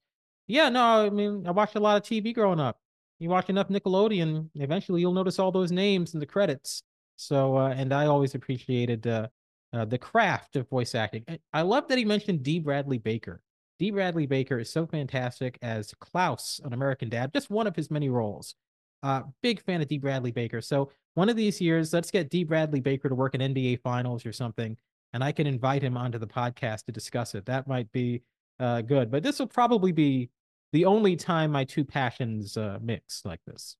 yeah, 0.46 0.68
no, 0.68 1.06
I 1.06 1.10
mean, 1.10 1.46
I 1.46 1.50
watched 1.50 1.76
a 1.76 1.80
lot 1.80 1.96
of 1.96 2.02
TV 2.02 2.34
growing 2.34 2.60
up. 2.60 2.80
You 3.18 3.28
watch 3.28 3.48
enough 3.50 3.68
Nickelodeon, 3.68 4.48
eventually 4.56 5.00
you'll 5.00 5.12
notice 5.12 5.38
all 5.38 5.52
those 5.52 5.70
names 5.70 6.14
in 6.14 6.20
the 6.20 6.26
credits. 6.26 6.82
So, 7.16 7.56
uh, 7.56 7.74
and 7.76 7.92
I 7.92 8.06
always 8.06 8.34
appreciated 8.34 9.06
uh, 9.06 9.28
uh, 9.72 9.84
the 9.84 9.98
craft 9.98 10.56
of 10.56 10.68
voice 10.68 10.94
acting. 10.94 11.24
I 11.52 11.62
love 11.62 11.88
that 11.88 11.98
he 11.98 12.04
mentioned 12.04 12.42
D. 12.42 12.58
Bradley 12.58 12.98
Baker. 12.98 13.42
D. 13.78 13.90
Bradley 13.90 14.26
Baker 14.26 14.58
is 14.58 14.70
so 14.70 14.86
fantastic 14.86 15.58
as 15.62 15.92
Klaus 16.00 16.60
on 16.64 16.72
American 16.72 17.08
Dad, 17.08 17.32
just 17.32 17.50
one 17.50 17.66
of 17.66 17.74
his 17.74 17.90
many 17.90 18.08
roles. 18.08 18.54
Uh, 19.02 19.22
big 19.42 19.62
fan 19.62 19.82
of 19.82 19.88
D. 19.88 19.98
Bradley 19.98 20.30
Baker. 20.30 20.60
So 20.60 20.90
one 21.14 21.28
of 21.28 21.36
these 21.36 21.60
years, 21.60 21.92
let's 21.92 22.10
get 22.10 22.30
D. 22.30 22.44
Bradley 22.44 22.80
Baker 22.80 23.08
to 23.08 23.14
work 23.14 23.34
in 23.34 23.40
NBA 23.40 23.80
Finals 23.82 24.24
or 24.24 24.32
something, 24.32 24.76
and 25.12 25.22
I 25.22 25.32
can 25.32 25.46
invite 25.46 25.82
him 25.82 25.96
onto 25.96 26.18
the 26.18 26.26
podcast 26.26 26.84
to 26.86 26.92
discuss 26.92 27.34
it. 27.34 27.46
That 27.46 27.66
might 27.66 27.90
be 27.92 28.22
uh, 28.60 28.80
good. 28.82 29.10
But 29.10 29.22
this 29.22 29.38
will 29.38 29.46
probably 29.46 29.92
be 29.92 30.30
the 30.72 30.86
only 30.86 31.16
time 31.16 31.52
my 31.52 31.64
two 31.64 31.84
passions 31.84 32.56
uh, 32.56 32.78
mix 32.80 33.24
like 33.24 33.40
this. 33.46 33.76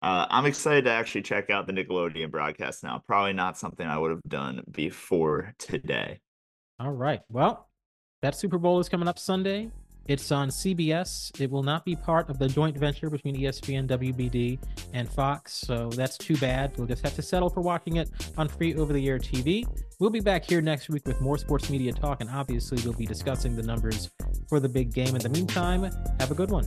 Uh, 0.00 0.26
I'm 0.30 0.46
excited 0.46 0.84
to 0.84 0.90
actually 0.90 1.22
check 1.22 1.50
out 1.50 1.66
the 1.66 1.72
Nickelodeon 1.72 2.30
broadcast 2.30 2.84
now. 2.84 3.02
Probably 3.06 3.32
not 3.32 3.58
something 3.58 3.86
I 3.86 3.98
would 3.98 4.10
have 4.10 4.22
done 4.28 4.62
before 4.70 5.54
today. 5.58 6.20
All 6.78 6.92
right. 6.92 7.20
Well, 7.28 7.68
that 8.22 8.36
Super 8.36 8.58
Bowl 8.58 8.78
is 8.78 8.88
coming 8.88 9.08
up 9.08 9.18
Sunday. 9.18 9.70
It's 10.06 10.32
on 10.32 10.48
CBS. 10.48 11.38
It 11.38 11.50
will 11.50 11.62
not 11.62 11.84
be 11.84 11.94
part 11.94 12.30
of 12.30 12.38
the 12.38 12.48
joint 12.48 12.78
venture 12.78 13.10
between 13.10 13.36
ESPN, 13.36 13.86
WBD, 13.86 14.58
and 14.94 15.06
Fox. 15.06 15.52
So 15.52 15.90
that's 15.90 16.16
too 16.16 16.34
bad. 16.38 16.72
We'll 16.78 16.86
just 16.86 17.04
have 17.04 17.14
to 17.16 17.22
settle 17.22 17.50
for 17.50 17.60
watching 17.60 17.96
it 17.96 18.08
on 18.38 18.48
free 18.48 18.74
over 18.74 18.94
the 18.94 19.06
air 19.06 19.18
TV. 19.18 19.66
We'll 20.00 20.08
be 20.08 20.20
back 20.20 20.44
here 20.44 20.62
next 20.62 20.88
week 20.88 21.06
with 21.06 21.20
more 21.20 21.36
sports 21.36 21.68
media 21.68 21.92
talk, 21.92 22.22
and 22.22 22.30
obviously, 22.30 22.82
we'll 22.84 22.94
be 22.96 23.04
discussing 23.04 23.54
the 23.54 23.62
numbers 23.62 24.10
for 24.48 24.60
the 24.60 24.68
big 24.68 24.94
game. 24.94 25.14
In 25.14 25.20
the 25.20 25.28
meantime, 25.28 25.82
have 26.20 26.30
a 26.30 26.34
good 26.34 26.50
one. 26.50 26.66